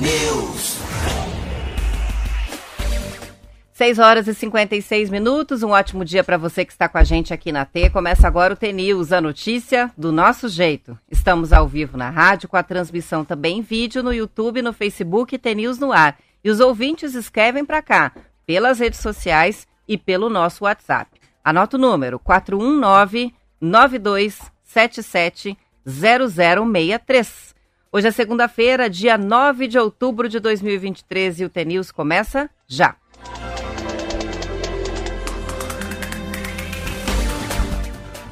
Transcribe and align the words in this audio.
News. 0.00 0.78
6 3.72 3.98
horas 3.98 4.28
e 4.28 4.34
56 4.34 5.10
minutos. 5.10 5.62
Um 5.62 5.70
ótimo 5.70 6.04
dia 6.04 6.22
para 6.22 6.38
você 6.38 6.64
que 6.64 6.72
está 6.72 6.88
com 6.88 6.98
a 6.98 7.04
gente 7.04 7.34
aqui 7.34 7.50
na 7.52 7.64
T. 7.64 7.90
Começa 7.90 8.26
agora 8.26 8.54
o 8.54 8.56
T 8.56 8.72
News, 8.72 9.12
a 9.12 9.20
notícia 9.20 9.92
do 9.96 10.12
nosso 10.12 10.48
jeito. 10.48 10.98
Estamos 11.10 11.52
ao 11.52 11.66
vivo 11.66 11.98
na 11.98 12.08
rádio, 12.10 12.48
com 12.48 12.56
a 12.56 12.62
transmissão 12.62 13.24
também 13.24 13.58
em 13.58 13.62
vídeo 13.62 14.02
no 14.02 14.12
YouTube, 14.12 14.62
no 14.62 14.72
Facebook 14.72 15.36
T 15.36 15.54
News 15.54 15.78
no 15.78 15.92
ar. 15.92 16.16
E 16.44 16.50
os 16.50 16.60
ouvintes 16.60 17.14
escrevem 17.14 17.64
para 17.64 17.82
cá, 17.82 18.12
pelas 18.46 18.78
redes 18.78 19.00
sociais 19.00 19.66
e 19.86 19.98
pelo 19.98 20.30
nosso 20.30 20.64
WhatsApp. 20.64 21.20
Anota 21.44 21.76
o 21.76 21.80
número 21.80 22.18
419 22.18 23.34
9277 23.60 25.58
0063. 25.84 27.52
Hoje 27.94 28.08
é 28.08 28.10
segunda-feira, 28.10 28.88
dia 28.88 29.18
9 29.18 29.68
de 29.68 29.78
outubro 29.78 30.26
de 30.26 30.40
2023 30.40 31.40
e 31.40 31.44
o 31.44 31.50
T-News 31.50 31.92
começa 31.92 32.48
já. 32.66 32.96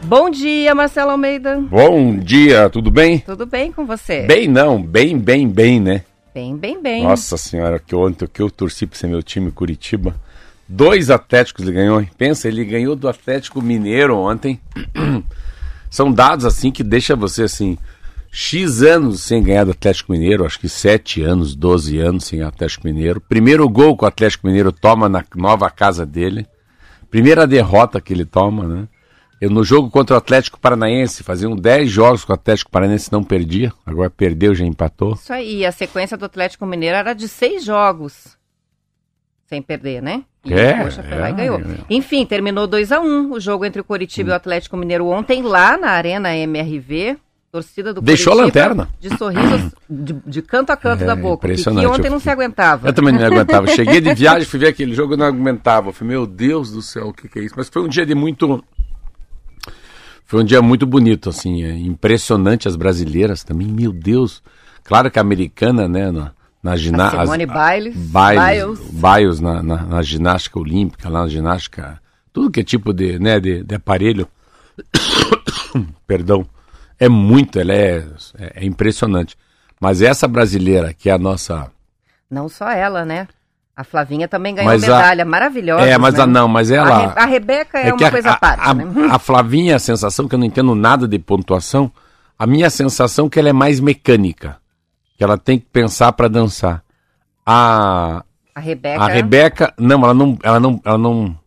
Bom 0.04 0.30
dia, 0.30 0.74
Marcelo 0.74 1.10
Almeida. 1.10 1.60
Bom 1.60 2.16
dia, 2.16 2.70
tudo 2.70 2.90
bem? 2.90 3.18
Tudo 3.18 3.44
bem 3.44 3.70
com 3.70 3.84
você? 3.84 4.22
Bem 4.22 4.48
não, 4.48 4.82
bem, 4.82 5.18
bem, 5.18 5.46
bem, 5.46 5.78
né? 5.78 6.04
Bem, 6.32 6.56
bem, 6.56 6.80
bem. 6.80 7.02
Nossa 7.02 7.36
senhora, 7.36 7.78
que 7.78 7.94
ontem 7.94 8.26
que 8.26 8.40
eu 8.40 8.50
torci 8.50 8.86
para 8.86 8.98
ser 8.98 9.08
meu 9.08 9.22
time 9.22 9.50
Curitiba. 9.50 10.16
Dois 10.66 11.10
Atléticos 11.10 11.66
ele 11.66 11.74
ganhou? 11.74 12.02
Pensa, 12.16 12.48
ele 12.48 12.64
ganhou 12.64 12.96
do 12.96 13.06
Atlético 13.06 13.60
Mineiro 13.60 14.16
ontem. 14.16 14.58
São 15.90 16.10
dados 16.10 16.46
assim 16.46 16.70
que 16.70 16.82
deixa 16.82 17.14
você 17.14 17.42
assim, 17.42 17.76
X 18.30 18.82
anos 18.82 19.22
sem 19.22 19.42
ganhar 19.42 19.64
do 19.64 19.72
Atlético 19.72 20.12
Mineiro, 20.12 20.44
acho 20.44 20.58
que 20.58 20.68
7 20.68 21.22
anos, 21.22 21.54
12 21.54 21.98
anos 21.98 22.24
sem 22.24 22.42
Atlético 22.42 22.86
Mineiro. 22.86 23.20
Primeiro 23.20 23.68
gol 23.68 23.96
que 23.96 24.04
o 24.04 24.08
Atlético 24.08 24.46
Mineiro 24.46 24.70
toma 24.70 25.08
na 25.08 25.24
nova 25.34 25.68
casa 25.68 26.06
dele. 26.06 26.46
Primeira 27.10 27.46
derrota 27.46 28.00
que 28.00 28.12
ele 28.12 28.24
toma, 28.24 28.64
né? 28.64 28.88
Eu, 29.40 29.50
no 29.50 29.64
jogo 29.64 29.90
contra 29.90 30.14
o 30.14 30.18
Atlético 30.18 30.60
Paranaense, 30.60 31.24
faziam 31.24 31.56
10 31.56 31.90
jogos 31.90 32.24
com 32.24 32.32
o 32.32 32.34
Atlético 32.34 32.70
Paranaense 32.70 33.10
não 33.10 33.24
perdia, 33.24 33.72
agora 33.86 34.10
perdeu, 34.10 34.54
já 34.54 34.66
empatou. 34.66 35.14
Isso 35.14 35.32
aí, 35.32 35.64
a 35.64 35.72
sequência 35.72 36.16
do 36.16 36.26
Atlético 36.26 36.66
Mineiro 36.66 36.96
era 36.96 37.14
de 37.14 37.26
seis 37.26 37.64
jogos 37.64 38.38
sem 39.50 39.60
perder, 39.60 40.00
né? 40.00 40.22
E 40.44 40.54
é, 40.54 40.84
poxa, 40.84 41.02
foi 41.02 41.16
é, 41.16 41.20
lá 41.20 41.30
e 41.30 41.32
ganhou. 41.32 41.58
É. 41.58 41.64
Enfim, 41.90 42.24
terminou 42.24 42.68
2 42.68 42.92
a 42.92 43.00
1 43.00 43.04
um, 43.04 43.32
o 43.32 43.40
jogo 43.40 43.64
entre 43.64 43.80
o 43.80 43.84
Coritiba 43.84 44.28
hum. 44.28 44.30
e 44.30 44.34
o 44.34 44.36
Atlético 44.36 44.76
Mineiro 44.76 45.06
ontem 45.08 45.42
lá 45.42 45.76
na 45.76 45.88
Arena 45.88 46.36
MRV. 46.36 47.18
Torcida 47.50 47.92
do 47.92 48.00
Deixou 48.00 48.34
Curitiba, 48.34 48.60
a 48.60 48.68
lanterna. 48.68 48.88
De 49.00 49.18
sorrisos 49.18 49.72
de, 49.88 50.12
de 50.24 50.40
canto 50.40 50.70
a 50.70 50.76
canto 50.76 51.02
é, 51.02 51.06
da 51.06 51.16
boca. 51.16 51.48
Impressionante. 51.48 51.84
E 51.84 51.86
ontem 51.88 52.08
não 52.08 52.20
se 52.20 52.30
aguentava. 52.30 52.86
Eu 52.86 52.92
também 52.92 53.12
não 53.12 53.24
aguentava. 53.24 53.66
Cheguei 53.74 54.00
de 54.00 54.14
viagem, 54.14 54.44
fui 54.44 54.60
ver 54.60 54.68
aquele 54.68 54.94
jogo 54.94 55.14
e 55.14 55.16
não 55.16 55.26
aguentava. 55.26 55.88
Eu 55.88 55.92
falei, 55.92 56.14
meu 56.14 56.28
Deus 56.28 56.70
do 56.70 56.80
céu, 56.80 57.08
o 57.08 57.12
que, 57.12 57.28
que 57.28 57.40
é 57.40 57.42
isso? 57.42 57.54
Mas 57.56 57.68
foi 57.68 57.82
um 57.82 57.88
dia 57.88 58.06
de 58.06 58.14
muito. 58.14 58.62
Foi 60.24 60.40
um 60.40 60.44
dia 60.44 60.62
muito 60.62 60.86
bonito, 60.86 61.28
assim. 61.28 61.64
É 61.64 61.76
impressionante 61.76 62.68
as 62.68 62.76
brasileiras 62.76 63.42
também. 63.42 63.66
Meu 63.66 63.92
Deus. 63.92 64.40
Claro 64.84 65.10
que 65.10 65.18
a 65.18 65.22
americana, 65.22 65.88
né? 65.88 66.12
Na, 66.12 66.30
na 66.62 66.76
ginástica. 66.76 67.22
Simone 67.22 67.46
Biles. 67.46 67.96
Biles. 67.96 68.80
Biles 68.92 69.40
na, 69.40 69.60
na, 69.60 69.76
na, 69.86 70.02
ginástica 70.02 70.56
olímpica, 70.56 71.08
lá 71.08 71.22
na 71.22 71.28
ginástica. 71.28 72.00
Tudo 72.32 72.48
que 72.48 72.60
é 72.60 72.62
tipo 72.62 72.92
de, 72.92 73.18
né, 73.18 73.40
de, 73.40 73.64
de 73.64 73.74
aparelho. 73.74 74.28
Perdão 76.06 76.46
é 77.00 77.08
muito, 77.08 77.58
ela 77.58 77.72
é, 77.72 78.04
é, 78.38 78.52
é, 78.56 78.64
impressionante. 78.66 79.34
Mas 79.80 80.02
essa 80.02 80.28
brasileira, 80.28 80.92
que 80.92 81.08
é 81.08 81.12
a 81.14 81.18
nossa. 81.18 81.72
Não 82.30 82.46
só 82.46 82.68
ela, 82.70 83.06
né? 83.06 83.26
A 83.74 83.82
Flavinha 83.82 84.28
também 84.28 84.54
ganhou 84.54 84.70
mas 84.70 84.82
medalha 84.82 85.22
a... 85.22 85.26
maravilhosa. 85.26 85.86
É, 85.86 85.96
mas 85.96 86.14
né? 86.14 86.20
a 86.20 86.26
não, 86.26 86.46
mas 86.46 86.70
ela. 86.70 86.90
A, 86.90 86.98
Re... 86.98 87.12
a 87.16 87.24
Rebeca 87.24 87.78
é, 87.78 87.88
é 87.88 87.94
uma 87.94 88.10
coisa 88.10 88.32
à 88.32 88.36
parte. 88.36 88.60
A, 88.62 88.74
né? 88.74 88.84
a 89.10 89.18
Flavinha, 89.18 89.76
a 89.76 89.78
sensação 89.78 90.28
que 90.28 90.34
eu 90.34 90.38
não 90.38 90.44
entendo 90.44 90.74
nada 90.74 91.08
de 91.08 91.18
pontuação, 91.18 91.90
a 92.38 92.46
minha 92.46 92.68
sensação 92.68 93.26
é 93.26 93.30
que 93.30 93.38
ela 93.38 93.48
é 93.48 93.54
mais 93.54 93.80
mecânica. 93.80 94.58
Que 95.16 95.24
ela 95.24 95.38
tem 95.38 95.58
que 95.58 95.66
pensar 95.72 96.12
para 96.12 96.28
dançar. 96.28 96.82
A. 97.46 98.22
A 98.54 98.60
Rebeca. 98.60 99.02
A 99.02 99.08
Rebeca, 99.08 99.74
não, 99.78 100.04
ela 100.04 100.12
não, 100.12 100.38
ela 100.42 100.60
não, 100.60 100.80
ela 100.84 100.98
não, 100.98 101.39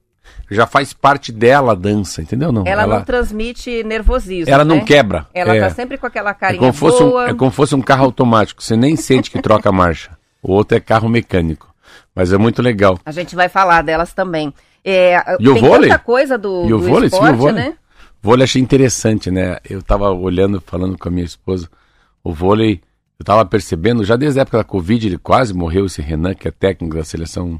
já 0.54 0.66
faz 0.66 0.94
parte 0.94 1.32
dela 1.32 1.72
a 1.72 1.76
dança, 1.76 2.22
entendeu? 2.22 2.52
Não, 2.52 2.64
ela, 2.66 2.84
ela 2.84 2.98
não 2.98 3.04
transmite 3.04 3.84
nervosismo. 3.84 4.54
Ela 4.54 4.64
né? 4.64 4.76
não 4.76 4.86
quebra. 4.86 5.28
Ela 5.34 5.56
é, 5.56 5.60
tá 5.60 5.70
sempre 5.70 5.98
com 5.98 6.06
aquela 6.06 6.34
carinha 6.34 6.60
é 6.60 6.60
como 6.60 6.74
fosse 6.74 7.04
boa. 7.04 7.26
Um, 7.26 7.28
é 7.28 7.34
como 7.34 7.52
fosse 7.52 7.76
um 7.76 7.82
carro 7.82 8.06
automático, 8.06 8.64
você 8.64 8.76
nem 8.76 8.96
sente 8.96 9.32
que 9.32 9.42
troca 9.42 9.70
a 9.70 9.72
marcha. 9.72 10.12
O 10.42 10.52
outro 10.52 10.78
é 10.78 10.80
carro 10.80 11.10
mecânico. 11.10 11.74
Mas 12.16 12.32
é 12.32 12.38
muito 12.38 12.62
legal. 12.62 13.00
A 13.06 13.12
gente 13.12 13.36
vai 13.36 13.50
falar 13.50 13.82
delas 13.82 14.14
também. 14.14 14.54
É, 14.84 15.18
e 15.40 15.50
o 15.50 15.54
tem 15.54 15.64
vôlei? 15.64 15.90
tanta 15.90 16.00
coisa 16.00 16.38
do, 16.38 16.66
e 16.66 16.74
o 16.74 16.78
do 16.78 16.88
vôlei, 16.88 17.08
esporte, 17.08 17.28
sim, 17.28 17.34
o 17.34 17.38
vôlei. 17.38 17.64
né? 17.64 17.74
Vôlei 18.22 18.44
achei 18.44 18.62
interessante, 18.62 19.32
né? 19.32 19.58
Eu 19.68 19.82
tava 19.82 20.12
olhando, 20.12 20.62
falando 20.66 20.98
com 20.98 21.08
a 21.08 21.12
minha 21.12 21.26
esposa, 21.26 21.70
o 22.24 22.34
vôlei, 22.34 22.82
eu 23.18 23.26
tava 23.26 23.46
percebendo, 23.46 24.04
já 24.04 24.16
desde 24.16 24.40
a 24.40 24.44
época 24.44 24.58
da 24.58 24.64
Covid, 24.64 25.08
ele 25.08 25.18
quase 25.18 25.54
morreu, 25.54 25.86
esse 25.86 26.02
Renan, 26.02 26.34
que 26.34 26.48
é 26.48 26.52
técnico 26.52 26.98
da 26.98 27.04
seleção 27.04 27.60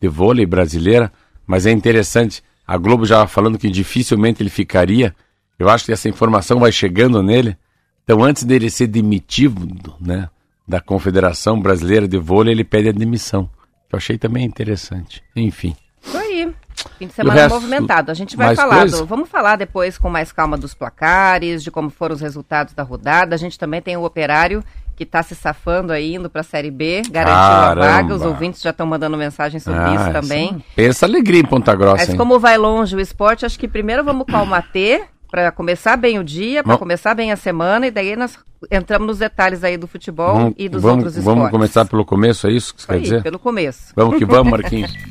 de 0.00 0.08
vôlei 0.08 0.44
brasileira, 0.44 1.12
mas 1.46 1.66
é 1.66 1.70
interessante, 1.70 2.42
a 2.66 2.76
Globo 2.76 3.06
já 3.06 3.26
falando 3.26 3.58
que 3.58 3.70
dificilmente 3.70 4.42
ele 4.42 4.50
ficaria. 4.50 5.14
Eu 5.58 5.68
acho 5.68 5.84
que 5.84 5.92
essa 5.92 6.08
informação 6.08 6.58
vai 6.58 6.72
chegando 6.72 7.22
nele. 7.22 7.56
Então, 8.02 8.22
antes 8.22 8.44
dele 8.44 8.68
ser 8.70 8.88
demitido, 8.88 9.94
né, 10.00 10.28
da 10.66 10.80
Confederação 10.80 11.60
Brasileira 11.60 12.08
de 12.08 12.18
Vôlei, 12.18 12.52
ele 12.52 12.64
pede 12.64 12.88
a 12.88 12.92
demissão. 12.92 13.48
Eu 13.90 13.96
achei 13.96 14.18
também 14.18 14.44
interessante. 14.44 15.22
Enfim. 15.34 15.76
Isso 16.02 16.16
aí. 16.16 16.52
Fim 16.98 17.06
de 17.06 17.14
semana 17.14 17.40
resto, 17.40 17.54
movimentado. 17.54 18.10
A 18.10 18.14
gente 18.14 18.36
vai 18.36 18.54
falar, 18.54 18.86
do, 18.86 19.06
vamos 19.06 19.28
falar 19.28 19.56
depois 19.56 19.96
com 19.96 20.10
mais 20.10 20.30
calma 20.30 20.56
dos 20.58 20.74
placares, 20.74 21.62
de 21.62 21.70
como 21.70 21.88
foram 21.88 22.14
os 22.14 22.20
resultados 22.20 22.74
da 22.74 22.82
rodada. 22.82 23.34
A 23.34 23.38
gente 23.38 23.58
também 23.58 23.80
tem 23.80 23.96
o 23.96 24.04
operário 24.04 24.62
que 24.96 25.04
está 25.04 25.22
se 25.22 25.34
safando 25.34 25.92
aí, 25.92 26.14
indo 26.14 26.30
para 26.30 26.40
a 26.40 26.44
Série 26.44 26.70
B, 26.70 27.02
garantiu 27.10 27.36
a 27.36 27.74
vaga. 27.74 28.14
Os 28.14 28.22
ouvintes 28.22 28.62
já 28.62 28.70
estão 28.70 28.86
mandando 28.86 29.16
mensagem 29.16 29.60
sobre 29.60 29.80
ah, 29.80 29.94
isso 29.94 30.10
também. 30.10 30.48
Sim. 30.48 30.62
Pensa 30.74 31.04
alegria 31.04 31.40
em 31.40 31.44
Ponta 31.44 31.74
Grossa. 31.74 31.98
Mas 31.98 32.08
hein? 32.08 32.16
como 32.16 32.38
vai 32.40 32.56
longe 32.56 32.96
o 32.96 33.00
esporte, 33.00 33.44
acho 33.44 33.58
que 33.58 33.68
primeiro 33.68 34.02
vamos 34.02 34.26
calmater 34.26 35.04
para 35.30 35.52
começar 35.52 35.96
bem 35.96 36.18
o 36.18 36.24
dia, 36.24 36.64
para 36.64 36.78
começar 36.78 37.14
bem 37.14 37.30
a 37.30 37.36
semana, 37.36 37.86
e 37.88 37.90
daí 37.90 38.16
nós 38.16 38.38
entramos 38.70 39.06
nos 39.06 39.18
detalhes 39.18 39.62
aí 39.62 39.76
do 39.76 39.86
futebol 39.86 40.34
vamos, 40.34 40.54
e 40.56 40.66
dos 40.66 40.80
vamos, 40.80 40.96
outros 40.96 41.16
esportes. 41.18 41.38
Vamos 41.38 41.50
começar 41.50 41.84
pelo 41.84 42.04
começo, 42.06 42.46
é 42.46 42.52
isso 42.52 42.74
que 42.74 42.80
você 42.80 42.92
aí, 42.92 42.98
quer 42.98 43.04
dizer? 43.04 43.22
pelo 43.22 43.38
começo. 43.38 43.92
Vamos 43.94 44.16
que 44.16 44.24
vamos, 44.24 44.50
Marquinhos. 44.50 44.92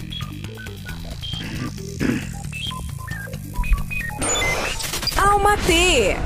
Alma 5.15 5.55
T. 5.57 6.17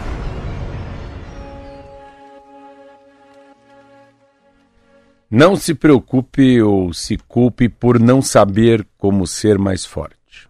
Não 5.31 5.56
se 5.56 5.75
preocupe 5.75 6.59
ou 6.59 6.91
se 6.91 7.16
culpe 7.16 7.69
por 7.69 8.00
não 8.00 8.19
saber 8.19 8.88
como 8.97 9.28
ser 9.28 9.59
mais 9.59 9.85
forte. 9.85 10.50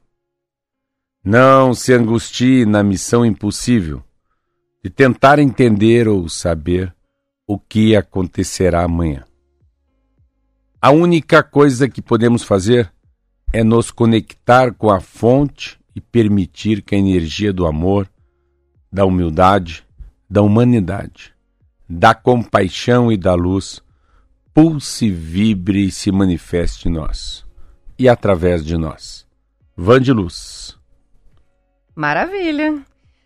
Não 1.22 1.73
se 1.73 1.94
angustie 1.94 2.66
na 2.66 2.81
missão 2.81 3.25
impossível 3.25 4.01
de 4.81 4.90
tentar 4.90 5.38
entender 5.38 6.07
ou 6.07 6.29
saber 6.29 6.95
o 7.45 7.59
que 7.59 7.94
acontecerá 7.94 8.85
amanhã. 8.85 9.25
A 10.81 10.91
única 10.91 11.44
coisa 11.44 11.90
que 11.90 12.01
podemos 12.01 12.44
fazer 12.44 12.90
é 13.51 13.66
nos 13.66 13.91
conectar 13.91 14.73
com 14.73 14.90
a 14.90 15.01
fonte 15.01 15.78
e 15.94 16.00
permitir 16.00 16.81
que 16.81 16.96
a 16.96 16.97
energia 16.97 17.51
do 17.51 17.66
amor, 17.66 18.09
da 18.90 19.03
humildade, 19.03 19.84
da 20.29 20.41
humanidade, 20.41 21.34
da 21.90 22.16
compaixão 22.16 23.11
e 23.11 23.17
da 23.17 23.34
luz 23.34 23.82
pulse, 24.53 25.09
vibre 25.09 25.85
e 25.85 25.91
se 25.91 26.11
manifeste 26.11 26.87
em 26.87 26.91
nós 26.91 27.47
e 27.99 28.07
através 28.07 28.66
de 28.66 28.78
nós. 28.78 29.28
Van 29.75 29.99
de 29.99 30.13
Luz. 30.13 30.78
Maravilha. 31.93 32.81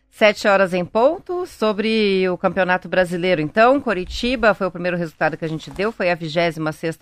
Sete 0.10 0.48
horas 0.48 0.74
em 0.74 0.84
ponto. 0.84 1.46
Sobre 1.46 2.28
o 2.30 2.38
Campeonato 2.38 2.90
Brasileiro, 2.90 3.42
então, 3.42 3.80
Coritiba 3.80 4.54
foi 4.54 4.68
o 4.68 4.72
primeiro 4.72 4.98
resultado 4.98 5.38
que 5.38 5.46
a 5.46 5.48
gente 5.48 5.70
deu, 5.72 5.92
foi 5.92 6.12
a 6.12 6.16
26 6.16 6.58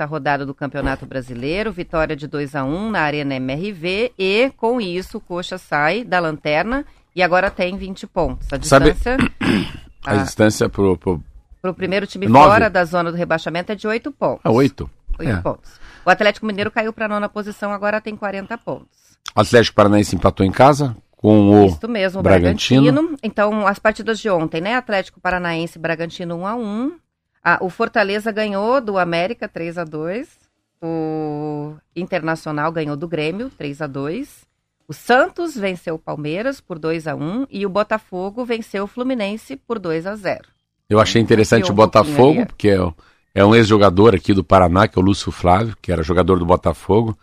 rodada 0.07 0.45
do 0.45 0.53
Campeonato 0.53 1.05
Brasileiro, 1.05 1.71
vitória 1.71 2.15
de 2.15 2.27
2 2.27 2.55
a 2.55 2.63
1 2.63 2.91
na 2.91 3.01
Arena 3.01 3.35
MRV 3.35 4.13
e, 4.17 4.49
com 4.55 4.79
isso, 4.79 5.17
o 5.17 5.21
Coxa 5.21 5.57
sai 5.57 6.03
da 6.03 6.19
lanterna 6.19 6.85
e 7.13 7.21
agora 7.21 7.51
tem 7.51 7.77
20 7.77 8.07
pontos. 8.07 8.47
A 8.51 8.57
distância... 8.57 9.17
Sabe, 9.17 9.31
a, 10.05 10.11
a 10.11 10.15
distância 10.23 10.69
pro, 10.69 10.97
pro, 10.97 11.21
para 11.61 11.71
o 11.71 11.73
primeiro 11.73 12.07
time 12.07 12.27
Nove. 12.27 12.49
fora 12.49 12.69
da 12.69 12.83
zona 12.83 13.11
do 13.11 13.17
rebaixamento 13.17 13.71
é 13.71 13.75
de 13.75 13.87
oito 13.87 14.11
pontos. 14.11 14.41
Ah, 14.43 14.51
oito. 14.51 14.89
Oito 15.19 15.29
é. 15.31 15.41
pontos. 15.41 15.79
O 16.03 16.09
Atlético 16.09 16.45
Mineiro 16.45 16.71
caiu 16.71 16.91
para 16.91 17.05
a 17.05 17.09
nona 17.09 17.29
posição, 17.29 17.71
agora 17.71 18.01
tem 18.01 18.15
40 18.15 18.57
pontos. 18.57 19.17
O 19.35 19.39
Atlético 19.41 19.75
Paranaense 19.75 20.15
empatou 20.15 20.45
em 20.45 20.51
casa 20.51 20.95
com 21.15 21.51
o 21.51 21.65
Isso 21.65 21.87
mesmo, 21.87 22.19
o 22.19 22.23
Bragantino. 22.23 22.81
Bragantino. 22.81 23.17
Então, 23.21 23.67
as 23.67 23.77
partidas 23.77 24.19
de 24.19 24.29
ontem, 24.29 24.59
né? 24.59 24.75
Atlético 24.75 25.21
Paranaense 25.21 25.77
Bragantino 25.77 26.35
1 26.37 26.47
a 26.47 26.55
1 26.55 26.91
Ah, 27.43 27.57
o 27.61 27.69
Fortaleza 27.69 28.31
ganhou 28.31 28.81
do 28.81 28.97
América 28.97 29.47
3 29.47 29.77
a 29.77 29.83
2 29.83 30.27
O 30.81 31.75
Internacional 31.95 32.71
ganhou 32.71 32.97
do 32.97 33.07
Grêmio 33.07 33.51
3 33.51 33.83
a 33.83 33.87
2 33.87 34.45
O 34.87 34.93
Santos 34.93 35.55
venceu 35.55 35.93
o 35.95 35.99
Palmeiras 35.99 36.59
por 36.59 36.79
2 36.79 37.07
a 37.07 37.15
1 37.15 37.45
E 37.51 37.65
o 37.67 37.69
Botafogo 37.69 38.43
venceu 38.43 38.85
o 38.85 38.87
Fluminense 38.87 39.55
por 39.55 39.77
2 39.77 40.07
a 40.07 40.15
0 40.15 40.41
Eu 40.91 40.99
achei 40.99 41.21
interessante 41.21 41.69
um 41.69 41.73
o 41.73 41.73
Botafogo, 41.73 42.45
porque 42.45 42.67
é, 42.67 42.93
é 43.33 43.45
um 43.45 43.55
ex-jogador 43.55 44.13
aqui 44.13 44.33
do 44.33 44.43
Paraná, 44.43 44.89
que 44.89 44.99
é 44.99 45.01
o 45.01 45.05
Lúcio 45.05 45.31
Flávio, 45.31 45.73
que 45.81 45.89
era 45.89 46.03
jogador 46.03 46.37
do 46.37 46.45
Botafogo. 46.45 47.17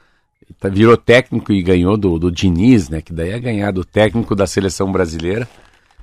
Tá, 0.58 0.70
virou 0.70 0.96
técnico 0.96 1.52
e 1.52 1.60
ganhou 1.60 1.98
do, 1.98 2.18
do 2.18 2.32
Diniz, 2.32 2.88
né? 2.88 3.02
Que 3.02 3.12
daí 3.12 3.28
é 3.28 3.38
ganhar 3.38 3.70
do 3.70 3.84
técnico 3.84 4.34
da 4.34 4.46
seleção 4.46 4.90
brasileira. 4.90 5.46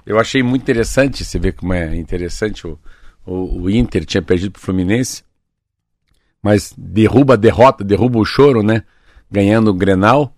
Eu 0.06 0.20
achei 0.20 0.44
muito 0.44 0.62
interessante, 0.62 1.26
você 1.26 1.40
vê 1.40 1.52
como 1.52 1.74
é 1.74 1.96
interessante 1.96 2.68
o, 2.68 2.78
o, 3.26 3.64
o 3.64 3.70
Inter 3.72 4.06
tinha 4.06 4.22
perdido 4.22 4.52
para 4.52 4.60
o 4.60 4.62
Fluminense, 4.62 5.24
mas 6.44 6.72
derruba 6.78 7.34
a 7.34 7.38
derrota, 7.38 7.84
derruba 7.84 8.20
o 8.20 8.26
choro, 8.26 8.62
né? 8.62 8.84
Ganhando 9.32 9.72
o 9.72 9.74
Grenal. 9.74 10.32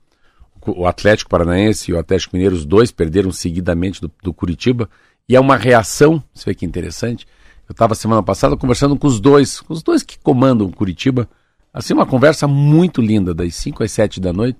O 0.65 0.87
Atlético 0.87 1.29
Paranaense 1.29 1.91
e 1.91 1.93
o 1.93 1.99
Atlético 1.99 2.37
Mineiro, 2.37 2.55
os 2.55 2.65
dois 2.65 2.89
perderam 2.89 3.33
seguidamente 3.33 3.99
do, 3.99 4.09
do 4.23 4.33
Curitiba. 4.33 4.89
E 5.29 5.35
é 5.35 5.39
uma 5.39 5.57
reação, 5.57 6.23
você 6.33 6.45
vê 6.45 6.55
que 6.55 6.65
interessante. 6.65 7.27
Eu 7.67 7.73
estava 7.73 7.93
semana 7.95 8.23
passada 8.23 8.55
conversando 8.55 8.95
com 8.95 9.07
os 9.07 9.19
dois, 9.19 9.59
com 9.59 9.73
os 9.73 9.83
dois 9.83 10.01
que 10.01 10.17
comandam 10.17 10.71
Curitiba. 10.71 11.27
Assim, 11.73 11.93
uma 11.93 12.05
conversa 12.05 12.47
muito 12.47 13.01
linda, 13.01 13.33
das 13.33 13.53
5 13.55 13.83
às 13.83 13.91
7 13.91 14.21
da 14.21 14.31
noite, 14.31 14.59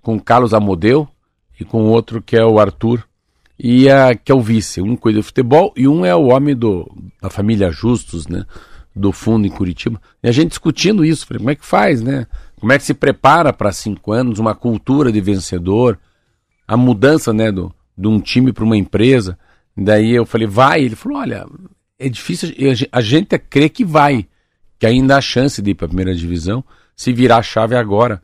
com 0.00 0.16
o 0.16 0.22
Carlos 0.22 0.54
Amodeu 0.54 1.06
e 1.60 1.64
com 1.66 1.84
outro 1.84 2.22
que 2.22 2.34
é 2.34 2.44
o 2.44 2.58
Arthur, 2.58 3.06
e 3.58 3.90
a, 3.90 4.14
que 4.14 4.32
é 4.32 4.34
o 4.34 4.40
vice. 4.40 4.80
Um 4.80 4.96
cuida 4.96 5.18
do 5.18 5.22
futebol 5.22 5.72
e 5.76 5.86
um 5.86 6.04
é 6.04 6.14
o 6.14 6.28
homem 6.28 6.56
do, 6.56 6.90
da 7.20 7.28
família 7.28 7.70
Justus, 7.70 8.26
né? 8.26 8.44
Do 8.94 9.12
fundo 9.12 9.46
em 9.46 9.50
Curitiba. 9.50 10.00
E 10.22 10.28
a 10.28 10.32
gente 10.32 10.48
discutindo 10.48 11.04
isso, 11.04 11.26
falei, 11.26 11.40
como 11.40 11.50
é 11.50 11.54
que 11.54 11.66
faz, 11.66 12.00
né? 12.00 12.26
Como 12.58 12.72
é 12.72 12.78
que 12.78 12.84
se 12.84 12.94
prepara 12.94 13.52
para 13.52 13.70
cinco 13.70 14.12
anos, 14.12 14.38
uma 14.38 14.54
cultura 14.54 15.12
de 15.12 15.20
vencedor, 15.20 15.98
a 16.66 16.74
mudança, 16.74 17.34
né, 17.34 17.52
do, 17.52 17.70
de 17.96 18.08
um 18.08 18.18
time 18.18 18.50
para 18.50 18.64
uma 18.64 18.78
empresa. 18.78 19.38
Daí 19.76 20.12
eu 20.12 20.24
falei, 20.24 20.46
vai. 20.46 20.82
Ele 20.82 20.96
falou, 20.96 21.18
olha, 21.18 21.46
é 21.98 22.08
difícil, 22.08 22.54
a 22.90 23.00
gente 23.00 23.38
crê 23.38 23.68
que 23.68 23.84
vai, 23.84 24.26
que 24.78 24.86
ainda 24.86 25.16
há 25.16 25.20
chance 25.20 25.60
de 25.60 25.70
ir 25.70 25.74
para 25.74 25.86
a 25.86 25.88
primeira 25.88 26.14
divisão, 26.14 26.64
se 26.94 27.12
virar 27.12 27.38
a 27.38 27.42
chave 27.42 27.76
agora. 27.76 28.22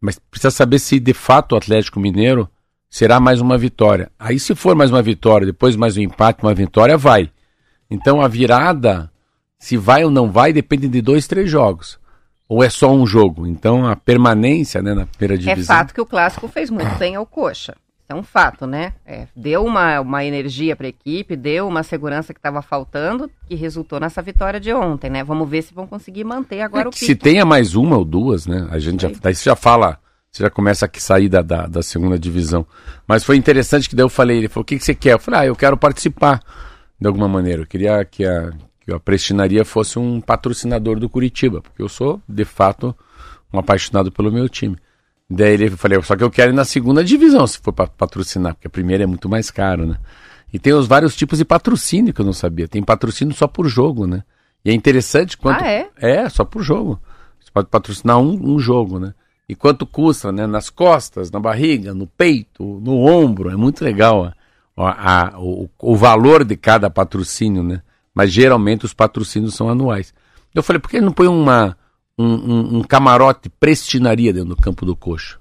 Mas 0.00 0.18
precisa 0.18 0.50
saber 0.50 0.78
se 0.78 0.98
de 1.00 1.14
fato 1.14 1.52
o 1.52 1.56
Atlético 1.56 2.00
Mineiro 2.00 2.48
será 2.88 3.18
mais 3.18 3.40
uma 3.40 3.58
vitória. 3.58 4.10
Aí, 4.18 4.38
se 4.38 4.54
for 4.54 4.74
mais 4.76 4.90
uma 4.90 5.02
vitória, 5.02 5.46
depois 5.46 5.76
mais 5.76 5.96
um 5.96 6.00
empate, 6.00 6.42
uma 6.42 6.54
vitória, 6.54 6.96
vai. 6.96 7.30
Então, 7.90 8.20
a 8.20 8.28
virada, 8.28 9.10
se 9.58 9.76
vai 9.76 10.04
ou 10.04 10.10
não 10.10 10.30
vai, 10.30 10.52
depende 10.52 10.88
de 10.88 11.02
dois, 11.02 11.26
três 11.26 11.50
jogos. 11.50 11.98
Ou 12.48 12.62
é 12.62 12.70
só 12.70 12.92
um 12.92 13.06
jogo. 13.06 13.46
Então, 13.46 13.86
a 13.86 13.96
permanência 13.96 14.82
né, 14.82 14.94
na 14.94 15.06
primeira 15.06 15.34
é 15.34 15.38
divisão. 15.38 15.74
É 15.74 15.78
fato 15.78 15.94
que 15.94 16.00
o 16.00 16.06
clássico 16.06 16.46
fez 16.48 16.70
muito 16.70 16.94
bem 16.96 17.16
ao 17.16 17.26
Coxa. 17.26 17.74
É 18.08 18.14
um 18.14 18.22
fato, 18.22 18.66
né? 18.66 18.92
É, 19.06 19.26
deu 19.34 19.64
uma, 19.64 20.00
uma 20.00 20.24
energia 20.24 20.76
para 20.76 20.86
a 20.86 20.90
equipe, 20.90 21.36
deu 21.36 21.66
uma 21.66 21.82
segurança 21.82 22.34
que 22.34 22.38
estava 22.38 22.60
faltando, 22.60 23.30
que 23.48 23.54
resultou 23.54 23.98
nessa 23.98 24.20
vitória 24.20 24.60
de 24.60 24.72
ontem, 24.74 25.08
né? 25.08 25.24
Vamos 25.24 25.48
ver 25.48 25.62
se 25.62 25.72
vão 25.72 25.86
conseguir 25.86 26.24
manter 26.24 26.60
agora 26.60 26.84
é 26.84 26.88
o 26.88 26.90
pique. 26.90 27.06
Se 27.06 27.14
tenha 27.14 27.46
mais 27.46 27.74
uma 27.74 27.96
ou 27.96 28.04
duas, 28.04 28.46
né? 28.46 28.68
A 28.70 28.78
gente 28.78 29.02
já, 29.02 29.10
daí 29.20 29.34
você 29.34 29.44
já 29.44 29.56
fala 29.56 29.98
você 30.34 30.42
já 30.42 30.50
começa 30.50 30.86
a 30.86 31.00
sair 31.00 31.28
da, 31.28 31.42
da, 31.42 31.68
da, 31.68 31.80
segunda 31.80 32.18
divisão. 32.18 32.66
Mas 33.06 33.22
foi 33.22 33.36
interessante 33.36 33.88
que 33.88 33.94
daí 33.94 34.04
eu 34.04 34.08
falei, 34.08 34.38
ele 34.38 34.48
falou, 34.48 34.62
o 34.62 34.66
que, 34.66 34.76
que 34.76 34.84
você 34.84 34.92
quer? 34.92 35.12
Eu 35.12 35.18
falei, 35.20 35.40
ah, 35.40 35.46
eu 35.46 35.54
quero 35.54 35.76
participar 35.76 36.40
de 37.00 37.06
alguma 37.06 37.28
maneira. 37.28 37.62
Eu 37.62 37.66
queria 37.66 38.04
que 38.04 38.26
a, 38.26 38.50
que 38.80 38.92
a 38.92 38.98
Prestinaria 38.98 39.64
fosse 39.64 39.96
um 39.96 40.20
patrocinador 40.20 40.98
do 40.98 41.08
Curitiba, 41.08 41.62
porque 41.62 41.80
eu 41.80 41.88
sou, 41.88 42.20
de 42.28 42.44
fato, 42.44 42.92
um 43.52 43.60
apaixonado 43.60 44.10
pelo 44.10 44.32
meu 44.32 44.48
time. 44.48 44.76
Daí 45.34 45.54
ele 45.54 45.70
falei, 45.70 46.00
só 46.02 46.16
que 46.16 46.22
eu 46.22 46.30
quero 46.30 46.52
ir 46.52 46.54
na 46.54 46.64
segunda 46.64 47.02
divisão, 47.02 47.46
se 47.46 47.58
for 47.58 47.72
para 47.72 47.86
patrocinar, 47.86 48.54
porque 48.54 48.68
a 48.68 48.70
primeira 48.70 49.04
é 49.04 49.06
muito 49.06 49.28
mais 49.28 49.50
caro, 49.50 49.86
né? 49.86 49.96
E 50.52 50.58
tem 50.58 50.72
os 50.72 50.86
vários 50.86 51.16
tipos 51.16 51.38
de 51.38 51.44
patrocínio 51.44 52.14
que 52.14 52.20
eu 52.20 52.24
não 52.24 52.32
sabia. 52.32 52.68
Tem 52.68 52.80
patrocínio 52.80 53.34
só 53.34 53.48
por 53.48 53.66
jogo, 53.66 54.06
né? 54.06 54.22
E 54.64 54.70
é 54.70 54.72
interessante 54.72 55.36
quanto. 55.36 55.64
Ah, 55.64 55.68
é? 55.68 55.90
É, 55.96 56.28
só 56.28 56.44
por 56.44 56.62
jogo. 56.62 57.00
Você 57.40 57.50
pode 57.52 57.68
patrocinar 57.68 58.18
um, 58.18 58.54
um 58.54 58.58
jogo, 58.60 59.00
né? 59.00 59.12
E 59.48 59.56
quanto 59.56 59.84
custa, 59.84 60.30
né? 60.30 60.46
Nas 60.46 60.70
costas, 60.70 61.30
na 61.30 61.40
barriga, 61.40 61.92
no 61.92 62.06
peito, 62.06 62.62
no 62.80 63.00
ombro. 63.00 63.50
É 63.50 63.56
muito 63.56 63.84
legal 63.84 64.32
a, 64.76 65.32
a, 65.32 65.40
o, 65.40 65.68
o 65.80 65.96
valor 65.96 66.44
de 66.44 66.56
cada 66.56 66.88
patrocínio, 66.88 67.64
né? 67.64 67.82
Mas 68.14 68.30
geralmente 68.30 68.84
os 68.84 68.94
patrocínios 68.94 69.54
são 69.54 69.68
anuais. 69.68 70.14
Eu 70.54 70.62
falei, 70.62 70.78
por 70.78 70.88
que 70.88 70.98
ele 70.98 71.06
não 71.06 71.12
põe 71.12 71.26
uma, 71.26 71.76
um, 72.18 72.26
um, 72.26 72.78
um, 72.78 72.82
camarote 72.82 73.48
prestinaria 73.48 74.32
dentro 74.32 74.50
do 74.50 74.56
campo 74.56 74.84
do 74.86 74.94
coxo? 74.94 75.40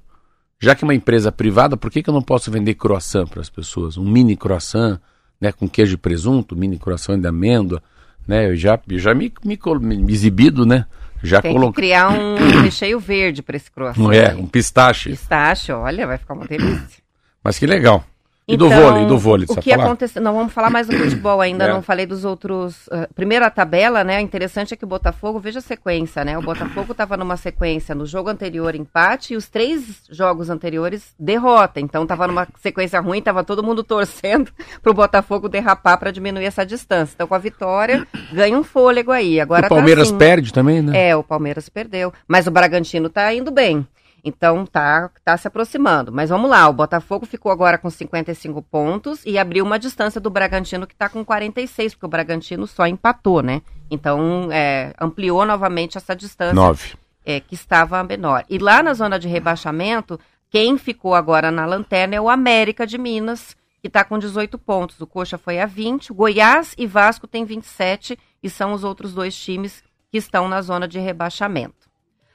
Já 0.60 0.75
que 0.75 0.84
é 0.84 0.88
uma 0.88 0.96
empresa 0.96 1.31
privada, 1.31 1.75
por 1.75 1.92
que, 1.92 2.02
que 2.02 2.10
eu 2.10 2.14
não 2.14 2.22
posso 2.22 2.50
vender 2.50 2.75
croissant 2.75 3.28
para 3.28 3.42
as 3.42 3.50
pessoas? 3.50 3.98
Um 3.98 4.10
mini 4.10 4.38
croissant, 4.38 5.00
né, 5.40 5.52
com 5.52 5.68
queijo 5.68 5.96
e 5.96 5.98
presunto, 5.98 6.56
mini 6.56 6.78
croissant 6.78 7.20
de 7.20 7.28
amêndoa, 7.28 7.84
né? 8.28 8.48
Eu 8.48 8.56
já, 8.56 8.80
eu 8.90 9.00
já 9.00 9.14
me, 9.14 9.31
me, 9.44 9.60
me 9.81 10.14
exibido, 10.14 10.66
né? 10.66 10.86
Já 11.22 11.42
Tem 11.42 11.60
que 11.60 11.72
criar 11.72 12.10
um 12.10 12.36
recheio 12.64 13.00
verde 13.00 13.42
para 13.42 13.56
esse 13.56 13.72
croissant. 13.72 14.12
É, 14.12 14.34
um 14.36 14.48
pistache. 14.48 15.10
Pistache, 15.10 15.72
olha, 15.72 16.08
vai 16.08 16.18
ficar 16.18 16.34
uma 16.34 16.46
delícia. 16.46 17.02
Mas 17.44 17.60
que 17.60 17.66
legal. 17.66 18.06
E 18.45 18.56
então, 18.56 18.68
do 18.68 18.75
vôlei, 18.75 19.06
do 19.06 19.18
vôlei, 19.18 19.48
o 19.50 19.56
que 19.56 19.72
aconteceu? 19.72 20.22
Não 20.22 20.34
vamos 20.34 20.51
falar 20.51 20.69
mais 20.69 20.86
do 20.86 20.98
futebol 20.98 21.40
ainda, 21.40 21.63
É. 21.63 21.72
não 21.72 21.81
falei 21.81 22.06
dos 22.06 22.25
outros. 22.25 22.88
Uh, 22.88 23.07
primeiro 23.16 23.45
a 23.45 23.50
tabela, 23.50 24.04
né? 24.04 24.19
Interessante 24.19 24.74
é 24.74 24.78
que 24.78 24.84
o 24.84 24.88
Botafogo, 24.88 25.40
veja 25.40 25.60
a 25.60 25.62
sequência, 25.62 26.25
né? 26.25 26.38
O 26.38 26.42
Botafogo 26.42 26.92
estava 26.92 27.16
numa 27.16 27.38
sequência 27.38 27.95
no 27.95 28.06
jogo 28.06 28.30
anterior 28.30 28.75
empate 28.75 29.34
e 29.34 29.38
os 29.38 29.48
três 29.48 30.04
jogos 30.10 30.50
anteriores 30.50 31.13
derrota. 31.18 31.80
Então 31.80 32.04
estava 32.04 32.28
numa 32.28 32.45
sequência 32.60 33.00
ruim, 33.00 33.19
estava 33.19 33.45
todo 33.45 33.63
mundo 33.63 33.81
torcendo 33.84 34.51
para 34.81 34.92
o 34.92 34.94
Botafogo 34.94 35.48
derrapar 35.48 35.98
para 35.98 36.12
diminuir 36.12 36.45
essa 36.45 36.66
distância. 36.66 37.13
Então 37.16 37.28
com 37.28 37.36
a 37.36 37.40
vitória 37.40 38.06
ganha 38.34 38.57
um 38.57 38.63
fôlego 38.63 39.12
aí. 39.12 39.40
Agora 39.40 39.68
o 39.68 39.69
Palmeiras 39.69 40.10
tá 40.10 40.16
assim. 40.16 40.18
perde 40.18 40.51
também, 40.51 40.81
né? 40.81 41.10
É, 41.10 41.16
o 41.16 41.24
Palmeiras 41.24 41.69
perdeu. 41.69 42.12
Mas 42.28 42.45
o 42.45 42.51
Bragantino 42.51 43.07
tá 43.07 43.34
indo 43.34 43.51
bem. 43.51 43.88
Então 44.24 44.66
tá, 44.66 45.10
tá 45.24 45.36
se 45.36 45.48
aproximando. 45.48 46.12
Mas 46.12 46.30
vamos 46.30 46.50
lá, 46.50 46.68
o 46.70 46.74
Botafogo 46.74 47.25
ficou 47.25 47.52
agora 47.52 47.78
com 47.78 47.90
55 47.90 48.62
pontos 48.62 49.22
e 49.25 49.38
abriu 49.38 49.66
uma 49.66 49.78
distância 49.78 50.22
do 50.22 50.30
Bragantino 50.30 50.88
que 50.88 50.95
tá 50.95 51.09
com 51.09 51.26
46, 51.26 51.94
porque 51.94 52.06
o 52.06 52.09
Bragantino 52.09 52.66
só 52.66 52.88
empatou, 52.88 53.42
né? 53.42 53.62
Então 53.92 54.50
é, 54.52 54.94
ampliou 55.00 55.45
novamente 55.45 55.97
essa 55.97 56.16
distância 56.16 56.54
Nove. 56.54 56.94
é, 57.26 57.42
que 57.42 57.54
estava 57.54 58.02
menor. 58.04 58.45
E 58.50 58.57
lá 58.57 58.81
na 58.81 58.94
zona 58.94 59.19
de 59.19 59.28
rebaixamento, 59.28 60.18
quem 60.50 60.78
ficou 60.78 61.16
agora 61.16 61.52
na 61.52 61.66
lanterna 61.66 62.16
é 62.16 62.21
o 62.21 62.30
América 62.30 62.88
de 62.88 62.97
Minas, 62.97 63.57
que 63.81 63.88
está 63.88 64.06
com 64.06 64.18
18 64.18 64.57
pontos. 64.57 65.02
O 65.02 65.07
Coxa 65.07 65.38
foi 65.38 65.59
a 65.59 65.66
20, 65.66 66.14
o 66.14 66.16
Goiás 66.16 66.74
e 66.78 66.88
Vasco 66.88 67.28
tem 67.28 67.44
27 67.44 68.18
e 68.42 68.50
são 68.50 68.71
os 68.71 68.86
outros 68.86 69.14
dois 69.14 69.36
times 69.36 69.83
que 70.09 70.18
estão 70.18 70.47
na 70.47 70.62
zona 70.62 70.88
de 70.88 71.00
rebaixamento. 71.00 71.92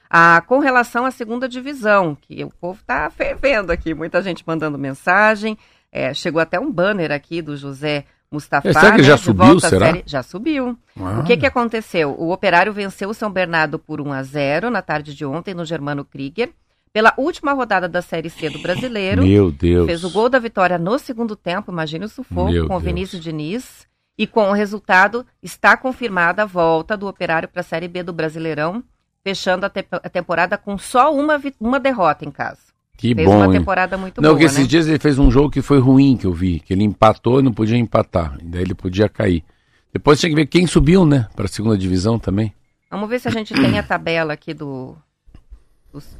Ah, 0.09 0.41
com 0.47 0.59
relação 0.59 1.05
à 1.05 1.11
segunda 1.11 1.47
divisão, 1.47 2.17
que 2.19 2.43
o 2.43 2.49
povo 2.49 2.79
está 2.81 3.09
fervendo 3.09 3.71
aqui, 3.71 3.93
muita 3.93 4.21
gente 4.21 4.43
mandando 4.45 4.77
mensagem. 4.77 5.57
é, 5.91 6.13
chegou 6.13 6.41
até 6.41 6.59
um 6.59 6.71
banner 6.71 7.11
aqui 7.11 7.41
do 7.41 7.55
José 7.57 8.05
Mustafa. 8.31 8.69
É, 8.69 8.73
será 8.73 8.91
que 8.91 8.97
né, 8.99 9.03
já 9.03 9.15
de 9.15 9.21
subiu, 9.21 9.59
será? 9.59 9.85
série- 9.87 10.03
Já 10.05 10.21
subiu. 10.23 10.77
O 11.19 11.23
que, 11.23 11.35
que 11.37 11.45
aconteceu? 11.47 12.11
O 12.17 12.31
Operário 12.31 12.71
venceu 12.73 13.09
o 13.09 13.13
São 13.13 13.31
Bernardo 13.31 13.79
por 13.79 13.99
1 14.01 14.11
a 14.13 14.21
0 14.23 14.69
na 14.69 14.81
tarde 14.83 15.15
de 15.15 15.25
ontem 15.25 15.53
no 15.53 15.65
Germano 15.65 16.05
Krieger. 16.05 16.51
Pela 16.93 17.13
última 17.17 17.53
rodada 17.53 17.87
da 17.87 18.01
Série 18.01 18.29
C 18.31 18.49
do 18.49 18.59
Brasileiro. 18.59 19.23
Meu 19.23 19.51
Deus. 19.51 19.85
Fez 19.85 20.03
o 20.03 20.09
gol 20.09 20.27
da 20.27 20.39
vitória 20.39 20.77
no 20.79 20.97
segundo 20.97 21.35
tempo, 21.35 21.71
imagine 21.71 22.05
o 22.05 22.09
sufoco, 22.09 22.51
Meu 22.51 22.67
com 22.67 22.75
o. 22.75 22.79
Vinícius 22.79 23.21
Diniz. 23.21 23.87
E 24.17 24.25
com 24.27 24.49
o 24.49 24.53
resultado, 24.53 25.25
está 25.41 25.77
confirmada 25.77 26.43
a 26.43 26.45
volta 26.45 26.97
do 26.97 27.07
Operário 27.07 27.47
para 27.47 27.61
a 27.61 27.63
Série 27.63 27.87
B 27.87 28.03
do 28.03 28.11
Brasileirão, 28.11 28.83
fechando 29.23 29.65
a, 29.65 29.69
te- 29.69 29.87
a 29.91 30.09
temporada 30.09 30.57
com 30.57 30.77
só 30.77 31.13
uma, 31.13 31.39
uma 31.59 31.79
derrota 31.79 32.25
em 32.25 32.31
casa. 32.31 32.59
Que 32.97 33.15
Fez 33.15 33.25
bom, 33.27 33.37
uma 33.37 33.45
hein? 33.45 33.51
temporada 33.53 33.97
muito 33.97 34.21
Não, 34.21 34.31
boa, 34.31 34.39
que 34.39 34.45
esses 34.45 34.59
né? 34.59 34.65
dias 34.67 34.87
ele 34.87 34.99
fez 34.99 35.17
um 35.17 35.31
jogo 35.31 35.49
que 35.49 35.61
foi 35.61 35.79
ruim, 35.79 36.17
que 36.17 36.27
eu 36.27 36.33
vi. 36.33 36.59
Que 36.59 36.73
ele 36.73 36.83
empatou 36.83 37.39
e 37.39 37.43
não 37.43 37.53
podia 37.53 37.77
empatar. 37.77 38.37
E 38.41 38.45
daí 38.45 38.61
ele 38.61 38.75
podia 38.75 39.07
cair. 39.07 39.43
Depois 39.93 40.19
tinha 40.19 40.29
que 40.29 40.35
ver 40.35 40.47
quem 40.47 40.67
subiu, 40.67 41.05
né? 41.05 41.27
Para 41.35 41.45
a 41.45 41.47
segunda 41.47 41.77
divisão 41.77 42.19
também. 42.19 42.53
Vamos 42.91 43.07
ver 43.09 43.19
se 43.19 43.27
a 43.27 43.31
gente 43.31 43.53
tem 43.53 43.79
a 43.79 43.83
tabela 43.83 44.33
aqui 44.33 44.53
do. 44.53 44.97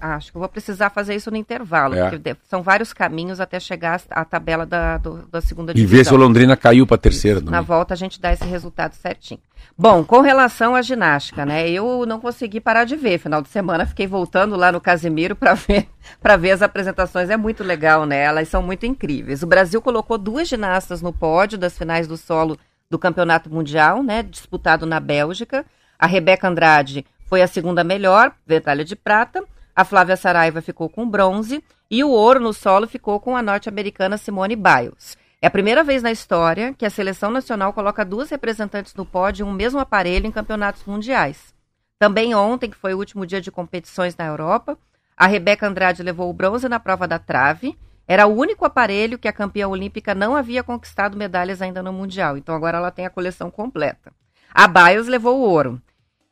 Acho 0.02 0.32
que 0.32 0.38
eu 0.38 0.40
vou 0.40 0.50
precisar 0.50 0.90
fazer 0.90 1.16
isso 1.16 1.30
no 1.30 1.38
intervalo, 1.38 1.96
É. 1.96 2.10
porque 2.10 2.36
são 2.50 2.64
vários 2.64 2.92
caminhos 2.94 3.40
até 3.40 3.60
chegar 3.60 4.02
à 4.10 4.26
tabela 4.26 4.66
da, 4.66 4.98
do- 4.98 5.28
da 5.28 5.42
segunda 5.42 5.72
E 5.72 5.76
divisão. 5.76 5.98
ver 5.98 6.06
se 6.06 6.14
o 6.14 6.18
Londrina 6.18 6.58
caiu 6.58 6.88
para 6.88 6.96
a 6.96 7.00
terceira. 7.00 7.40
Na 7.40 7.46
também. 7.46 7.62
volta 7.62 7.94
a 7.94 7.98
gente 7.98 8.20
dá 8.20 8.34
esse 8.34 8.46
resultado 8.46 8.94
certinho. 8.94 9.40
Bom, 9.78 10.04
com 10.04 10.22
relação 10.22 10.76
à 10.76 10.82
ginástica, 10.82 11.46
né? 11.46 11.70
Eu 11.70 12.06
não 12.06 12.20
consegui 12.20 12.60
parar 12.60 12.84
de 12.84 12.96
ver. 12.96 13.18
Final 13.20 13.42
de 13.42 13.50
semana 13.50 13.86
fiquei 13.86 14.08
voltando 14.08 14.56
lá 14.58 14.72
no 14.72 14.82
Casimiro 14.82 15.36
para 15.36 15.54
ver 15.54 15.88
para 16.22 16.36
ver 16.36 16.52
as 16.52 16.62
apresentações. 16.62 17.30
É 17.30 17.38
muito 17.38 17.64
legal, 17.64 18.06
né? 18.06 18.18
Elas 18.24 18.48
são 18.50 18.62
muito 18.62 18.86
incríveis. 18.86 19.42
O 19.44 19.48
Brasil 19.48 19.82
colocou 19.82 20.18
duas 20.18 20.48
ginastas 20.50 21.02
no 21.02 21.14
pódio 21.14 21.58
das 21.58 21.78
finais 21.78 22.08
do 22.08 22.18
solo 22.18 22.58
do 22.90 22.98
Campeonato 23.00 23.50
Mundial, 23.50 24.02
né? 24.04 24.24
Disputado 24.24 24.86
na 24.86 25.00
Bélgica. 25.00 25.64
A 25.98 26.08
Rebeca 26.08 26.48
Andrade 26.48 27.06
foi 27.28 27.42
a 27.42 27.48
segunda 27.48 27.84
melhor, 27.84 28.34
medalha 28.48 28.84
de 28.84 28.96
prata. 28.96 29.44
A 29.80 29.86
Flávia 29.86 30.18
Saraiva 30.18 30.62
ficou 30.62 30.90
com 30.90 31.10
bronze 31.10 31.64
e 31.90 32.04
o 32.04 32.10
ouro 32.10 32.38
no 32.38 32.52
solo 32.52 32.86
ficou 32.86 33.18
com 33.18 33.34
a 33.38 33.42
norte-americana 33.42 34.18
Simone 34.18 34.54
Biles. 34.54 35.18
É 35.42 35.48
a 35.48 35.50
primeira 35.50 35.86
vez 35.86 36.04
na 36.04 36.12
história 36.12 36.74
que 36.74 36.86
a 36.86 36.90
seleção 36.90 37.32
nacional 37.32 37.72
coloca 37.72 38.04
duas 38.04 38.30
representantes 38.30 38.94
no 38.94 39.06
pódio 39.06 39.46
em 39.46 39.50
um 39.50 39.54
mesmo 39.54 39.80
aparelho 39.80 40.28
em 40.28 40.34
campeonatos 40.34 40.84
mundiais. 40.84 41.56
Também 41.98 42.36
ontem, 42.36 42.70
que 42.70 42.76
foi 42.76 42.94
o 42.94 42.98
último 42.98 43.26
dia 43.26 43.40
de 43.40 43.52
competições 43.52 44.18
na 44.18 44.26
Europa, 44.26 44.78
a 45.16 45.28
Rebeca 45.28 45.66
Andrade 45.66 46.04
levou 46.04 46.30
o 46.30 46.34
bronze 46.34 46.68
na 46.68 46.78
prova 46.78 47.08
da 47.08 47.18
trave. 47.18 47.74
Era 48.06 48.28
o 48.28 48.36
único 48.36 48.66
aparelho 48.66 49.18
que 49.18 49.30
a 49.30 49.34
campeã 49.34 49.70
olímpica 49.70 50.14
não 50.14 50.36
havia 50.36 50.62
conquistado 50.62 51.18
medalhas 51.18 51.62
ainda 51.62 51.82
no 51.82 51.94
Mundial. 51.94 52.36
Então 52.36 52.54
agora 52.54 52.80
ela 52.80 52.92
tem 52.92 53.06
a 53.06 53.10
coleção 53.10 53.50
completa. 53.50 54.12
A 54.54 54.68
Biles 54.68 55.08
levou 55.08 55.40
o 55.40 55.50
ouro. 55.50 55.82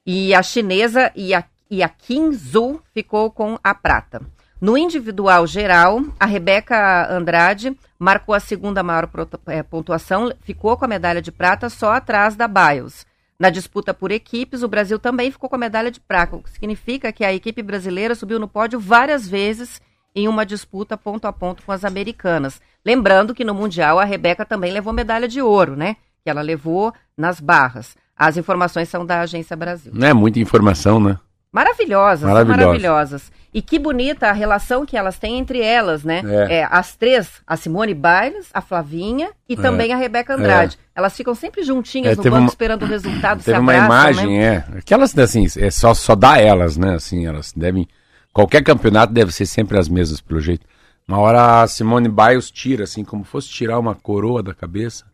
E 0.06 0.34
a 0.34 0.44
chinesa 0.44 1.14
e 1.16 1.34
a 1.34 1.46
Kim 1.90 2.32
Zhu 2.32 2.82
ficou 2.94 3.30
com 3.32 3.58
a 3.64 3.74
prata. 3.74 4.22
No 4.60 4.78
individual 4.78 5.46
geral, 5.46 6.04
a 6.20 6.26
Rebeca 6.26 7.12
Andrade 7.12 7.78
marcou 8.00 8.34
a 8.34 8.40
segunda 8.40 8.82
maior 8.82 9.08
é, 9.46 9.62
pontuação, 9.62 10.32
ficou 10.42 10.76
com 10.76 10.86
a 10.86 10.88
medalha 10.88 11.22
de 11.22 11.32
prata 11.32 11.70
só 11.70 11.94
atrás 11.94 12.36
da 12.36 12.48
Biles. 12.48 13.06
Na 13.40 13.52
disputa 13.52 13.94
por 13.94 14.12
equipes, 14.12 14.64
o 14.64 14.68
Brasil 14.68 14.98
também 14.98 15.30
ficou 15.30 15.48
com 15.48 15.56
a 15.56 15.60
medalha 15.60 15.92
de 15.92 16.00
prata, 16.00 16.36
o 16.36 16.42
que 16.42 16.50
significa 16.50 17.12
que 17.12 17.24
a 17.24 17.32
equipe 17.32 17.62
brasileira 17.62 18.16
subiu 18.16 18.40
no 18.40 18.48
pódio 18.48 18.80
várias 18.80 19.28
vezes 19.28 19.80
em 20.16 20.28
uma 20.28 20.44
disputa 20.44 20.98
ponto 20.98 21.28
a 21.28 21.34
ponto 21.34 21.62
com 21.62 21.72
as 21.72 21.86
americanas. 21.86 22.60
Lembrando 22.84 23.36
que 23.36 23.46
no 23.46 23.54
Mundial 23.54 24.00
a 24.00 24.06
Rebeca 24.06 24.44
também 24.44 24.72
levou 24.72 24.92
medalha 24.92 25.28
de 25.28 25.40
ouro, 25.40 25.76
né? 25.76 25.98
Que 26.24 26.32
ela 26.32 26.42
levou 26.42 26.92
nas 27.16 27.40
barras. 27.40 27.96
As 28.18 28.38
informações 28.38 28.90
são 28.90 29.06
da 29.06 29.22
Agência 29.22 29.56
Brasil. 29.56 29.92
Não 29.94 30.08
é 30.08 30.14
muita 30.16 30.40
informação, 30.40 31.00
né? 31.00 31.20
Maravilhosas, 31.52 32.30
maravilhosas. 32.30 32.66
maravilhosas. 32.66 33.32
E 33.54 33.62
que 33.62 33.80
bonita 33.80 34.28
a 34.28 34.34
relação 34.34 34.86
que 34.86 34.98
elas 34.98 35.18
têm 35.18 35.40
entre 35.40 35.62
elas, 35.62 36.04
né? 36.04 36.22
É. 36.26 36.58
É, 36.58 36.68
as 36.70 36.96
três, 36.96 37.42
a 37.48 37.56
Simone 37.56 37.94
Biles, 37.94 38.50
a 38.54 38.62
Flavinha 38.62 39.32
e 39.48 39.54
é. 39.54 39.56
também 39.56 39.94
a 39.94 39.98
Rebeca 39.98 40.36
Andrade. 40.36 40.78
É. 40.94 41.00
Elas 41.00 41.16
ficam 41.16 41.34
sempre 41.34 41.64
juntinhas 41.64 42.14
é, 42.14 42.16
no 42.16 42.24
banco 42.24 42.38
uma, 42.38 42.48
esperando 42.48 42.84
o 42.84 42.86
resultado, 42.86 43.42
teve 43.44 43.58
uma 43.58 43.76
imagem, 43.76 44.38
né? 44.38 44.46
é. 44.46 44.78
Aquelas, 44.78 45.18
assim, 45.18 45.48
é 45.58 45.72
só, 45.72 45.94
só 45.94 46.16
dá 46.16 46.38
elas, 46.38 46.78
né? 46.78 46.96
Assim, 46.96 47.26
elas 47.26 47.54
devem... 47.56 47.88
Qualquer 48.34 48.62
campeonato 48.62 49.14
deve 49.14 49.32
ser 49.32 49.48
sempre 49.48 49.80
as 49.80 49.90
mesmas, 49.90 50.22
pelo 50.22 50.40
jeito. 50.40 50.68
Uma 51.08 51.18
hora 51.20 51.64
a 51.64 51.68
Simone 51.68 52.10
Biles 52.10 52.52
tira, 52.52 52.84
assim, 52.84 53.04
como 53.04 53.24
fosse 53.24 53.48
tirar 53.48 53.80
uma 53.80 53.96
coroa 53.96 54.44
da 54.44 54.54
cabeça, 54.54 55.06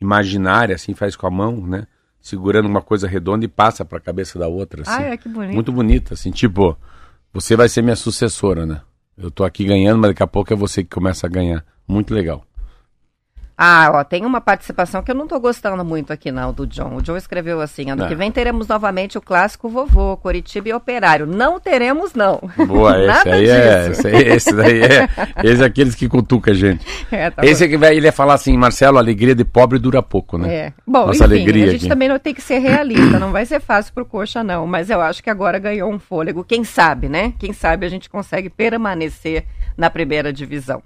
imaginária, 0.00 0.74
assim, 0.76 0.94
faz 0.94 1.16
com 1.16 1.26
a 1.26 1.30
mão, 1.30 1.56
né? 1.66 1.86
Segurando 2.20 2.66
uma 2.66 2.82
coisa 2.82 3.08
redonda 3.08 3.44
e 3.44 3.48
passa 3.48 3.84
para 3.84 3.98
a 3.98 4.00
cabeça 4.00 4.38
da 4.38 4.48
outra. 4.48 4.82
Assim. 4.82 5.02
Ah, 5.02 5.02
é 5.02 5.16
que 5.16 5.28
bonito. 5.28 5.54
Muito 5.54 5.72
bonita, 5.72 6.14
assim, 6.14 6.30
tipo, 6.30 6.76
você 7.32 7.56
vai 7.56 7.68
ser 7.68 7.82
minha 7.82 7.96
sucessora, 7.96 8.66
né? 8.66 8.80
Eu 9.16 9.30
tô 9.30 9.44
aqui 9.44 9.64
ganhando, 9.64 10.00
mas 10.00 10.10
daqui 10.10 10.22
a 10.22 10.26
pouco 10.26 10.52
é 10.52 10.56
você 10.56 10.82
que 10.82 10.90
começa 10.90 11.26
a 11.26 11.30
ganhar. 11.30 11.64
Muito 11.86 12.14
legal. 12.14 12.44
Ah, 13.62 13.90
ó, 13.92 14.02
tem 14.02 14.24
uma 14.24 14.40
participação 14.40 15.02
que 15.02 15.10
eu 15.10 15.14
não 15.14 15.26
tô 15.26 15.38
gostando 15.38 15.84
muito 15.84 16.14
aqui, 16.14 16.32
não, 16.32 16.50
do 16.50 16.66
John. 16.66 16.96
O 16.96 17.02
John 17.02 17.18
escreveu 17.18 17.60
assim: 17.60 17.90
ano 17.90 18.04
é. 18.04 18.08
que 18.08 18.14
vem 18.14 18.32
teremos 18.32 18.66
novamente 18.66 19.18
o 19.18 19.20
clássico 19.20 19.68
vovô, 19.68 20.16
Coritiba 20.16 20.70
e 20.70 20.72
Operário. 20.72 21.26
Não 21.26 21.60
teremos, 21.60 22.14
não. 22.14 22.40
Boa, 22.66 22.98
esse 22.98 23.28
aí 23.28 23.50
é. 23.50 23.88
Esse, 23.90 24.08
aí, 24.08 24.28
esse 24.28 24.52
daí 24.54 24.80
é. 24.80 25.08
Esse 25.44 25.62
é 25.62 25.66
aqueles 25.66 25.94
que 25.94 26.08
cutuca 26.08 26.52
a 26.52 26.54
gente. 26.54 26.86
É, 27.10 27.28
tá 27.28 27.44
esse 27.44 27.64
aqui 27.64 27.76
vai, 27.76 27.96
ele 27.96 28.06
ia 28.06 28.12
falar 28.12 28.34
assim: 28.34 28.56
Marcelo, 28.56 28.96
alegria 28.96 29.34
de 29.34 29.44
pobre 29.44 29.78
dura 29.78 30.02
pouco, 30.02 30.38
né? 30.38 30.54
É. 30.54 30.72
Bom, 30.86 31.06
Nossa 31.06 31.24
enfim, 31.24 31.24
alegria 31.24 31.64
a 31.64 31.70
gente 31.70 31.80
aqui. 31.80 31.88
também 31.88 32.08
não 32.08 32.18
tem 32.18 32.32
que 32.32 32.40
ser 32.40 32.58
realista, 32.58 33.18
não 33.18 33.32
vai 33.32 33.44
ser 33.44 33.60
fácil 33.60 33.92
pro 33.92 34.06
Coxa, 34.06 34.42
não. 34.42 34.66
Mas 34.66 34.88
eu 34.88 35.00
acho 35.02 35.22
que 35.22 35.28
agora 35.28 35.58
ganhou 35.58 35.92
um 35.92 35.98
fôlego. 35.98 36.44
Quem 36.44 36.64
sabe, 36.64 37.08
né? 37.08 37.34
Quem 37.38 37.52
sabe 37.52 37.84
a 37.84 37.90
gente 37.90 38.08
consegue 38.08 38.48
permanecer 38.48 39.44
na 39.76 39.90
primeira 39.90 40.32
divisão. 40.32 40.82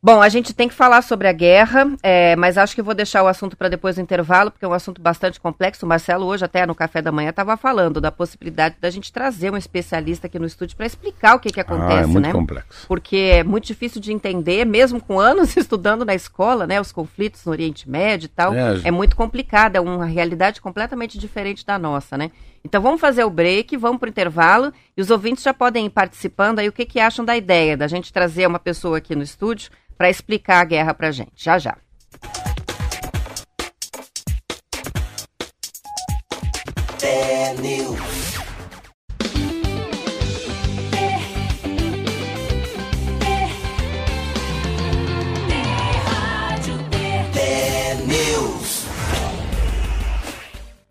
Bom, 0.00 0.22
a 0.22 0.28
gente 0.28 0.54
tem 0.54 0.68
que 0.68 0.74
falar 0.74 1.02
sobre 1.02 1.26
a 1.26 1.32
guerra, 1.32 1.90
é, 2.04 2.36
mas 2.36 2.56
acho 2.56 2.72
que 2.72 2.80
vou 2.80 2.94
deixar 2.94 3.24
o 3.24 3.26
assunto 3.26 3.56
para 3.56 3.68
depois 3.68 3.96
do 3.96 4.00
intervalo, 4.00 4.48
porque 4.48 4.64
é 4.64 4.68
um 4.68 4.72
assunto 4.72 5.02
bastante 5.02 5.40
complexo. 5.40 5.84
O 5.84 5.88
Marcelo, 5.88 6.24
hoje, 6.24 6.44
até 6.44 6.64
no 6.64 6.74
café 6.74 7.02
da 7.02 7.10
manhã, 7.10 7.30
estava 7.30 7.56
falando 7.56 8.00
da 8.00 8.12
possibilidade 8.12 8.76
da 8.80 8.90
gente 8.90 9.12
trazer 9.12 9.52
um 9.52 9.56
especialista 9.56 10.28
aqui 10.28 10.38
no 10.38 10.46
estúdio 10.46 10.76
para 10.76 10.86
explicar 10.86 11.34
o 11.34 11.40
que, 11.40 11.50
que 11.50 11.60
acontece, 11.60 11.92
ah, 11.92 12.02
é 12.02 12.06
muito 12.06 12.20
né? 12.26 12.32
complexo. 12.32 12.86
Porque 12.86 13.16
é 13.16 13.42
muito 13.42 13.66
difícil 13.66 14.00
de 14.00 14.12
entender, 14.12 14.64
mesmo 14.64 15.00
com 15.00 15.18
anos 15.18 15.54
estudando 15.58 16.04
na 16.04 16.14
escola, 16.14 16.64
né? 16.64 16.80
Os 16.80 16.92
conflitos 16.92 17.44
no 17.44 17.50
Oriente 17.50 17.90
Médio 17.90 18.26
e 18.26 18.28
tal. 18.28 18.54
É, 18.54 18.80
é 18.84 18.90
muito 18.92 19.16
complicado, 19.16 19.74
é 19.74 19.80
uma 19.80 20.06
realidade 20.06 20.60
completamente 20.60 21.18
diferente 21.18 21.66
da 21.66 21.76
nossa, 21.76 22.16
né? 22.16 22.30
Então 22.64 22.80
vamos 22.80 23.00
fazer 23.00 23.24
o 23.24 23.30
break, 23.30 23.76
vamos 23.76 23.98
para 23.98 24.06
o 24.06 24.10
intervalo 24.10 24.72
e 24.96 25.00
os 25.00 25.10
ouvintes 25.10 25.42
já 25.42 25.52
podem 25.52 25.86
ir 25.86 25.90
participando 25.90 26.60
aí 26.60 26.68
o 26.68 26.72
que, 26.72 26.86
que 26.86 27.00
acham 27.00 27.24
da 27.24 27.36
ideia 27.36 27.76
da 27.76 27.88
gente 27.88 28.12
trazer 28.12 28.46
uma 28.46 28.58
pessoa 28.58 28.98
aqui 28.98 29.16
no 29.16 29.22
estúdio 29.22 29.70
para 29.98 30.08
explicar 30.08 30.60
a 30.60 30.64
guerra 30.64 30.94
para 30.94 31.10
gente. 31.10 31.32
Já 31.36 31.58
já. 31.58 31.76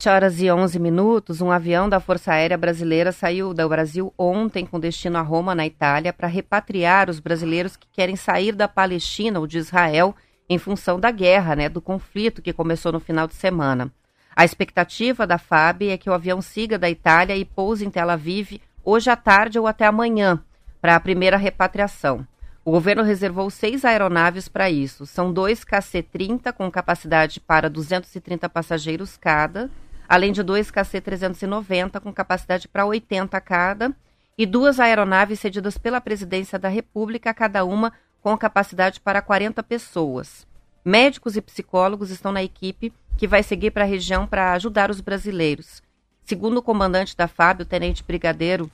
Horas 0.08 0.42
e 0.42 0.50
11 0.50 0.80
minutos, 0.80 1.42
um 1.42 1.52
avião 1.52 1.90
da 1.90 2.00
Força 2.00 2.32
Aérea 2.32 2.58
Brasileira 2.58 3.12
saiu 3.12 3.54
do 3.54 3.70
Brasil 3.70 4.14
ontem 4.18 4.66
com 4.66 4.80
destino 4.80 5.18
a 5.18 5.22
Roma, 5.22 5.54
na 5.54 5.66
Itália, 5.66 6.14
para 6.14 6.28
repatriar 6.28 7.10
os 7.10 7.20
brasileiros 7.20 7.76
que 7.76 7.88
querem 7.92 8.16
sair 8.16 8.54
da 8.54 8.68
Palestina 8.68 9.40
ou 9.40 9.46
de 9.46 9.58
Israel 9.58 10.16
em 10.50 10.58
função 10.58 11.00
da 11.00 11.12
guerra, 11.12 11.56
né, 11.56 11.70
do 11.70 11.82
conflito 11.82 12.42
que 12.42 12.54
começou 12.54 12.92
no 12.92 13.00
final 13.00 13.28
de 13.28 13.36
semana. 13.36 13.92
A 14.36 14.46
expectativa 14.46 15.28
da 15.28 15.38
FAB 15.38 15.90
é 15.90 15.98
que 15.98 16.10
o 16.10 16.14
avião 16.14 16.42
siga 16.42 16.78
da 16.78 16.90
Itália 16.90 17.36
e 17.36 17.44
pouse 17.44 17.86
em 17.86 17.90
Tel 17.90 18.10
Aviv 18.10 18.62
hoje 18.84 19.10
à 19.10 19.16
tarde 19.16 19.60
ou 19.60 19.68
até 19.68 19.86
amanhã 19.86 20.42
para 20.82 20.96
a 20.96 21.00
primeira 21.00 21.38
repatriação. 21.38 22.26
O 22.64 22.72
governo 22.72 23.04
reservou 23.04 23.50
seis 23.50 23.84
aeronaves 23.84 24.48
para 24.48 24.70
isso. 24.70 25.06
São 25.06 25.32
dois 25.32 25.64
KC-30 25.64 26.54
com 26.54 26.70
capacidade 26.70 27.40
para 27.40 27.70
230 27.70 28.48
passageiros 28.50 29.18
cada 29.18 29.70
além 30.08 30.32
de 30.32 30.44
dois 30.44 30.72
KC-390 30.72 32.00
com 32.00 32.14
capacidade 32.14 32.68
para 32.68 32.86
80 32.86 33.40
cada 33.42 33.96
e 34.38 34.46
duas 34.46 34.80
aeronaves 34.80 35.40
cedidas 35.40 35.78
pela 35.78 36.00
Presidência 36.00 36.60
da 36.60 36.70
República, 36.70 37.34
cada 37.34 37.66
uma 37.66 37.92
com 38.22 38.38
capacidade 38.38 39.00
para 39.00 39.22
40 39.22 39.64
pessoas. 39.64 40.46
Médicos 40.84 41.36
e 41.36 41.42
psicólogos 41.42 42.12
estão 42.12 42.32
na 42.32 42.44
equipe 42.44 42.94
que 43.18 43.28
vai 43.28 43.42
seguir 43.42 43.72
para 43.72 43.84
a 43.84 43.88
região 43.88 44.28
para 44.28 44.54
ajudar 44.54 44.92
os 44.92 45.02
brasileiros. 45.02 45.82
Segundo 46.24 46.58
o 46.58 46.62
comandante 46.62 47.16
da 47.16 47.28
FAB, 47.28 47.62
o 47.62 47.66
tenente 47.66 48.04
brigadeiro 48.04 48.70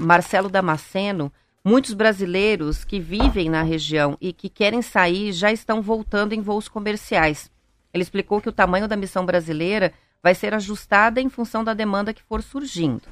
Marcelo 0.00 0.48
Damasceno, 0.48 1.32
muitos 1.64 1.92
brasileiros 1.92 2.84
que 2.84 2.98
vivem 2.98 3.50
na 3.50 3.62
região 3.62 4.16
e 4.20 4.32
que 4.32 4.48
querem 4.48 4.80
sair 4.80 5.32
já 5.32 5.52
estão 5.52 5.82
voltando 5.82 6.32
em 6.32 6.40
voos 6.40 6.68
comerciais. 6.68 7.50
Ele 7.92 8.02
explicou 8.02 8.40
que 8.40 8.48
o 8.48 8.52
tamanho 8.52 8.88
da 8.88 8.96
missão 8.96 9.26
brasileira 9.26 9.92
vai 10.22 10.34
ser 10.34 10.54
ajustada 10.54 11.20
em 11.20 11.28
função 11.28 11.64
da 11.64 11.74
demanda 11.74 12.14
que 12.14 12.22
for 12.22 12.42
surgindo. 12.42 13.02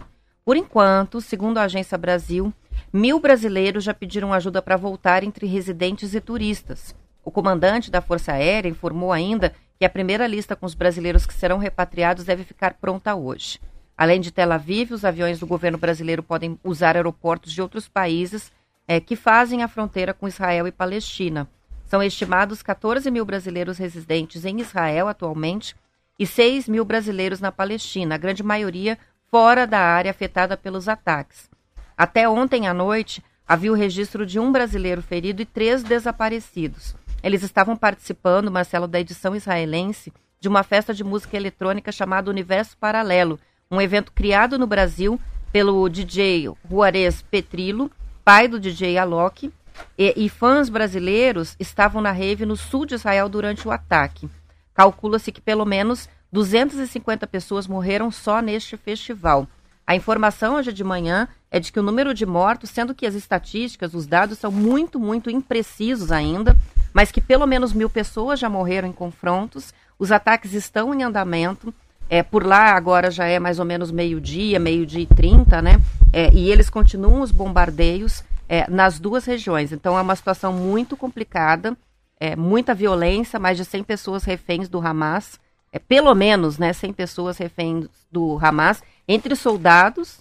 Por 0.45 0.57
enquanto, 0.57 1.21
segundo 1.21 1.59
a 1.59 1.65
Agência 1.65 1.99
Brasil, 1.99 2.53
mil 2.93 3.19
brasileiros 3.19 3.85
já 3.85 3.93
pediram 3.93 4.33
ajuda 4.33 4.63
para 4.63 4.77
voltar 4.77 5.25
entre 5.25 5.47
residentes 5.47 6.15
e 6.15 6.21
turistas. 6.21 6.95
O 7.25 7.31
comandante 7.31 7.91
da 7.91 8.01
Força 8.01 8.33
Aérea 8.33 8.69
informou 8.69 9.13
ainda 9.13 9.53
que 9.79 9.85
a 9.85 9.91
primeira 9.91 10.27
lista 10.27 10.55
com 10.55 10.67
os 10.67 10.75
brasileiros 10.75 11.27
que 11.27 11.35
serão 11.35 11.59
repatriados 11.59 12.25
deve 12.25 12.45
ficar 12.45 12.75
pronta 12.75 13.15
hoje. 13.15 13.59
Além 13.97 14.21
de 14.21 14.31
Tel 14.31 14.53
Aviv, 14.53 14.93
os 14.93 15.05
aviões 15.05 15.39
do 15.39 15.47
governo 15.47 15.77
brasileiro 15.77 16.23
podem 16.23 16.59
usar 16.65 16.97
aeroportos 16.97 17.53
de 17.53 17.61
outros 17.61 17.87
países 17.87 18.51
é, 18.89 18.99
que 18.99 19.15
fazem 19.15 19.63
a 19.63 19.69
fronteira 19.69 20.15
com 20.15 20.27
Israel 20.27 20.67
e 20.67 20.73
Palestina. 20.73 21.49
São 21.85 22.03
estimados 22.03 22.63
14 22.63 23.11
mil 23.11 23.25
brasileiros 23.25 23.79
residentes 23.79 24.45
em 24.45 24.61
Israel 24.61 25.09
atualmente 25.09 25.75
e 26.21 26.27
6 26.27 26.69
mil 26.69 26.85
brasileiros 26.85 27.41
na 27.41 27.51
Palestina, 27.51 28.15
a 28.15 28.19
grande 28.19 28.43
maioria 28.43 28.99
fora 29.31 29.67
da 29.67 29.79
área 29.81 30.11
afetada 30.11 30.55
pelos 30.55 30.87
ataques. 30.87 31.49
Até 31.97 32.29
ontem 32.29 32.69
à 32.69 32.75
noite, 32.75 33.25
havia 33.49 33.73
o 33.73 33.75
registro 33.75 34.27
de 34.27 34.39
um 34.39 34.53
brasileiro 34.53 35.01
ferido 35.01 35.41
e 35.41 35.47
três 35.47 35.83
desaparecidos. 35.83 36.95
Eles 37.23 37.43
estavam 37.43 37.75
participando, 37.75 38.51
Marcelo, 38.51 38.87
da 38.87 39.01
edição 39.01 39.35
israelense 39.35 40.13
de 40.39 40.47
uma 40.47 40.63
festa 40.63 40.93
de 40.93 41.03
música 41.03 41.39
eletrônica 41.39 41.91
chamada 41.91 42.31
Universo 42.31 42.77
Paralelo, 42.77 43.41
um 43.71 43.81
evento 43.81 44.13
criado 44.13 44.59
no 44.59 44.67
Brasil 44.67 45.19
pelo 45.51 45.89
DJ 45.89 46.51
Juarez 46.69 47.23
Petrilo, 47.23 47.91
pai 48.23 48.47
do 48.47 48.61
DJ 48.61 48.99
Alok, 48.99 49.51
e, 49.97 50.15
e 50.27 50.29
fãs 50.29 50.69
brasileiros 50.69 51.57
estavam 51.59 52.03
na 52.03 52.13
rave 52.13 52.45
no 52.45 52.59
sul 52.59 52.85
de 52.85 52.95
Israel 52.95 53.27
durante 53.27 53.67
o 53.67 53.71
ataque. 53.71 54.29
Calcula-se 54.75 55.33
que 55.33 55.41
pelo 55.41 55.65
menos 55.65 56.09
250 56.33 57.27
pessoas 57.27 57.67
morreram 57.67 58.11
só 58.11 58.41
neste 58.41 58.77
festival. 58.77 59.47
A 59.87 59.97
informação 59.97 60.55
hoje 60.55 60.73
de 60.73 60.85
manhã 60.85 61.27
é 61.51 61.59
de 61.59 61.73
que 61.73 61.81
o 61.81 61.83
número 61.83 62.15
de 62.15 62.25
mortos, 62.25 62.71
sendo 62.71 62.95
que 62.95 63.07
as 63.07 63.15
estatísticas, 63.15 63.93
os 63.93 64.07
dados 64.07 64.39
são 64.39 64.53
muito, 64.53 65.01
muito 65.01 65.29
imprecisos 65.29 66.13
ainda, 66.13 66.57
mas 66.93 67.11
que 67.11 67.21
pelo 67.21 67.47
menos 67.47 67.73
mil 67.73 67.91
pessoas 67.91 68.39
já 68.39 68.49
morreram 68.49 68.89
em 68.89 68.93
confrontos. 68.93 69.75
Os 69.99 70.13
ataques 70.13 70.55
estão 70.55 70.95
em 70.95 71.03
andamento. 71.03 71.75
É, 72.09 72.23
por 72.23 72.45
lá 72.45 72.75
agora 72.75 73.11
já 73.11 73.27
é 73.27 73.39
mais 73.39 73.59
ou 73.59 73.65
menos 73.65 73.91
meio-dia, 73.91 74.59
meio-dia 74.59 75.03
e 75.03 75.07
trinta, 75.07 75.61
né? 75.61 75.81
É, 76.13 76.33
e 76.33 76.51
eles 76.51 76.71
continuam 76.71 77.21
os 77.21 77.31
bombardeios 77.31 78.25
é, 78.49 78.69
nas 78.71 78.99
duas 78.99 79.25
regiões. 79.25 79.73
Então 79.73 79.99
é 79.99 80.03
uma 80.03 80.17
situação 80.17 80.53
muito 80.53 80.97
complicada, 80.97 81.77
é, 82.21 82.37
muita 82.37 82.75
violência, 82.75 83.41
mais 83.41 83.57
de 83.57 83.65
100 83.65 83.83
pessoas 83.83 84.25
reféns 84.25 84.69
do 84.69 84.79
Hamas, 84.79 85.41
é, 85.73 85.79
pelo 85.79 86.15
menos 86.15 86.59
né, 86.59 86.73
100 86.73 86.93
pessoas 86.93 87.39
reféns 87.39 87.87
do 88.13 88.39
Hamas, 88.41 88.83
entre 89.09 89.35
soldados 89.35 90.19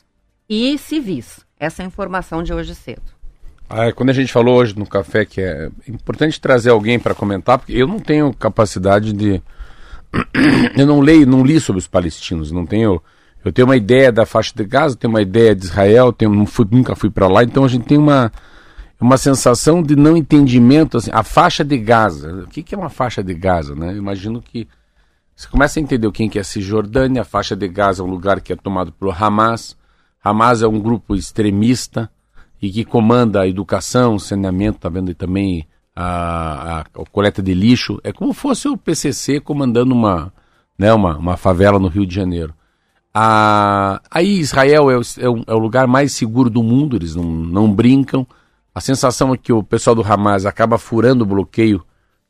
e 0.50 0.78
civis. 0.78 1.46
Essa 1.60 1.82
é 1.82 1.86
a 1.86 1.88
informação 1.88 2.42
de 2.42 2.54
hoje 2.54 2.74
cedo. 2.74 3.20
Ah, 3.70 3.92
quando 3.92 4.10
a 4.10 4.14
gente 4.14 4.32
falou 4.32 4.58
hoje 4.58 4.76
no 4.76 4.88
café 4.88 5.26
que 5.26 5.42
é 5.42 5.70
importante 5.88 6.42
trazer 6.42 6.72
alguém 6.72 6.98
para 6.98 7.14
comentar, 7.14 7.60
porque 7.60 7.74
eu 7.74 7.86
não 7.86 8.00
tenho 8.00 8.34
capacidade 8.34 9.14
de. 9.14 9.44
eu 10.76 10.88
não 10.88 11.02
leio, 11.02 11.28
não 11.28 11.44
li 11.44 11.60
sobre 11.60 11.80
os 11.80 11.88
palestinos, 11.88 12.52
não 12.52 12.66
tenho. 12.66 13.00
Eu 13.46 13.54
tenho 13.54 13.68
uma 13.68 13.78
ideia 13.78 14.12
da 14.12 14.26
faixa 14.26 14.54
de 14.56 14.66
Gaza, 14.66 14.96
tenho 14.96 15.14
uma 15.14 15.22
ideia 15.22 15.56
de 15.56 15.66
Israel, 15.66 16.12
tenho, 16.12 16.46
fui, 16.46 16.68
nunca 16.70 16.96
fui 16.96 17.10
para 17.10 17.28
lá, 17.28 17.44
então 17.44 17.64
a 17.64 17.68
gente 17.68 17.86
tem 17.86 17.98
uma, 17.98 18.32
uma 19.00 19.18
sensação 19.18 19.82
de 19.82 19.96
não 19.96 20.18
entendimento. 20.18 20.98
Assim, 20.98 21.12
a 21.14 21.24
faixa 21.24 21.64
de 21.64 21.78
Gaza, 21.78 22.44
o 22.44 22.48
que, 22.48 22.62
que 22.62 22.76
é 22.76 22.78
uma 22.78 22.90
faixa 22.90 23.24
de 23.24 23.34
Gaza? 23.34 23.76
Né? 23.76 23.96
Imagino 23.96 24.42
que 24.42 24.68
você 25.36 25.48
começa 25.48 25.80
a 25.80 25.82
entender 25.82 26.06
o 26.06 26.12
que 26.12 26.38
é 26.38 26.44
Cisjordânia, 26.44 27.22
a 27.22 27.26
faixa 27.26 27.56
de 27.56 27.68
Gaza 27.68 28.04
é 28.04 28.06
um 28.06 28.10
lugar 28.10 28.42
que 28.42 28.52
é 28.52 28.56
tomado 28.58 28.92
pelo 28.92 29.12
Hamas. 29.12 29.78
Hamas 30.22 30.62
é 30.62 30.68
um 30.68 30.80
grupo 30.80 31.16
extremista 31.16 32.12
e 32.62 32.70
que 32.70 32.84
comanda 32.84 33.42
a 33.42 33.48
educação, 33.48 34.16
o 34.16 34.20
saneamento, 34.20 34.80
tá 34.80 34.90
vendo 34.90 35.16
também 35.16 35.66
a, 35.96 36.04
a, 36.04 36.80
a, 36.82 36.84
coleta 37.10 37.42
de 37.42 37.54
lixo. 37.54 38.02
É 38.04 38.12
como 38.12 38.34
fosse 38.34 38.68
o 38.68 38.78
PCC 38.78 39.40
comandando 39.40 39.96
uma, 39.96 40.34
né, 40.78 40.94
uma, 40.94 41.18
uma 41.18 41.38
favela 41.38 41.80
no 41.80 41.88
Rio 41.88 42.06
de 42.06 42.14
Janeiro. 42.14 42.54
A, 43.14 44.02
aí 44.12 44.40
Israel 44.40 44.92
é 44.92 44.98
o, 44.98 45.02
é, 45.02 45.30
o, 45.30 45.44
é 45.48 45.54
o 45.54 45.58
lugar 45.58 45.88
mais 45.88 46.12
seguro 46.12 46.50
do 46.50 46.62
mundo, 46.62 46.98
eles 46.98 47.16
não, 47.16 47.24
não 47.24 47.72
brincam. 47.72 48.28
A 48.74 48.82
sensação 48.82 49.34
é 49.34 49.38
que 49.38 49.52
o 49.52 49.64
pessoal 49.64 49.96
do 49.96 50.04
Hamas 50.04 50.46
acaba 50.46 50.78
furando 50.78 51.24
o 51.24 51.28
bloqueio 51.28 51.84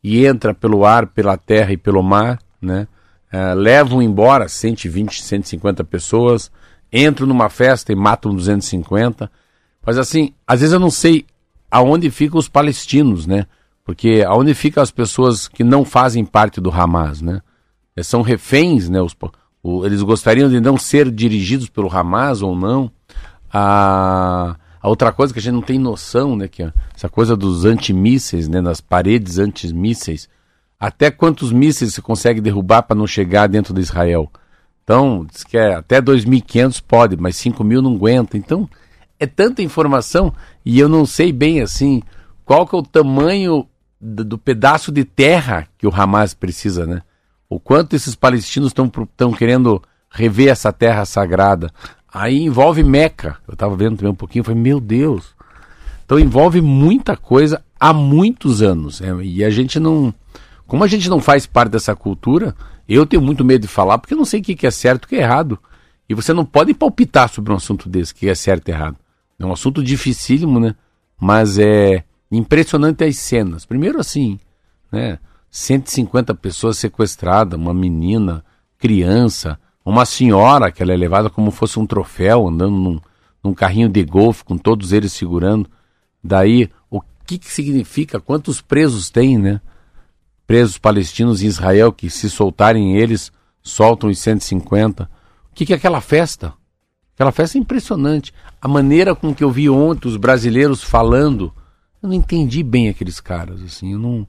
e 0.03 0.25
entra 0.25 0.53
pelo 0.53 0.85
ar, 0.85 1.07
pela 1.07 1.37
terra 1.37 1.73
e 1.73 1.77
pelo 1.77 2.01
mar, 2.01 2.39
né? 2.61 2.87
uh, 3.33 3.55
levam 3.55 4.01
embora 4.01 4.47
120, 4.47 5.21
150 5.21 5.83
pessoas, 5.83 6.51
entram 6.91 7.27
numa 7.27 7.49
festa 7.49 7.91
e 7.91 7.95
matam 7.95 8.33
250. 8.33 9.31
Mas 9.85 9.97
assim, 9.97 10.33
às 10.45 10.59
vezes 10.59 10.73
eu 10.73 10.79
não 10.79 10.91
sei 10.91 11.25
aonde 11.69 12.09
ficam 12.09 12.39
os 12.39 12.49
palestinos, 12.49 13.25
né? 13.25 13.45
Porque 13.83 14.23
aonde 14.27 14.53
ficam 14.53 14.83
as 14.83 14.91
pessoas 14.91 15.47
que 15.47 15.63
não 15.63 15.85
fazem 15.85 16.25
parte 16.25 16.59
do 16.59 16.71
Hamas, 16.71 17.21
né? 17.21 17.41
Eh, 17.95 18.03
são 18.03 18.21
reféns, 18.21 18.89
né? 18.89 19.01
Os, 19.01 19.15
o, 19.63 19.85
eles 19.85 20.01
gostariam 20.01 20.49
de 20.49 20.59
não 20.59 20.77
ser 20.77 21.09
dirigidos 21.11 21.69
pelo 21.69 21.95
Hamas 21.95 22.41
ou 22.41 22.55
não. 22.55 22.91
A, 23.51 24.55
a 24.81 24.89
outra 24.89 25.11
coisa 25.11 25.33
que 25.33 25.39
a 25.39 25.41
gente 25.41 25.53
não 25.53 25.61
tem 25.61 25.77
noção, 25.77 26.35
né? 26.35 26.47
Que 26.47 26.63
é 26.63 26.73
essa 26.95 27.09
coisa 27.09 27.35
dos 27.35 27.65
antimísseis, 27.65 28.47
né? 28.47 28.61
Nas 28.61 28.81
paredes 28.81 29.37
antimísseis 29.37 30.29
até 30.79 31.11
quantos 31.11 31.51
mísseis 31.51 31.93
você 31.93 32.01
consegue 32.01 32.39
derrubar 32.39 32.83
para 32.83 32.95
não 32.95 33.05
chegar 33.05 33.47
dentro 33.47 33.73
de 33.73 33.81
Israel? 33.81 34.31
Então, 34.83 35.27
diz 35.29 35.43
que 35.43 35.57
é, 35.57 35.75
até 35.75 36.01
2.500 36.01 36.81
pode, 36.87 37.17
mas 37.17 37.35
5.000 37.35 37.81
não 37.81 37.95
aguenta. 37.95 38.37
Então, 38.37 38.67
é 39.19 39.27
tanta 39.27 39.61
informação 39.61 40.33
e 40.63 40.79
eu 40.79 40.87
não 40.87 41.05
sei 41.05 41.33
bem 41.33 41.61
assim 41.61 42.01
qual 42.45 42.65
que 42.65 42.73
é 42.73 42.79
o 42.79 42.83
tamanho 42.83 43.67
do, 43.99 44.23
do 44.23 44.37
pedaço 44.37 44.91
de 44.91 45.03
terra 45.03 45.67
que 45.77 45.85
o 45.85 45.93
Hamas 45.93 46.33
precisa, 46.33 46.85
né? 46.85 47.01
O 47.49 47.59
quanto 47.59 47.95
esses 47.95 48.15
palestinos 48.15 48.71
estão 48.71 49.33
querendo 49.33 49.81
rever 50.09 50.49
essa 50.49 50.71
terra 50.71 51.03
sagrada. 51.03 51.71
Aí 52.13 52.41
envolve 52.41 52.83
Meca. 52.83 53.37
Eu 53.47 53.53
estava 53.53 53.75
vendo 53.75 53.97
também 53.97 54.11
um 54.11 54.15
pouquinho, 54.15 54.43
falei, 54.43 54.61
meu 54.61 54.79
Deus. 54.79 55.35
Então 56.05 56.19
envolve 56.19 56.61
muita 56.61 57.15
coisa 57.15 57.63
há 57.79 57.93
muitos 57.93 58.61
anos. 58.61 58.99
Né? 58.99 59.23
E 59.23 59.43
a 59.43 59.49
gente 59.49 59.79
não 59.79 60.13
como 60.69 60.83
a 60.83 60.87
gente 60.87 61.09
não 61.09 61.19
faz 61.19 61.47
parte 61.47 61.71
dessa 61.71 61.95
cultura, 61.95 62.55
eu 62.87 63.03
tenho 63.03 63.23
muito 63.23 63.43
medo 63.43 63.63
de 63.63 63.67
falar 63.67 63.97
porque 63.97 64.13
eu 64.13 64.17
não 64.17 64.23
sei 64.23 64.39
o 64.39 64.43
que 64.43 64.67
é 64.67 64.71
certo 64.71 65.03
e 65.03 65.05
o 65.05 65.09
que 65.09 65.15
é 65.15 65.21
errado. 65.21 65.57
E 66.07 66.13
você 66.13 66.31
não 66.31 66.45
pode 66.45 66.75
palpitar 66.75 67.27
sobre 67.27 67.51
um 67.51 67.55
assunto 67.55 67.89
desse, 67.89 68.13
que 68.13 68.29
é 68.29 68.35
certo 68.35 68.67
e 68.67 68.71
errado. 68.71 68.95
É 69.39 69.45
um 69.45 69.51
assunto 69.51 69.83
dificílimo, 69.83 70.59
né? 70.59 70.75
Mas 71.19 71.57
é 71.57 72.03
impressionante 72.31 73.03
as 73.03 73.17
cenas. 73.17 73.65
Primeiro 73.65 73.99
assim, 73.99 74.39
né? 74.91 75.17
150 75.49 76.35
pessoas 76.35 76.77
sequestradas, 76.77 77.59
uma 77.59 77.73
menina, 77.73 78.45
criança, 78.77 79.59
uma 79.89 80.05
senhora 80.05 80.71
que 80.71 80.81
ela 80.81 80.93
é 80.93 80.97
levada 80.97 81.29
como 81.29 81.51
fosse 81.51 81.79
um 81.79 81.85
troféu, 81.85 82.47
andando 82.47 82.75
num, 82.75 82.99
num 83.43 83.53
carrinho 83.53 83.89
de 83.89 84.03
golfe 84.03 84.43
com 84.43 84.57
todos 84.57 84.91
eles 84.91 85.13
segurando. 85.13 85.69
Daí, 86.23 86.69
o 86.89 87.01
que, 87.25 87.37
que 87.37 87.51
significa? 87.51 88.19
Quantos 88.19 88.61
presos 88.61 89.09
tem, 89.09 89.37
né? 89.37 89.61
presos 90.49 90.79
palestinos 90.79 91.43
em 91.43 91.45
Israel 91.45 91.93
que, 91.93 92.09
se 92.09 92.27
soltarem 92.27 92.97
eles, 92.97 93.31
soltam 93.61 94.09
os 94.09 94.17
150. 94.17 95.03
O 95.03 95.07
que, 95.53 95.63
que 95.63 95.73
é 95.73 95.75
aquela 95.75 96.01
festa? 96.01 96.55
Aquela 97.13 97.31
festa 97.31 97.55
é 97.55 97.61
impressionante. 97.61 98.33
A 98.59 98.67
maneira 98.67 99.13
com 99.13 99.31
que 99.31 99.43
eu 99.43 99.51
vi 99.51 99.69
ontem 99.69 100.07
os 100.07 100.17
brasileiros 100.17 100.81
falando, 100.83 101.53
eu 102.01 102.09
não 102.09 102.15
entendi 102.15 102.63
bem 102.63 102.89
aqueles 102.89 103.19
caras. 103.19 103.61
assim 103.61 103.93
Eu 103.93 103.99
não, 103.99 104.27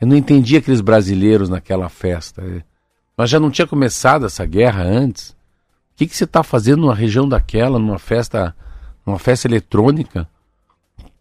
eu 0.00 0.06
não 0.06 0.14
entendi 0.14 0.56
aqueles 0.56 0.80
brasileiros 0.80 1.48
naquela 1.48 1.88
festa. 1.88 2.42
É. 2.42 2.62
Mas 3.16 3.30
já 3.30 3.40
não 3.40 3.50
tinha 3.50 3.66
começado 3.66 4.26
essa 4.26 4.44
guerra 4.44 4.82
antes. 4.82 5.30
O 5.30 5.36
que, 5.96 6.06
que 6.06 6.14
você 6.14 6.24
está 6.24 6.42
fazendo 6.42 6.82
numa 6.82 6.94
região 6.94 7.26
daquela, 7.26 7.78
numa 7.78 7.98
festa, 7.98 8.54
numa 9.06 9.18
festa 9.18 9.48
eletrônica? 9.48 10.28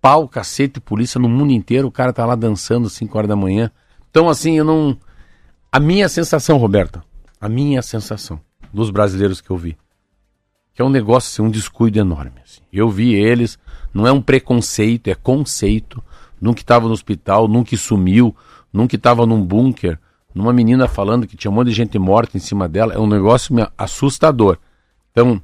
Pau, 0.01 0.27
cacete, 0.27 0.81
polícia 0.81 1.19
no 1.19 1.29
mundo 1.29 1.51
inteiro, 1.53 1.87
o 1.87 1.91
cara 1.91 2.11
tá 2.11 2.25
lá 2.25 2.35
dançando 2.35 2.87
às 2.87 2.93
5 2.93 3.17
horas 3.17 3.29
da 3.29 3.35
manhã. 3.35 3.71
Então, 4.11 4.27
assim, 4.27 4.57
eu 4.57 4.65
não. 4.65 4.97
A 5.71 5.79
minha 5.79 6.09
sensação, 6.09 6.57
Roberta, 6.57 7.03
a 7.39 7.47
minha 7.47 7.81
sensação 7.81 8.39
dos 8.73 8.89
brasileiros 8.89 9.39
que 9.39 9.49
eu 9.49 9.57
vi, 9.57 9.77
que 10.73 10.81
é 10.81 10.85
um 10.85 10.89
negócio, 10.89 11.31
assim, 11.31 11.47
um 11.47 11.51
descuido 11.51 11.97
enorme. 11.97 12.39
Assim. 12.43 12.61
Eu 12.71 12.89
vi 12.89 13.15
eles, 13.15 13.57
não 13.93 14.05
é 14.05 14.11
um 14.11 14.21
preconceito, 14.21 15.07
é 15.07 15.15
conceito. 15.15 16.03
Nunca 16.39 16.59
estava 16.59 16.85
no 16.87 16.93
hospital, 16.93 17.47
nunca 17.47 17.75
sumiu, 17.77 18.35
nunca 18.71 18.97
estava 18.97 19.25
num 19.25 19.41
bunker, 19.41 19.97
numa 20.35 20.51
menina 20.51 20.85
falando 20.85 21.25
que 21.25 21.37
tinha 21.37 21.49
um 21.49 21.53
monte 21.53 21.69
de 21.69 21.73
gente 21.73 21.97
morta 21.97 22.35
em 22.35 22.41
cima 22.41 22.67
dela. 22.67 22.93
É 22.93 22.99
um 22.99 23.07
negócio 23.07 23.55
assustador. 23.77 24.57
Então, 25.11 25.41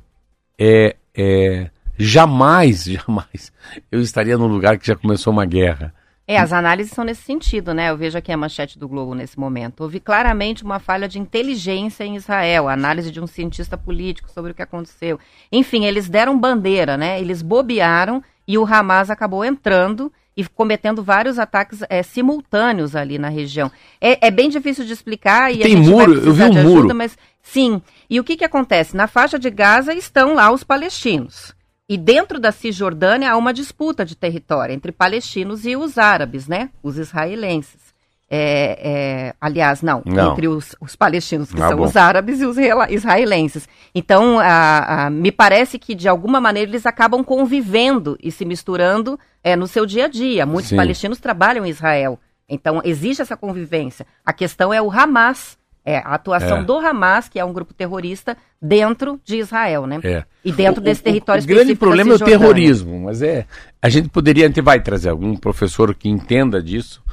é, 0.60 0.98
é, 1.16 1.72
jamais, 1.98 2.84
jamais 2.92 3.54
eu 3.90 4.02
estaria 4.02 4.38
num 4.38 4.48
lugar 4.48 4.78
que 4.78 4.86
já 4.86 4.96
começou 4.96 5.32
uma 5.32 5.46
guerra. 5.46 5.94
É, 6.28 6.38
as 6.38 6.54
análises 6.54 6.94
são 6.94 7.04
nesse 7.04 7.24
sentido, 7.24 7.74
né? 7.74 7.90
Eu 7.90 7.98
vejo 7.98 8.18
aqui 8.18 8.32
a 8.32 8.38
manchete 8.38 8.78
do 8.78 8.88
Globo 8.88 9.16
nesse 9.16 9.40
momento. 9.40 9.82
Houve 9.82 10.00
claramente 10.00 10.64
uma 10.64 10.80
falha 10.80 11.08
de 11.08 11.20
inteligência 11.20 12.04
em 12.04 12.16
Israel, 12.16 12.70
análise 12.70 13.12
de 13.12 13.20
um 13.20 13.28
cientista 13.28 13.78
político 13.78 14.30
sobre 14.30 14.52
o 14.52 14.56
que 14.56 14.62
aconteceu. 14.62 15.20
Enfim, 15.52 15.86
eles 15.86 16.08
deram 16.08 16.40
bandeira, 16.40 16.96
né? 16.96 17.20
Eles 17.20 17.42
bobearam 17.42 18.24
e 18.48 18.58
o 18.58 18.66
Hamas 18.66 19.10
acabou 19.10 19.44
entrando 19.44 20.12
e 20.42 20.50
cometendo 20.50 21.04
vários 21.04 21.40
ataques 21.40 21.80
é, 21.90 22.04
simultâneos 22.04 22.96
ali 22.96 23.18
na 23.18 23.30
região. 23.30 23.72
É, 24.00 24.28
é, 24.28 24.32
bem 24.32 24.50
difícil 24.50 24.86
de 24.86 24.94
explicar 24.94 25.52
e 25.52 25.60
Tem 25.60 25.74
a 25.74 25.78
gente 25.78 25.90
muro, 25.90 26.14
eu 26.14 26.34
vi 26.34 26.44
um 26.44 26.58
ajuda, 26.58 26.64
muro. 26.64 26.96
mas 26.96 27.18
sim. 27.42 27.82
E 28.10 28.20
o 28.20 28.24
que, 28.24 28.38
que 28.38 28.46
acontece? 28.46 28.96
Na 28.96 29.08
faixa 29.08 29.38
de 29.38 29.50
Gaza 29.50 29.94
estão 29.94 30.34
lá 30.34 30.52
os 30.52 30.64
palestinos. 30.64 31.54
E 31.88 31.98
dentro 31.98 32.40
da 32.40 32.52
Cisjordânia 32.52 33.32
há 33.32 33.38
uma 33.38 33.54
disputa 33.54 34.06
de 34.06 34.16
território 34.16 34.74
entre 34.74 34.92
palestinos 34.92 35.66
e 35.66 35.76
os 35.76 35.98
árabes, 35.98 36.48
né? 36.48 36.70
Os 36.82 36.98
israelenses. 36.98 37.91
É, 38.34 38.80
é, 38.82 39.36
aliás, 39.42 39.82
não, 39.82 40.02
não, 40.06 40.32
entre 40.32 40.48
os, 40.48 40.74
os 40.80 40.96
palestinos, 40.96 41.52
que 41.52 41.62
ah, 41.62 41.68
são 41.68 41.78
bom. 41.78 41.84
os 41.84 41.98
árabes 41.98 42.40
e 42.40 42.46
os 42.46 42.56
israelenses. 42.90 43.68
Então, 43.94 44.40
a, 44.40 45.08
a, 45.08 45.10
me 45.10 45.34
parece 45.34 45.78
que, 45.78 45.94
de 45.94 46.08
alguma 46.08 46.40
maneira, 46.40 46.72
eles 46.72 46.86
acabam 46.86 47.26
convivendo 47.26 48.18
e 48.24 48.32
se 48.32 48.46
misturando 48.46 49.20
é, 49.44 49.58
no 49.58 49.68
seu 49.68 49.86
dia 49.86 50.06
a 50.06 50.08
dia. 50.08 50.46
Muitos 50.46 50.70
Sim. 50.70 50.78
palestinos 50.78 51.20
trabalham 51.20 51.66
em 51.66 51.70
Israel. 51.70 52.18
Então, 52.48 52.82
existe 52.86 53.22
essa 53.22 53.36
convivência. 53.36 54.08
A 54.26 54.32
questão 54.32 54.74
é 54.74 54.82
o 54.82 54.90
Hamas, 54.90 55.58
é, 55.84 55.98
a 55.98 56.14
atuação 56.14 56.60
é. 56.60 56.64
do 56.64 56.78
Hamas, 56.78 57.28
que 57.28 57.38
é 57.38 57.44
um 57.44 57.52
grupo 57.52 57.74
terrorista, 57.74 58.38
dentro 58.62 59.20
de 59.26 59.40
Israel, 59.40 59.86
né? 59.86 60.00
É. 60.04 60.24
E 60.46 60.54
dentro 60.54 60.80
o, 60.80 60.84
desse 60.84 61.04
território 61.04 61.42
o, 61.42 61.44
o 61.44 61.48
grande 61.48 61.76
problema 61.76 62.14
é 62.14 62.16
o 62.16 62.20
terrorismo, 62.20 62.98
mas 63.02 63.22
é. 63.22 63.46
A 63.82 63.90
gente 63.90 64.08
poderia, 64.08 64.46
a 64.46 64.48
gente 64.48 64.62
vai 64.62 64.80
trazer 64.80 65.10
algum 65.10 65.36
professor 65.36 65.94
que 65.94 66.08
entenda 66.08 66.64
disso, 66.64 67.04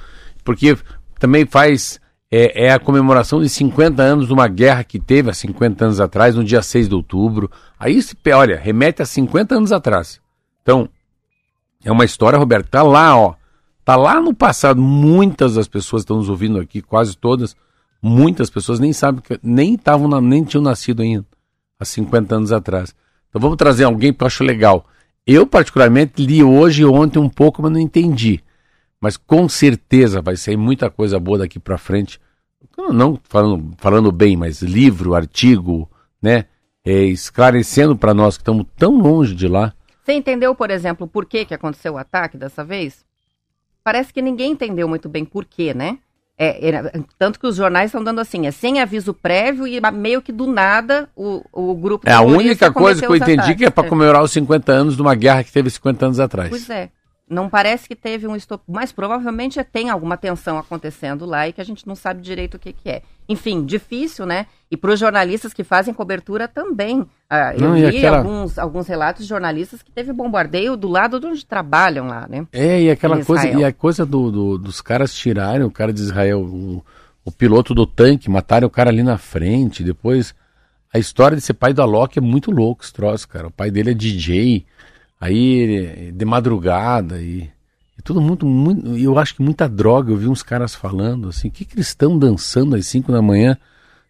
porque 0.44 0.76
também 1.18 1.46
faz 1.46 2.00
é, 2.30 2.66
é, 2.66 2.72
a 2.72 2.78
comemoração 2.78 3.40
de 3.40 3.48
50 3.48 4.02
anos 4.02 4.26
de 4.26 4.32
uma 4.32 4.48
guerra 4.48 4.84
que 4.84 4.98
teve 4.98 5.30
há 5.30 5.34
50 5.34 5.84
anos 5.84 6.00
atrás, 6.00 6.34
no 6.34 6.44
dia 6.44 6.62
6 6.62 6.88
de 6.88 6.94
outubro. 6.94 7.50
Aí, 7.78 8.00
se, 8.02 8.16
olha, 8.32 8.58
remete 8.58 9.02
a 9.02 9.06
50 9.06 9.54
anos 9.54 9.72
atrás. 9.72 10.20
Então, 10.62 10.88
é 11.84 11.90
uma 11.90 12.04
história, 12.04 12.38
Roberto, 12.38 12.68
tá 12.68 12.82
lá, 12.82 13.16
ó. 13.16 13.34
Tá 13.84 13.96
lá 13.96 14.20
no 14.20 14.34
passado. 14.34 14.80
Muitas 14.80 15.54
das 15.54 15.66
pessoas 15.66 16.02
estão 16.02 16.18
nos 16.18 16.28
ouvindo 16.28 16.60
aqui, 16.60 16.82
quase 16.82 17.16
todas, 17.16 17.56
muitas 18.02 18.50
pessoas 18.50 18.78
nem 18.78 18.92
sabem, 18.92 19.22
que, 19.22 19.40
nem 19.42 19.74
estavam, 19.74 20.20
nem 20.20 20.44
tinham 20.44 20.62
nascido 20.62 21.02
ainda, 21.02 21.24
há 21.80 21.84
50 21.84 22.36
anos 22.36 22.52
atrás. 22.52 22.94
Então 23.28 23.40
vamos 23.40 23.56
trazer 23.56 23.84
alguém 23.84 24.12
que 24.12 24.22
eu 24.22 24.26
acho 24.26 24.44
legal. 24.44 24.84
Eu, 25.26 25.46
particularmente, 25.46 26.24
li 26.24 26.42
hoje 26.42 26.82
e 26.82 26.84
ontem 26.84 27.18
um 27.18 27.28
pouco, 27.28 27.62
mas 27.62 27.72
não 27.72 27.78
entendi. 27.78 28.42
Mas 29.00 29.16
com 29.16 29.48
certeza 29.48 30.20
vai 30.20 30.36
sair 30.36 30.56
muita 30.56 30.90
coisa 30.90 31.18
boa 31.18 31.38
daqui 31.38 31.58
para 31.58 31.78
frente. 31.78 32.20
Não 32.76 33.18
falando, 33.24 33.74
falando 33.78 34.12
bem, 34.12 34.36
mas 34.36 34.62
livro, 34.62 35.14
artigo, 35.14 35.88
né? 36.20 36.46
É, 36.84 37.04
esclarecendo 37.04 37.96
para 37.96 38.14
nós 38.14 38.36
que 38.36 38.42
estamos 38.42 38.66
tão 38.76 38.96
longe 38.98 39.34
de 39.34 39.46
lá. 39.46 39.74
Você 40.02 40.12
entendeu, 40.14 40.54
por 40.54 40.70
exemplo, 40.70 41.06
por 41.06 41.26
que, 41.26 41.44
que 41.44 41.54
aconteceu 41.54 41.94
o 41.94 41.98
ataque 41.98 42.36
dessa 42.36 42.64
vez? 42.64 43.04
Parece 43.84 44.12
que 44.12 44.22
ninguém 44.22 44.52
entendeu 44.52 44.88
muito 44.88 45.08
bem 45.08 45.24
por 45.24 45.44
quê, 45.44 45.74
né? 45.74 45.98
É, 46.40 46.68
é, 46.68 46.92
tanto 47.18 47.40
que 47.40 47.46
os 47.48 47.56
jornais 47.56 47.86
estão 47.86 48.02
dando 48.02 48.20
assim, 48.20 48.46
é 48.46 48.52
sem 48.52 48.80
aviso 48.80 49.12
prévio 49.12 49.66
e 49.66 49.80
meio 49.90 50.22
que 50.22 50.30
do 50.30 50.46
nada 50.46 51.08
o, 51.16 51.42
o 51.52 51.74
grupo. 51.74 52.08
É 52.08 52.12
a 52.12 52.22
única 52.22 52.72
coisa 52.72 53.00
que 53.00 53.06
eu 53.06 53.16
entendi 53.16 53.40
ataques. 53.40 53.56
que 53.56 53.64
é 53.64 53.70
para 53.70 53.88
comemorar 53.88 54.22
os 54.22 54.30
50 54.30 54.70
anos 54.70 54.94
de 54.94 55.02
uma 55.02 55.16
guerra 55.16 55.42
que 55.42 55.50
teve 55.50 55.68
50 55.68 56.06
anos 56.06 56.20
atrás. 56.20 56.48
Pois 56.48 56.70
é. 56.70 56.90
Não 57.30 57.48
parece 57.48 57.86
que 57.86 57.94
teve 57.94 58.26
um 58.26 58.34
estop, 58.34 58.62
mas 58.66 58.90
provavelmente 58.90 59.62
tem 59.62 59.90
alguma 59.90 60.16
tensão 60.16 60.56
acontecendo 60.58 61.26
lá 61.26 61.46
e 61.46 61.52
que 61.52 61.60
a 61.60 61.64
gente 61.64 61.86
não 61.86 61.94
sabe 61.94 62.22
direito 62.22 62.54
o 62.54 62.58
que, 62.58 62.72
que 62.72 62.88
é. 62.88 63.02
Enfim, 63.28 63.64
difícil, 63.64 64.24
né? 64.24 64.46
E 64.70 64.76
para 64.76 64.92
os 64.92 64.98
jornalistas 64.98 65.52
que 65.52 65.62
fazem 65.62 65.92
cobertura 65.92 66.48
também. 66.48 67.06
Ah, 67.28 67.52
eu 67.54 67.60
não, 67.60 67.74
vi 67.74 67.84
aquela... 67.84 68.18
alguns, 68.18 68.58
alguns 68.58 68.86
relatos 68.86 69.24
de 69.24 69.28
jornalistas 69.28 69.82
que 69.82 69.90
teve 69.90 70.12
bombardeio 70.12 70.76
do 70.76 70.88
lado 70.88 71.20
de 71.20 71.26
onde 71.26 71.44
trabalham 71.44 72.06
lá, 72.06 72.26
né? 72.26 72.46
É, 72.52 72.82
e 72.82 72.90
aquela 72.90 73.22
coisa, 73.22 73.46
e 73.48 73.62
a 73.62 73.72
coisa 73.72 74.06
do, 74.06 74.30
do, 74.30 74.58
dos 74.58 74.80
caras 74.80 75.12
tirarem 75.12 75.66
o 75.66 75.70
cara 75.70 75.92
de 75.92 76.00
Israel, 76.00 76.40
o, 76.40 76.82
o 77.24 77.30
piloto 77.30 77.74
do 77.74 77.86
tanque, 77.86 78.30
matarem 78.30 78.66
o 78.66 78.70
cara 78.70 78.88
ali 78.88 79.02
na 79.02 79.18
frente, 79.18 79.84
depois. 79.84 80.34
A 80.92 80.98
história 80.98 81.36
de 81.36 81.42
ser 81.42 81.52
pai 81.52 81.74
do 81.74 81.82
Alok 81.82 82.18
é 82.18 82.22
muito 82.22 82.50
louco 82.50 82.82
esse 82.82 82.92
troço, 82.94 83.28
cara. 83.28 83.48
O 83.48 83.50
pai 83.50 83.70
dele 83.70 83.90
é 83.90 83.94
DJ. 83.94 84.64
Aí 85.20 86.12
de 86.12 86.24
madrugada 86.24 87.20
e, 87.20 87.50
e 87.98 88.02
tudo 88.02 88.20
muito, 88.20 88.46
muito. 88.46 88.96
Eu 88.96 89.18
acho 89.18 89.34
que 89.34 89.42
muita 89.42 89.68
droga. 89.68 90.12
Eu 90.12 90.16
vi 90.16 90.28
uns 90.28 90.42
caras 90.42 90.74
falando 90.74 91.28
assim: 91.28 91.50
que, 91.50 91.66
estão 91.78 92.16
dançando 92.16 92.76
às 92.76 92.86
5 92.86 93.10
da 93.10 93.20
manhã 93.20 93.56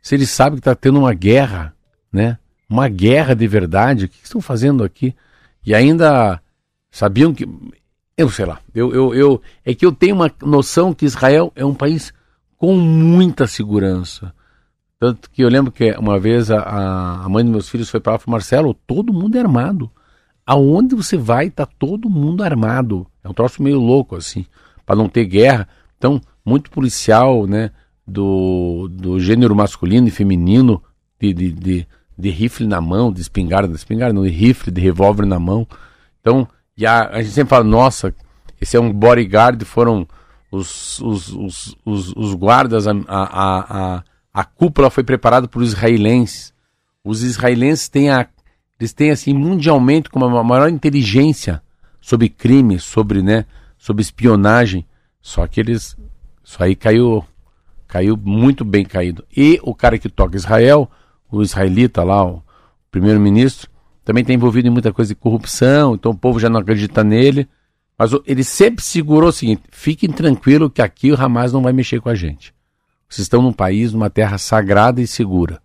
se 0.02 0.14
eles 0.14 0.30
sabem 0.30 0.54
que 0.54 0.60
está 0.60 0.74
tendo 0.74 0.98
uma 0.98 1.14
guerra, 1.14 1.74
né? 2.12 2.38
Uma 2.68 2.88
guerra 2.88 3.34
de 3.34 3.46
verdade. 3.46 4.04
O 4.04 4.08
que, 4.08 4.18
que 4.18 4.26
estão 4.26 4.40
fazendo 4.40 4.84
aqui? 4.84 5.14
E 5.64 5.74
ainda 5.74 6.40
sabiam 6.90 7.32
que. 7.32 7.48
Eu 8.14 8.28
sei 8.28 8.44
lá. 8.44 8.60
Eu, 8.74 8.92
eu, 8.92 9.14
eu, 9.14 9.42
é 9.64 9.74
que 9.74 9.86
eu 9.86 9.92
tenho 9.92 10.14
uma 10.14 10.30
noção 10.42 10.92
que 10.92 11.06
Israel 11.06 11.52
é 11.56 11.64
um 11.64 11.74
país 11.74 12.12
com 12.58 12.74
muita 12.74 13.46
segurança. 13.46 14.34
Tanto 14.98 15.30
que 15.30 15.42
eu 15.42 15.48
lembro 15.48 15.70
que 15.72 15.92
uma 15.92 16.18
vez 16.18 16.50
a, 16.50 17.22
a 17.24 17.28
mãe 17.28 17.44
dos 17.44 17.52
meus 17.52 17.68
filhos 17.68 17.88
foi 17.88 18.00
para 18.00 18.12
lá 18.12 18.18
e 18.18 18.20
falou: 18.20 18.32
Marcelo, 18.32 18.74
todo 18.74 19.12
mundo 19.12 19.36
é 19.36 19.40
armado 19.40 19.90
aonde 20.48 20.94
você 20.94 21.14
vai, 21.14 21.50
tá 21.50 21.66
todo 21.66 22.08
mundo 22.08 22.42
armado. 22.42 23.06
É 23.22 23.28
um 23.28 23.34
troço 23.34 23.62
meio 23.62 23.78
louco, 23.78 24.16
assim, 24.16 24.46
para 24.86 24.96
não 24.96 25.06
ter 25.06 25.26
guerra. 25.26 25.68
Então, 25.98 26.18
muito 26.42 26.70
policial, 26.70 27.46
né, 27.46 27.70
do, 28.06 28.88
do 28.90 29.20
gênero 29.20 29.54
masculino 29.54 30.08
e 30.08 30.10
feminino, 30.10 30.82
de, 31.20 31.34
de, 31.34 31.52
de, 31.52 31.86
de 32.16 32.30
rifle 32.30 32.66
na 32.66 32.80
mão, 32.80 33.12
de 33.12 33.20
espingarda, 33.20 33.68
de 33.68 33.76
espingarda, 33.76 34.14
não, 34.14 34.22
de 34.22 34.30
rifle, 34.30 34.72
de 34.72 34.80
revólver 34.80 35.26
na 35.26 35.38
mão. 35.38 35.68
Então, 36.22 36.48
e 36.74 36.86
a, 36.86 37.10
a 37.10 37.20
gente 37.20 37.34
sempre 37.34 37.50
fala, 37.50 37.64
nossa, 37.64 38.14
esse 38.58 38.74
é 38.74 38.80
um 38.80 38.90
bodyguard, 38.90 39.62
foram 39.66 40.08
os, 40.50 40.98
os, 41.00 41.28
os, 41.28 41.76
os, 41.84 42.12
os 42.16 42.32
guardas, 42.32 42.86
a, 42.86 42.92
a, 43.06 43.96
a, 43.96 44.04
a 44.32 44.44
cúpula 44.44 44.88
foi 44.88 45.04
preparada 45.04 45.46
por 45.46 45.62
israelenses. 45.62 46.54
Os 47.04 47.22
israelenses 47.22 47.90
têm 47.90 48.08
a 48.08 48.26
eles 48.78 48.92
têm 48.92 49.10
assim 49.10 49.34
mundialmente 49.34 50.08
com 50.08 50.18
uma 50.18 50.44
maior 50.44 50.68
inteligência 50.68 51.62
sobre 52.00 52.28
crime, 52.28 52.78
sobre, 52.78 53.22
né, 53.22 53.44
sobre 53.76 54.02
espionagem. 54.02 54.86
Só 55.20 55.46
que 55.46 55.60
eles 55.60 55.96
isso 56.44 56.62
aí 56.62 56.74
caiu 56.74 57.24
caiu 57.86 58.16
muito 58.16 58.64
bem 58.64 58.84
caído. 58.84 59.24
E 59.34 59.58
o 59.62 59.74
cara 59.74 59.98
que 59.98 60.08
toca 60.08 60.36
Israel, 60.36 60.90
o 61.30 61.42
israelita 61.42 62.04
lá, 62.04 62.24
o 62.24 62.42
primeiro-ministro, 62.90 63.68
também 64.04 64.22
está 64.22 64.32
envolvido 64.32 64.68
em 64.68 64.70
muita 64.70 64.92
coisa 64.92 65.10
de 65.10 65.14
corrupção, 65.14 65.94
então 65.94 66.12
o 66.12 66.16
povo 66.16 66.38
já 66.38 66.48
não 66.48 66.60
acredita 66.60 67.02
nele. 67.02 67.48
Mas 67.98 68.12
ele 68.26 68.44
sempre 68.44 68.84
segurou 68.84 69.30
o 69.30 69.32
seguinte: 69.32 69.62
fiquem 69.70 70.10
tranquilos 70.10 70.70
que 70.72 70.80
aqui 70.80 71.10
o 71.10 71.20
Hamas 71.20 71.52
não 71.52 71.62
vai 71.62 71.72
mexer 71.72 72.00
com 72.00 72.08
a 72.08 72.14
gente. 72.14 72.54
Vocês 73.08 73.24
estão 73.24 73.42
num 73.42 73.52
país, 73.52 73.92
numa 73.92 74.08
terra 74.08 74.38
sagrada 74.38 75.00
e 75.00 75.06
segura. 75.06 75.60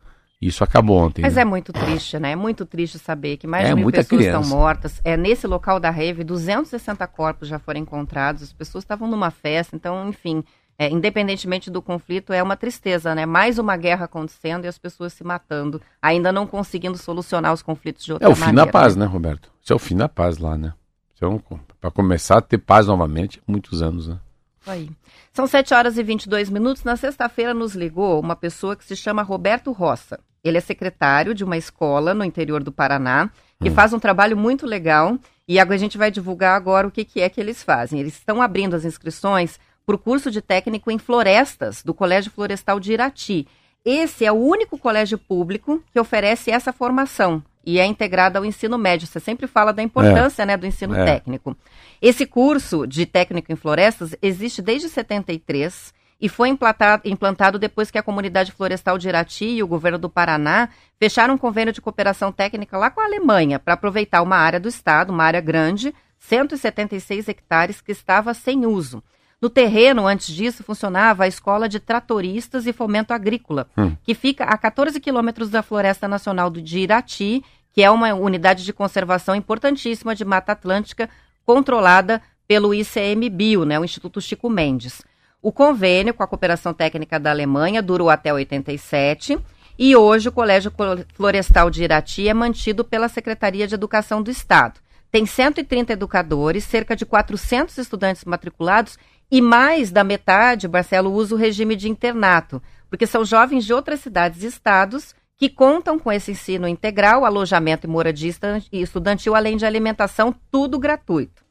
Isso 0.47 0.63
acabou 0.63 0.97
ontem. 0.97 1.21
Mas 1.21 1.35
né? 1.35 1.41
é 1.41 1.45
muito 1.45 1.71
triste, 1.71 2.19
né? 2.19 2.31
É 2.31 2.35
muito 2.35 2.65
triste 2.65 2.99
saber 2.99 3.37
que 3.37 3.47
mais 3.47 3.65
é, 3.65 3.69
de 3.69 3.75
mil 3.75 3.89
pessoas 3.89 4.07
criança. 4.07 4.41
estão 4.41 4.57
mortas. 4.57 5.01
É 5.03 5.15
nesse 5.15 5.47
local 5.47 5.79
da 5.79 5.89
Reve, 5.89 6.23
260 6.23 7.05
corpos 7.07 7.47
já 7.47 7.59
foram 7.59 7.79
encontrados. 7.79 8.43
As 8.43 8.53
pessoas 8.53 8.83
estavam 8.83 9.07
numa 9.07 9.31
festa, 9.31 9.75
então, 9.75 10.09
enfim, 10.09 10.43
é, 10.77 10.89
independentemente 10.89 11.69
do 11.69 11.81
conflito, 11.81 12.33
é 12.33 12.41
uma 12.41 12.57
tristeza, 12.57 13.13
né? 13.15 13.25
Mais 13.25 13.57
uma 13.57 13.77
guerra 13.77 14.05
acontecendo 14.05 14.65
e 14.65 14.67
as 14.67 14.77
pessoas 14.77 15.13
se 15.13 15.23
matando, 15.23 15.81
ainda 16.01 16.31
não 16.31 16.45
conseguindo 16.45 16.97
solucionar 16.97 17.53
os 17.53 17.61
conflitos 17.61 18.03
de 18.03 18.11
outra 18.13 18.27
maneira. 18.29 18.45
É 18.45 18.47
o 18.47 18.49
fim 18.49 18.55
da 18.55 18.67
paz, 18.67 18.95
né, 18.95 19.05
Roberto? 19.05 19.51
Isso 19.61 19.71
é 19.71 19.75
o 19.75 19.79
fim 19.79 19.95
da 19.95 20.09
paz 20.09 20.37
lá, 20.39 20.57
né? 20.57 20.73
Então, 21.15 21.41
para 21.79 21.91
começar 21.91 22.39
a 22.39 22.41
ter 22.41 22.57
paz 22.57 22.87
novamente, 22.87 23.41
muitos 23.47 23.81
anos, 23.81 24.07
né? 24.07 24.19
Aí. 24.65 24.89
São 25.31 25.47
7 25.47 25.73
horas 25.73 25.97
e 25.97 26.03
22 26.03 26.49
minutos. 26.49 26.83
Na 26.83 26.95
sexta-feira 26.95 27.53
nos 27.53 27.75
ligou 27.75 28.19
uma 28.19 28.35
pessoa 28.35 28.75
que 28.75 28.85
se 28.85 28.95
chama 28.95 29.21
Roberto 29.21 29.71
Roça. 29.71 30.19
Ele 30.43 30.57
é 30.57 30.61
secretário 30.61 31.33
de 31.33 31.43
uma 31.43 31.57
escola 31.57 32.13
no 32.13 32.23
interior 32.23 32.63
do 32.63 32.71
Paraná, 32.71 33.29
que 33.61 33.69
hum. 33.69 33.73
faz 33.73 33.93
um 33.93 33.99
trabalho 33.99 34.35
muito 34.35 34.65
legal. 34.65 35.17
E 35.47 35.59
a 35.59 35.77
gente 35.77 35.97
vai 35.97 36.09
divulgar 36.09 36.55
agora 36.55 36.87
o 36.87 36.91
que, 36.91 37.03
que 37.03 37.21
é 37.21 37.29
que 37.29 37.39
eles 37.39 37.63
fazem. 37.63 37.99
Eles 37.99 38.13
estão 38.13 38.41
abrindo 38.41 38.75
as 38.75 38.85
inscrições 38.85 39.59
para 39.85 39.95
o 39.95 39.99
curso 39.99 40.31
de 40.31 40.41
técnico 40.41 40.89
em 40.89 40.97
florestas 40.97 41.83
do 41.83 41.93
Colégio 41.93 42.31
Florestal 42.31 42.79
de 42.79 42.93
Irati. 42.93 43.47
Esse 43.85 44.25
é 44.25 44.31
o 44.31 44.35
único 44.35 44.77
colégio 44.77 45.17
público 45.17 45.83
que 45.91 45.99
oferece 45.99 46.49
essa 46.49 46.71
formação 46.71 47.43
e 47.65 47.79
é 47.79 47.85
integrado 47.85 48.37
ao 48.37 48.45
ensino 48.45 48.77
médio. 48.77 49.07
Você 49.07 49.19
sempre 49.19 49.47
fala 49.47 49.73
da 49.73 49.83
importância 49.83 50.43
é. 50.43 50.45
né, 50.45 50.57
do 50.57 50.65
ensino 50.65 50.95
é. 50.95 51.05
técnico. 51.05 51.55
Esse 52.01 52.25
curso 52.25 52.87
de 52.87 53.05
técnico 53.05 53.51
em 53.51 53.55
florestas 53.55 54.15
existe 54.21 54.61
desde 54.61 54.89
73 54.89 55.93
e 56.23 56.29
foi 56.29 56.47
implantado, 56.47 57.03
implantado 57.05 57.59
depois 57.59 57.91
que 57.91 57.97
a 57.97 58.01
comunidade 58.01 58.53
florestal 58.53 58.97
de 58.97 59.09
Irati 59.09 59.43
e 59.43 59.61
o 59.61 59.67
governo 59.67 59.97
do 59.97 60.09
Paraná 60.09 60.69
fecharam 60.97 61.33
um 61.33 61.37
convênio 61.37 61.73
de 61.73 61.81
cooperação 61.81 62.31
técnica 62.31 62.77
lá 62.77 62.89
com 62.89 63.01
a 63.01 63.03
Alemanha 63.03 63.59
para 63.59 63.73
aproveitar 63.73 64.21
uma 64.21 64.37
área 64.37 64.57
do 64.57 64.69
estado, 64.69 65.11
uma 65.11 65.25
área 65.25 65.41
grande, 65.41 65.93
176 66.19 67.27
hectares 67.27 67.81
que 67.81 67.91
estava 67.91 68.33
sem 68.33 68.65
uso. 68.65 69.03
No 69.41 69.49
terreno, 69.49 70.07
antes 70.07 70.33
disso, 70.33 70.63
funcionava 70.63 71.25
a 71.25 71.27
Escola 71.27 71.67
de 71.67 71.77
Tratoristas 71.77 72.65
e 72.65 72.71
Fomento 72.71 73.13
Agrícola, 73.13 73.67
hum. 73.77 73.93
que 74.01 74.15
fica 74.15 74.45
a 74.45 74.57
14 74.57 74.97
quilômetros 75.01 75.49
da 75.49 75.61
Floresta 75.61 76.07
Nacional 76.07 76.49
de 76.49 76.79
Irati, 76.79 77.43
que 77.73 77.83
é 77.83 77.91
uma 77.91 78.13
unidade 78.13 78.63
de 78.63 78.71
conservação 78.71 79.35
importantíssima 79.35 80.15
de 80.15 80.23
Mata 80.23 80.53
Atlântica, 80.53 81.09
controlada 81.45 82.21
pelo 82.47 82.73
ICMBio, 82.73 83.65
né, 83.65 83.77
o 83.77 83.83
Instituto 83.83 84.21
Chico 84.21 84.49
Mendes. 84.49 85.01
O 85.43 85.51
convênio 85.51 86.13
com 86.13 86.23
a 86.23 86.27
cooperação 86.27 86.73
técnica 86.73 87.19
da 87.19 87.29
Alemanha 87.29 87.81
durou 87.81 88.09
até 88.09 88.33
87 88.33 89.37
e 89.77 89.93
hoje 89.93 90.29
o 90.29 90.31
Colégio 90.31 90.71
Florestal 91.13 91.69
de 91.69 91.83
Irati 91.83 92.29
é 92.29 92.33
mantido 92.33 92.85
pela 92.85 93.09
Secretaria 93.09 93.67
de 93.67 93.75
Educação 93.75 94.23
do 94.23 94.31
Estado. 94.31 94.79
Tem 95.11 95.25
130 95.25 95.91
educadores, 95.91 96.63
cerca 96.63 96.95
de 96.95 97.05
400 97.05 97.77
estudantes 97.77 98.23
matriculados 98.23 98.97
e 99.29 99.41
mais 99.41 99.91
da 99.91 100.01
metade, 100.01 100.65
Marcelo, 100.65 101.11
usa 101.11 101.35
o 101.35 101.37
regime 101.37 101.75
de 101.75 101.89
internato, 101.89 102.63
porque 102.89 103.05
são 103.05 103.25
jovens 103.25 103.65
de 103.65 103.73
outras 103.73 103.99
cidades 103.99 104.43
e 104.43 104.47
estados 104.47 105.13
que 105.35 105.49
contam 105.49 105.99
com 105.99 106.09
esse 106.09 106.31
ensino 106.31 106.69
integral, 106.69 107.25
alojamento 107.25 107.85
e 107.85 107.89
moradia 107.89 108.31
estudantil, 108.71 109.35
além 109.35 109.57
de 109.57 109.65
alimentação, 109.65 110.33
tudo 110.49 110.79
gratuito. 110.79 111.42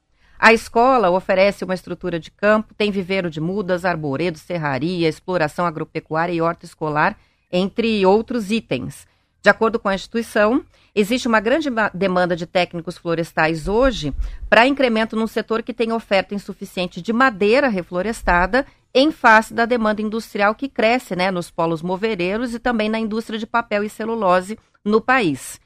A 0.44 0.52
escola 0.52 1.08
oferece 1.08 1.64
uma 1.64 1.72
estrutura 1.72 2.18
de 2.18 2.28
campo, 2.28 2.74
tem 2.74 2.90
viveiro 2.90 3.30
de 3.30 3.40
mudas, 3.40 3.84
arboredo, 3.84 4.36
serraria, 4.36 5.08
exploração 5.08 5.64
agropecuária 5.64 6.32
e 6.32 6.40
horta 6.40 6.66
escolar, 6.66 7.16
entre 7.48 8.04
outros 8.04 8.50
itens. 8.50 9.06
De 9.40 9.48
acordo 9.48 9.78
com 9.78 9.88
a 9.88 9.94
instituição, 9.94 10.64
existe 10.96 11.28
uma 11.28 11.38
grande 11.38 11.68
demanda 11.94 12.34
de 12.34 12.44
técnicos 12.44 12.98
florestais 12.98 13.68
hoje 13.68 14.12
para 14.50 14.66
incremento 14.66 15.14
num 15.14 15.28
setor 15.28 15.62
que 15.62 15.72
tem 15.72 15.92
oferta 15.92 16.34
insuficiente 16.34 17.00
de 17.00 17.12
madeira 17.12 17.68
reflorestada 17.68 18.66
em 18.92 19.12
face 19.12 19.54
da 19.54 19.64
demanda 19.64 20.02
industrial 20.02 20.56
que 20.56 20.68
cresce 20.68 21.14
né, 21.14 21.30
nos 21.30 21.52
polos 21.52 21.82
movereiros 21.82 22.52
e 22.52 22.58
também 22.58 22.88
na 22.88 22.98
indústria 22.98 23.38
de 23.38 23.46
papel 23.46 23.84
e 23.84 23.88
celulose 23.88 24.58
no 24.84 25.00
país. 25.00 25.61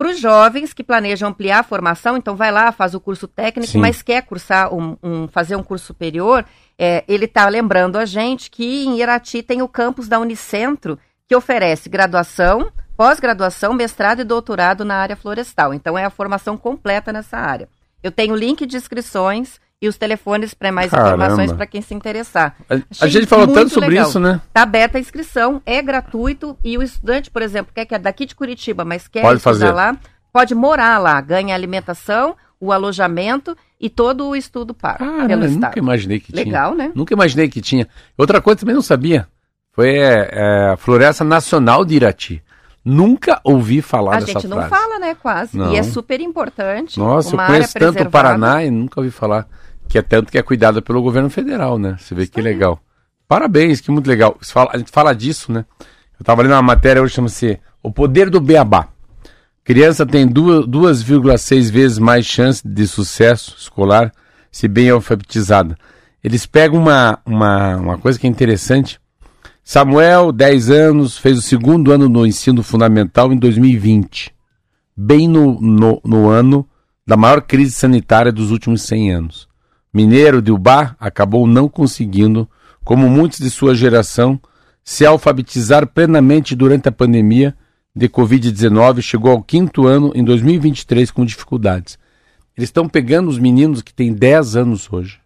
Para 0.00 0.12
os 0.12 0.18
jovens 0.18 0.72
que 0.72 0.82
planejam 0.82 1.28
ampliar 1.28 1.58
a 1.58 1.62
formação, 1.62 2.16
então 2.16 2.34
vai 2.34 2.50
lá, 2.50 2.72
faz 2.72 2.94
o 2.94 3.00
curso 3.00 3.28
técnico, 3.28 3.72
Sim. 3.72 3.80
mas 3.80 4.00
quer 4.00 4.22
cursar 4.22 4.72
um, 4.74 4.96
um, 5.02 5.28
fazer 5.28 5.56
um 5.56 5.62
curso 5.62 5.84
superior, 5.84 6.42
é, 6.78 7.04
ele 7.06 7.26
está 7.26 7.46
lembrando 7.46 7.98
a 7.98 8.06
gente 8.06 8.50
que 8.50 8.86
em 8.86 8.98
Irati 8.98 9.42
tem 9.42 9.60
o 9.60 9.68
campus 9.68 10.08
da 10.08 10.18
Unicentro, 10.18 10.98
que 11.28 11.36
oferece 11.36 11.90
graduação, 11.90 12.72
pós-graduação, 12.96 13.74
mestrado 13.74 14.20
e 14.20 14.24
doutorado 14.24 14.86
na 14.86 14.94
área 14.94 15.16
florestal. 15.16 15.74
Então 15.74 15.98
é 15.98 16.06
a 16.06 16.10
formação 16.10 16.56
completa 16.56 17.12
nessa 17.12 17.36
área. 17.36 17.68
Eu 18.02 18.10
tenho 18.10 18.34
link 18.34 18.64
de 18.64 18.78
inscrições 18.78 19.60
e 19.82 19.88
os 19.88 19.96
telefones 19.96 20.52
para 20.52 20.70
mais 20.70 20.90
Caramba. 20.90 21.24
informações 21.24 21.52
para 21.52 21.66
quem 21.66 21.80
se 21.80 21.94
interessar. 21.94 22.54
A, 22.68 23.04
a 23.04 23.08
gente 23.08 23.26
falou 23.26 23.48
tanto 23.48 23.70
sobre 23.70 23.90
legal. 23.90 24.08
isso, 24.08 24.20
né? 24.20 24.40
Está 24.46 24.62
aberta 24.62 24.98
a 24.98 25.00
inscrição, 25.00 25.62
é 25.64 25.80
gratuito 25.80 26.56
e 26.62 26.76
o 26.76 26.82
estudante, 26.82 27.30
por 27.30 27.40
exemplo, 27.40 27.72
quer 27.74 27.86
que 27.86 27.94
é 27.94 27.98
daqui 27.98 28.26
de 28.26 28.34
Curitiba, 28.34 28.84
mas 28.84 29.08
quer 29.08 29.22
pode 29.22 29.40
fazer. 29.40 29.72
lá, 29.72 29.96
pode 30.30 30.54
morar 30.54 30.98
lá, 30.98 31.18
ganha 31.20 31.54
alimentação, 31.54 32.36
o 32.60 32.72
alojamento 32.72 33.56
e 33.80 33.88
todo 33.88 34.28
o 34.28 34.36
estudo 34.36 34.74
pago 34.74 35.02
ah, 35.02 35.24
pelo 35.26 35.46
Estado. 35.46 35.62
Nunca 35.62 35.78
imaginei 35.78 36.20
que 36.20 36.30
Legal, 36.30 36.44
tinha. 36.44 36.60
Legal, 36.60 36.74
né? 36.74 36.92
Nunca 36.94 37.14
imaginei 37.14 37.48
que 37.48 37.62
tinha. 37.62 37.88
Outra 38.18 38.42
coisa 38.42 38.60
também 38.60 38.74
não 38.74 38.82
sabia. 38.82 39.26
Foi 39.72 39.96
é, 39.96 40.28
é, 40.30 40.70
a 40.72 40.76
Floresta 40.76 41.24
Nacional 41.24 41.86
de 41.86 41.94
Irati. 41.94 42.42
Nunca 42.84 43.40
ouvi 43.44 43.80
falar 43.80 44.16
a 44.16 44.20
dessa 44.20 44.32
frase. 44.32 44.46
A 44.46 44.50
gente 44.50 44.60
não 44.60 44.68
fala, 44.68 44.98
né, 44.98 45.14
quase. 45.14 45.56
Não. 45.56 45.72
E 45.72 45.76
é 45.76 45.82
super 45.82 46.20
importante. 46.20 46.98
Nossa, 46.98 47.34
eu 47.34 47.38
conheço 47.38 47.78
tanto 47.78 48.02
o 48.02 48.10
Paraná 48.10 48.62
e 48.62 48.70
nunca 48.70 49.00
ouvi 49.00 49.10
falar 49.10 49.46
que 49.90 49.98
é 49.98 50.02
tanto 50.02 50.30
que 50.30 50.38
é 50.38 50.42
cuidada 50.42 50.80
pelo 50.80 51.02
governo 51.02 51.28
federal, 51.28 51.76
né? 51.76 51.96
Você 51.98 52.14
vê 52.14 52.22
Isso 52.22 52.32
que 52.32 52.38
aí. 52.38 52.44
legal. 52.44 52.80
Parabéns, 53.26 53.80
que 53.80 53.90
muito 53.90 54.06
legal. 54.06 54.36
Fala, 54.40 54.70
a 54.72 54.78
gente 54.78 54.90
fala 54.90 55.12
disso, 55.12 55.50
né? 55.50 55.64
Eu 56.18 56.22
estava 56.22 56.42
lendo 56.42 56.52
uma 56.52 56.62
matéria 56.62 57.02
hoje 57.02 57.14
chama-se 57.14 57.58
O 57.82 57.90
Poder 57.92 58.30
do 58.30 58.40
Beabá. 58.40 58.88
Criança 59.64 60.06
tem 60.06 60.28
2,6 60.28 61.70
vezes 61.72 61.98
mais 61.98 62.24
chance 62.24 62.66
de 62.66 62.86
sucesso 62.86 63.56
escolar 63.58 64.12
se 64.50 64.68
bem 64.68 64.90
alfabetizada. 64.90 65.76
Eles 66.22 66.46
pegam 66.46 66.78
uma, 66.78 67.18
uma, 67.26 67.76
uma 67.76 67.98
coisa 67.98 68.18
que 68.18 68.26
é 68.26 68.30
interessante. 68.30 69.00
Samuel, 69.64 70.30
10 70.30 70.70
anos, 70.70 71.18
fez 71.18 71.36
o 71.36 71.42
segundo 71.42 71.90
ano 71.90 72.08
no 72.08 72.24
ensino 72.24 72.62
fundamental 72.62 73.32
em 73.32 73.36
2020. 73.36 74.32
Bem 74.96 75.26
no, 75.26 75.60
no, 75.60 76.00
no 76.04 76.28
ano 76.28 76.66
da 77.04 77.16
maior 77.16 77.40
crise 77.40 77.72
sanitária 77.72 78.30
dos 78.30 78.52
últimos 78.52 78.82
100 78.82 79.12
anos. 79.12 79.49
Mineiro 79.92 80.40
de 80.40 80.52
Ubá 80.52 80.94
acabou 81.00 81.46
não 81.46 81.68
conseguindo, 81.68 82.48
como 82.84 83.08
muitos 83.08 83.38
de 83.38 83.50
sua 83.50 83.74
geração, 83.74 84.40
se 84.84 85.04
alfabetizar 85.04 85.86
plenamente 85.86 86.54
durante 86.54 86.88
a 86.88 86.92
pandemia 86.92 87.54
de 87.94 88.08
Covid-19 88.08 89.02
chegou 89.02 89.32
ao 89.32 89.42
quinto 89.42 89.86
ano 89.86 90.12
em 90.14 90.24
2023 90.24 91.10
com 91.10 91.24
dificuldades. 91.24 91.98
Eles 92.56 92.68
estão 92.68 92.88
pegando 92.88 93.28
os 93.28 93.38
meninos 93.38 93.82
que 93.82 93.92
têm 93.92 94.12
10 94.12 94.56
anos 94.56 94.92
hoje 94.92 95.18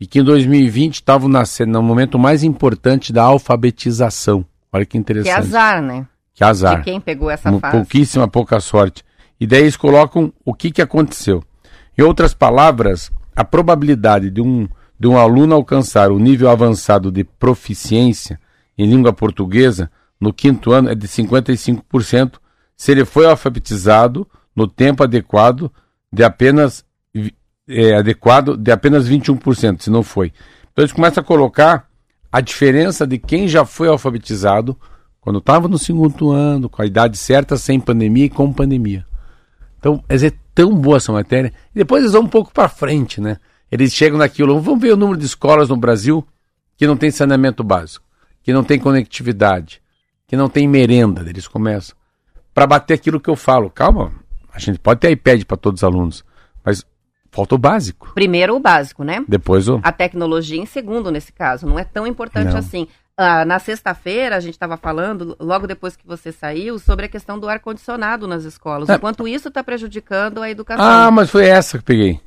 e 0.00 0.06
que 0.06 0.20
em 0.20 0.24
2020 0.24 0.94
estavam 0.94 1.28
nascendo 1.28 1.72
no 1.72 1.82
momento 1.82 2.18
mais 2.18 2.42
importante 2.42 3.12
da 3.12 3.22
alfabetização. 3.22 4.44
Olha 4.72 4.84
que 4.84 4.98
interessante. 4.98 5.32
Que 5.32 5.40
azar, 5.40 5.82
né? 5.82 6.06
Que 6.34 6.44
azar. 6.44 6.78
De 6.78 6.84
quem 6.84 7.00
pegou 7.00 7.30
essa 7.30 7.50
fase. 7.58 7.76
Pouquíssima, 7.76 8.28
pouca 8.28 8.60
sorte. 8.60 9.04
E 9.40 9.46
daí 9.46 9.62
eles 9.62 9.76
colocam 9.76 10.32
o 10.44 10.52
que, 10.54 10.70
que 10.70 10.82
aconteceu. 10.82 11.42
Em 11.96 12.02
outras 12.02 12.34
palavras, 12.34 13.10
a 13.34 13.44
probabilidade 13.44 14.30
de 14.30 14.40
um, 14.40 14.68
de 14.98 15.08
um 15.08 15.16
aluno 15.18 15.54
alcançar 15.54 16.10
o 16.10 16.18
nível 16.18 16.50
avançado 16.50 17.10
de 17.10 17.24
proficiência 17.24 18.38
em 18.76 18.86
língua 18.86 19.12
portuguesa 19.12 19.90
no 20.20 20.32
quinto 20.32 20.72
ano 20.72 20.90
é 20.90 20.94
de 20.94 21.06
55% 21.06 22.34
se 22.76 22.92
ele 22.92 23.04
foi 23.04 23.26
alfabetizado 23.26 24.26
no 24.54 24.66
tempo 24.66 25.02
adequado 25.02 25.70
de 26.12 26.22
apenas 26.22 26.84
é, 27.68 27.94
adequado 27.96 28.56
de 28.56 28.70
apenas 28.70 29.08
21%, 29.08 29.82
se 29.82 29.90
não 29.90 30.02
foi. 30.02 30.32
Então 30.72 30.82
eles 30.82 30.92
começam 30.92 31.22
a 31.22 31.24
colocar 31.24 31.88
a 32.30 32.40
diferença 32.40 33.06
de 33.06 33.18
quem 33.18 33.48
já 33.48 33.64
foi 33.64 33.88
alfabetizado 33.88 34.76
quando 35.20 35.38
estava 35.38 35.68
no 35.68 35.78
segundo 35.78 36.30
ano, 36.30 36.68
com 36.68 36.82
a 36.82 36.86
idade 36.86 37.16
certa, 37.16 37.56
sem 37.56 37.80
pandemia 37.80 38.26
e 38.26 38.28
com 38.28 38.52
pandemia. 38.52 39.06
Então, 39.78 40.04
é 40.08 40.14
tão 40.54 40.74
boa 40.74 40.98
essa 40.98 41.12
matéria. 41.12 41.52
E 41.74 41.78
depois 41.78 42.02
eles 42.02 42.12
vão 42.12 42.22
um 42.22 42.28
pouco 42.28 42.52
para 42.52 42.68
frente, 42.68 43.20
né? 43.20 43.38
Eles 43.70 43.92
chegam 43.92 44.18
naquilo, 44.18 44.60
vamos 44.60 44.80
ver 44.80 44.92
o 44.92 44.96
número 44.96 45.18
de 45.18 45.26
escolas 45.26 45.68
no 45.68 45.76
Brasil 45.76 46.26
que 46.76 46.86
não 46.86 46.96
tem 46.96 47.10
saneamento 47.10 47.64
básico, 47.64 48.04
que 48.42 48.52
não 48.52 48.62
tem 48.62 48.78
conectividade, 48.78 49.82
que 50.26 50.36
não 50.36 50.48
tem 50.48 50.68
merenda. 50.68 51.22
Eles 51.28 51.48
começam. 51.48 51.96
Para 52.52 52.66
bater 52.66 52.94
aquilo 52.94 53.20
que 53.20 53.28
eu 53.28 53.36
falo, 53.36 53.68
calma, 53.68 54.12
a 54.52 54.58
gente 54.58 54.78
pode 54.78 55.00
ter 55.00 55.10
iPad 55.10 55.42
para 55.44 55.56
todos 55.56 55.80
os 55.80 55.84
alunos, 55.84 56.24
mas 56.64 56.84
falta 57.32 57.56
o 57.56 57.58
básico. 57.58 58.12
Primeiro 58.14 58.54
o 58.54 58.60
básico, 58.60 59.02
né? 59.02 59.24
Depois 59.26 59.68
o. 59.68 59.80
A 59.82 59.90
tecnologia 59.90 60.60
em 60.60 60.66
segundo, 60.66 61.10
nesse 61.10 61.32
caso. 61.32 61.66
Não 61.66 61.78
é 61.78 61.84
tão 61.84 62.06
importante 62.06 62.52
não. 62.52 62.58
assim. 62.58 62.86
Ah, 63.16 63.44
na 63.44 63.60
sexta-feira, 63.60 64.36
a 64.36 64.40
gente 64.40 64.54
estava 64.54 64.76
falando, 64.76 65.36
logo 65.38 65.68
depois 65.68 65.96
que 65.96 66.04
você 66.04 66.32
saiu, 66.32 66.78
sobre 66.80 67.06
a 67.06 67.08
questão 67.08 67.38
do 67.38 67.48
ar-condicionado 67.48 68.26
nas 68.26 68.42
escolas. 68.42 68.88
É. 68.88 68.96
O 68.96 68.98
quanto 68.98 69.28
isso 69.28 69.48
está 69.48 69.62
prejudicando 69.62 70.42
a 70.42 70.50
educação. 70.50 70.84
Ah, 70.84 71.10
mas 71.12 71.30
foi 71.30 71.46
essa 71.46 71.78
que 71.78 71.84
peguei. 71.84 72.20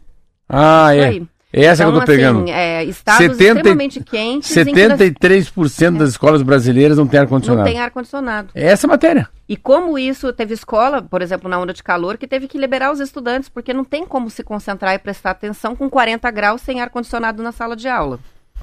Ah, 0.47 0.95
é. 0.95 1.05
Aí. 1.05 1.27
É 1.51 1.63
essa 1.63 1.83
então, 1.83 1.93
que 1.93 1.99
eu 1.99 2.05
tô 2.05 2.11
então, 2.11 2.25
assim, 2.25 2.45
pegando. 2.45 2.57
É, 2.57 2.83
estados 2.83 3.37
70, 3.37 3.43
extremamente 3.43 4.03
quentes. 4.03 4.51
73% 4.51 5.91
das, 5.91 5.99
das 5.99 6.09
escolas 6.09 6.41
brasileiras 6.41 6.97
não 6.97 7.07
tem 7.07 7.19
ar-condicionado. 7.19 7.65
Não 7.65 7.71
tem 7.73 7.81
ar-condicionado. 7.81 8.49
É 8.53 8.67
essa 8.67 8.85
matéria. 8.85 9.29
E 9.47 9.55
como 9.55 9.97
isso, 9.97 10.31
teve 10.33 10.53
escola, 10.53 11.01
por 11.01 11.21
exemplo, 11.21 11.49
na 11.49 11.57
onda 11.57 11.73
de 11.73 11.81
calor, 11.81 12.17
que 12.17 12.27
teve 12.27 12.47
que 12.47 12.57
liberar 12.57 12.91
os 12.91 12.99
estudantes, 12.99 13.47
porque 13.47 13.73
não 13.73 13.85
tem 13.85 14.05
como 14.05 14.29
se 14.29 14.43
concentrar 14.43 14.93
e 14.93 14.99
prestar 14.99 15.31
atenção 15.31 15.75
com 15.75 15.89
40 15.89 16.29
graus 16.31 16.61
sem 16.61 16.81
ar-condicionado 16.81 17.41
na 17.41 17.53
sala 17.53 17.75
de 17.75 17.87
aula. 17.87 18.19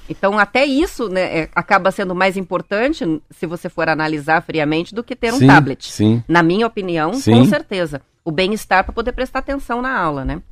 Então, 0.09 0.39
até 0.39 0.65
isso 0.65 1.09
né, 1.09 1.39
é, 1.39 1.49
acaba 1.55 1.91
sendo 1.91 2.15
mais 2.15 2.37
importante, 2.37 3.23
se 3.31 3.47
você 3.47 3.69
for 3.69 3.89
analisar 3.89 4.43
friamente, 4.43 4.95
do 4.95 5.03
que 5.03 5.17
ter 5.17 5.33
um 5.33 5.39
sim, 5.39 5.47
tablet. 5.47 5.91
Sim. 5.91 6.23
Na 6.29 6.43
minha 6.43 6.67
opinião, 6.67 7.15
sim. 7.15 7.33
com 7.33 7.45
certeza. 7.45 8.03
O 8.25 8.31
bem-estar 8.31 8.85
para 8.85 8.93
poder 8.93 9.13
prestar 9.13 9.41
atenção 9.41 9.81
na 9.81 9.99
aula, 9.99 10.25
né? 10.25 10.43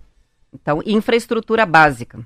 Então, 0.53 0.83
infraestrutura 0.85 1.65
básica. 1.65 2.21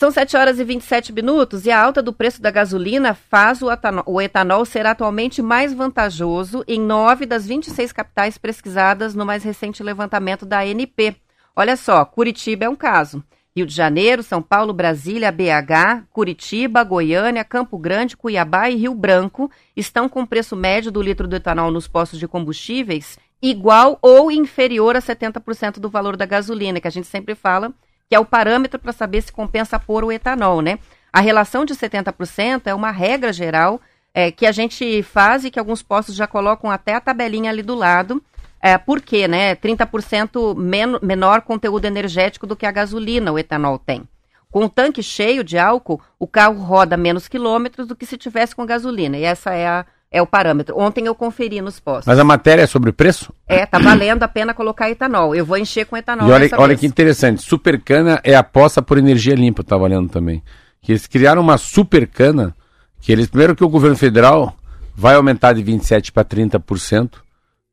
São 0.00 0.10
7 0.10 0.34
horas 0.34 0.58
e 0.58 0.64
27 0.64 1.12
minutos 1.12 1.66
e 1.66 1.70
a 1.70 1.78
alta 1.78 2.02
do 2.02 2.10
preço 2.10 2.40
da 2.40 2.50
gasolina 2.50 3.12
faz 3.12 3.60
o 3.60 3.70
etanol, 3.70 4.04
o 4.06 4.18
etanol 4.18 4.64
ser 4.64 4.86
atualmente 4.86 5.42
mais 5.42 5.74
vantajoso 5.74 6.64
em 6.66 6.80
nove 6.80 7.26
das 7.26 7.46
26 7.46 7.92
capitais 7.92 8.38
pesquisadas 8.38 9.14
no 9.14 9.26
mais 9.26 9.44
recente 9.44 9.82
levantamento 9.82 10.46
da 10.46 10.60
ANP. 10.60 11.16
Olha 11.54 11.76
só, 11.76 12.02
Curitiba 12.06 12.64
é 12.64 12.68
um 12.70 12.76
caso. 12.76 13.22
Rio 13.56 13.66
de 13.66 13.74
Janeiro, 13.74 14.22
São 14.22 14.40
Paulo, 14.40 14.72
Brasília, 14.72 15.32
BH, 15.32 16.06
Curitiba, 16.10 16.84
Goiânia, 16.84 17.44
Campo 17.44 17.76
Grande, 17.76 18.16
Cuiabá 18.16 18.70
e 18.70 18.76
Rio 18.76 18.94
Branco 18.94 19.50
estão 19.76 20.08
com 20.08 20.24
preço 20.24 20.54
médio 20.54 20.92
do 20.92 21.02
litro 21.02 21.26
do 21.26 21.36
etanol 21.36 21.70
nos 21.70 21.88
postos 21.88 22.18
de 22.18 22.28
combustíveis 22.28 23.18
igual 23.42 23.98
ou 24.02 24.30
inferior 24.30 24.96
a 24.96 25.00
70% 25.00 25.78
do 25.78 25.88
valor 25.88 26.16
da 26.16 26.26
gasolina, 26.26 26.80
que 26.80 26.88
a 26.88 26.90
gente 26.90 27.06
sempre 27.06 27.34
fala 27.34 27.72
que 28.08 28.14
é 28.16 28.18
o 28.18 28.24
parâmetro 28.24 28.78
para 28.78 28.92
saber 28.92 29.22
se 29.22 29.32
compensa 29.32 29.78
pôr 29.78 30.02
o 30.02 30.10
etanol, 30.10 30.60
né? 30.60 30.80
A 31.12 31.20
relação 31.20 31.64
de 31.64 31.74
70% 31.74 32.62
é 32.66 32.74
uma 32.74 32.90
regra 32.90 33.32
geral 33.32 33.80
é, 34.12 34.32
que 34.32 34.46
a 34.46 34.52
gente 34.52 35.00
faz 35.04 35.44
e 35.44 35.50
que 35.50 35.60
alguns 35.60 35.80
postos 35.80 36.16
já 36.16 36.26
colocam 36.26 36.68
até 36.68 36.94
a 36.94 37.00
tabelinha 37.00 37.50
ali 37.50 37.62
do 37.62 37.76
lado. 37.76 38.20
É, 38.62 38.76
por 38.76 39.00
quê, 39.00 39.26
né? 39.26 39.54
30% 39.56 40.54
men 40.56 40.98
menor 41.02 41.40
conteúdo 41.42 41.86
energético 41.86 42.46
do 42.46 42.54
que 42.54 42.66
a 42.66 42.70
gasolina 42.70 43.32
o 43.32 43.38
etanol 43.38 43.78
tem. 43.78 44.02
Com 44.50 44.64
o 44.64 44.68
tanque 44.68 45.02
cheio 45.02 45.44
de 45.44 45.56
álcool, 45.56 46.00
o 46.18 46.26
carro 46.26 46.60
roda 46.60 46.96
menos 46.96 47.28
quilômetros 47.28 47.86
do 47.86 47.94
que 47.96 48.04
se 48.04 48.16
tivesse 48.18 48.54
com 48.54 48.66
gasolina. 48.66 49.16
E 49.16 49.22
essa 49.22 49.54
é 49.54 49.66
a, 49.66 49.86
é 50.10 50.20
o 50.20 50.26
parâmetro. 50.26 50.76
Ontem 50.76 51.06
eu 51.06 51.14
conferi 51.14 51.60
nos 51.60 51.78
postos. 51.78 52.06
Mas 52.06 52.18
a 52.18 52.24
matéria 52.24 52.62
é 52.62 52.66
sobre 52.66 52.90
o 52.90 52.92
preço? 52.92 53.32
É, 53.46 53.64
tá 53.64 53.78
valendo 53.78 54.24
a 54.24 54.28
pena 54.28 54.52
colocar 54.52 54.90
etanol. 54.90 55.34
Eu 55.34 55.46
vou 55.46 55.56
encher 55.56 55.86
com 55.86 55.96
etanol. 55.96 56.28
E 56.28 56.32
olha, 56.32 56.50
olha 56.58 56.76
que 56.76 56.84
interessante. 56.84 57.42
Supercana 57.42 58.20
é 58.24 58.34
aposta 58.34 58.82
por 58.82 58.98
energia 58.98 59.36
limpa, 59.36 59.62
tá 59.62 59.76
valendo 59.76 60.10
também. 60.10 60.42
Que 60.82 60.92
eles 60.92 61.06
criaram 61.06 61.40
uma 61.40 61.56
supercana, 61.56 62.54
que 63.00 63.12
eles, 63.12 63.28
primeiro 63.28 63.54
que 63.54 63.64
o 63.64 63.68
governo 63.68 63.96
federal 63.96 64.56
vai 64.96 65.14
aumentar 65.14 65.52
de 65.52 65.62
27% 65.62 66.10
para 66.10 66.24
30% 66.24 67.10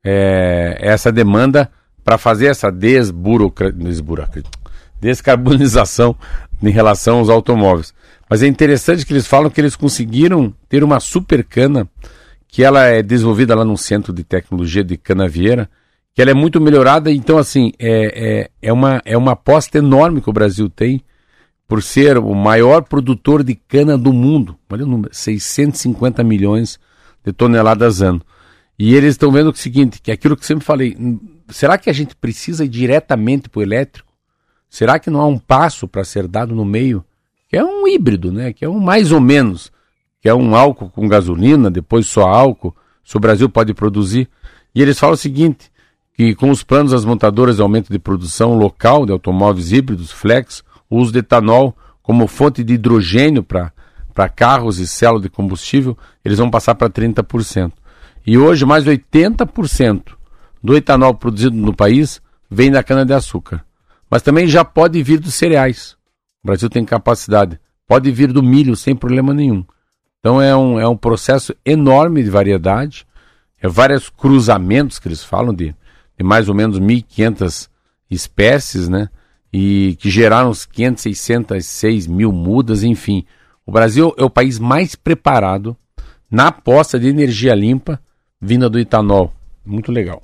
é, 0.03 0.77
essa 0.79 1.11
demanda 1.11 1.69
para 2.03 2.17
fazer 2.17 2.47
essa 2.47 2.71
desburocra... 2.71 3.73
descarbonização 4.99 6.15
em 6.61 6.69
relação 6.69 7.19
aos 7.19 7.29
automóveis. 7.29 7.93
Mas 8.29 8.43
é 8.43 8.47
interessante 8.47 9.05
que 9.05 9.13
eles 9.13 9.27
falam 9.27 9.49
que 9.49 9.59
eles 9.61 9.75
conseguiram 9.75 10.53
ter 10.67 10.83
uma 10.83 10.99
supercana 10.99 11.87
que 12.47 12.63
ela 12.63 12.85
é 12.85 13.03
desenvolvida 13.03 13.55
lá 13.55 13.63
no 13.63 13.77
Centro 13.77 14.13
de 14.13 14.23
Tecnologia 14.23 14.83
de 14.83 14.97
Canavieira, 14.97 15.69
que 16.13 16.21
ela 16.21 16.31
é 16.31 16.33
muito 16.33 16.59
melhorada, 16.59 17.11
então 17.11 17.37
assim, 17.37 17.71
é, 17.77 18.39
é, 18.39 18.49
é, 18.61 18.73
uma, 18.73 19.01
é 19.05 19.15
uma 19.17 19.33
aposta 19.33 19.77
enorme 19.77 20.21
que 20.21 20.29
o 20.29 20.33
Brasil 20.33 20.69
tem 20.69 21.03
por 21.67 21.83
ser 21.83 22.17
o 22.17 22.33
maior 22.33 22.83
produtor 22.83 23.43
de 23.43 23.53
cana 23.53 23.97
do 23.97 24.13
mundo. 24.13 24.57
Olha 24.69 24.85
o 24.85 24.87
número, 24.87 25.13
650 25.13 26.23
milhões 26.23 26.79
de 27.23 27.33
toneladas 27.33 28.01
ano. 28.01 28.21
E 28.79 28.93
eles 28.93 29.15
estão 29.15 29.31
vendo 29.31 29.49
o 29.49 29.55
seguinte, 29.55 29.99
que 30.01 30.11
é 30.11 30.13
aquilo 30.13 30.35
que 30.35 30.43
eu 30.43 30.47
sempre 30.47 30.63
falei, 30.63 30.95
será 31.49 31.77
que 31.77 31.89
a 31.89 31.93
gente 31.93 32.15
precisa 32.15 32.63
ir 32.63 32.67
diretamente 32.67 33.49
para 33.49 33.59
o 33.59 33.63
elétrico? 33.63 34.11
Será 34.69 34.99
que 34.99 35.09
não 35.09 35.21
há 35.21 35.25
um 35.25 35.39
passo 35.39 35.87
para 35.87 36.03
ser 36.03 36.27
dado 36.27 36.53
no 36.53 36.65
meio? 36.65 37.03
Que 37.49 37.57
é 37.57 37.63
um 37.63 37.87
híbrido, 37.87 38.31
né? 38.31 38.53
Que 38.53 38.65
é 38.65 38.69
um 38.69 38.79
mais 38.79 39.11
ou 39.11 39.19
menos, 39.19 39.71
que 40.21 40.29
é 40.29 40.33
um 40.33 40.55
álcool 40.55 40.89
com 40.89 41.07
gasolina, 41.07 41.71
depois 41.71 42.07
só 42.07 42.27
álcool, 42.27 42.75
se 43.03 43.17
o 43.17 43.19
Brasil 43.19 43.49
pode 43.49 43.73
produzir. 43.73 44.29
E 44.75 44.81
eles 44.81 44.99
falam 44.99 45.15
o 45.15 45.17
seguinte, 45.17 45.71
que 46.13 46.35
com 46.35 46.51
os 46.51 46.61
planos 46.61 46.91
das 46.91 47.05
montadoras 47.05 47.55
de 47.55 47.61
aumento 47.61 47.91
de 47.91 47.97
produção 47.97 48.57
local 48.57 49.05
de 49.05 49.11
automóveis 49.11 49.71
híbridos, 49.71 50.11
flex, 50.11 50.63
o 50.89 50.97
uso 50.97 51.11
de 51.11 51.19
etanol 51.19 51.75
como 52.03 52.27
fonte 52.27 52.63
de 52.63 52.73
hidrogênio 52.73 53.43
para 53.43 54.29
carros 54.29 54.79
e 54.79 54.87
célula 54.87 55.21
de 55.21 55.29
combustível, 55.29 55.97
eles 56.23 56.37
vão 56.37 56.49
passar 56.49 56.75
para 56.75 56.89
30%. 56.89 57.71
E 58.27 58.37
hoje, 58.37 58.65
mais 58.65 58.83
de 58.83 58.91
80% 58.91 60.17
do 60.61 60.75
etanol 60.75 61.15
produzido 61.15 61.55
no 61.55 61.73
país 61.73 62.21
vem 62.49 62.69
da 62.69 62.83
cana-de-açúcar. 62.83 63.63
Mas 64.11 64.21
também 64.21 64.45
já 64.47 64.65
pode 64.65 65.01
vir 65.01 65.19
dos 65.19 65.33
cereais. 65.33 65.95
O 66.43 66.47
Brasil 66.47 66.69
tem 66.69 66.83
capacidade. 66.83 67.57
Pode 67.87 68.11
vir 68.11 68.33
do 68.33 68.43
milho 68.43 68.75
sem 68.75 68.93
problema 68.93 69.33
nenhum. 69.33 69.65
Então 70.19 70.41
é 70.41 70.53
um, 70.55 70.77
é 70.77 70.85
um 70.85 70.97
processo 70.97 71.55
enorme 71.65 72.21
de 72.21 72.29
variedade. 72.29 73.07
É 73.61 73.67
vários 73.69 74.09
cruzamentos 74.09 74.99
que 74.99 75.07
eles 75.07 75.23
falam 75.23 75.53
de, 75.53 75.73
de 76.17 76.23
mais 76.23 76.49
ou 76.49 76.53
menos 76.53 76.79
1.500 76.79 77.69
espécies, 78.11 78.89
né? 78.89 79.09
e 79.51 79.95
que 79.99 80.09
geraram 80.09 80.49
uns 80.49 80.65
500, 80.65 81.01
606 81.03 82.07
mil 82.07 82.31
mudas, 82.31 82.83
enfim. 82.83 83.25
O 83.65 83.71
Brasil 83.71 84.13
é 84.17 84.23
o 84.23 84.29
país 84.29 84.59
mais 84.59 84.95
preparado 84.95 85.75
na 86.29 86.47
aposta 86.47 86.99
de 86.99 87.07
energia 87.07 87.55
limpa 87.55 87.99
vinda 88.41 88.69
do 88.69 88.79
etanol. 88.79 89.33
Muito 89.65 89.91
legal. 89.91 90.21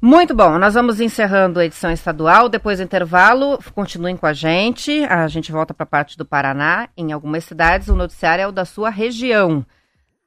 Muito 0.00 0.32
bom, 0.32 0.58
nós 0.58 0.74
vamos 0.74 1.00
encerrando 1.00 1.58
a 1.58 1.64
edição 1.64 1.90
estadual. 1.90 2.48
Depois 2.48 2.78
do 2.78 2.84
intervalo, 2.84 3.58
continuem 3.74 4.16
com 4.16 4.26
a 4.26 4.32
gente. 4.32 5.04
A 5.04 5.26
gente 5.26 5.50
volta 5.50 5.74
para 5.74 5.82
a 5.82 5.86
parte 5.86 6.16
do 6.16 6.24
Paraná. 6.24 6.88
Em 6.96 7.10
algumas 7.10 7.44
cidades, 7.44 7.88
o 7.88 7.96
noticiário 7.96 8.42
é 8.42 8.46
o 8.46 8.52
da 8.52 8.64
sua 8.64 8.90
região. 8.90 9.66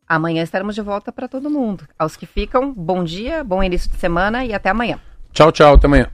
Amanhã 0.05 0.43
estaremos 0.43 0.75
de 0.75 0.81
volta 0.81 1.09
para 1.09 1.29
todo 1.29 1.49
mundo. 1.49 1.87
Aos 1.97 2.17
que 2.17 2.25
ficam, 2.25 2.73
bom 2.73 3.01
dia, 3.01 3.45
bom 3.45 3.63
início 3.63 3.89
de 3.89 3.95
semana 3.95 4.43
e 4.43 4.53
até 4.53 4.69
amanhã. 4.69 4.99
Tchau, 5.31 5.53
tchau, 5.53 5.75
até 5.75 5.87
amanhã. 5.87 6.09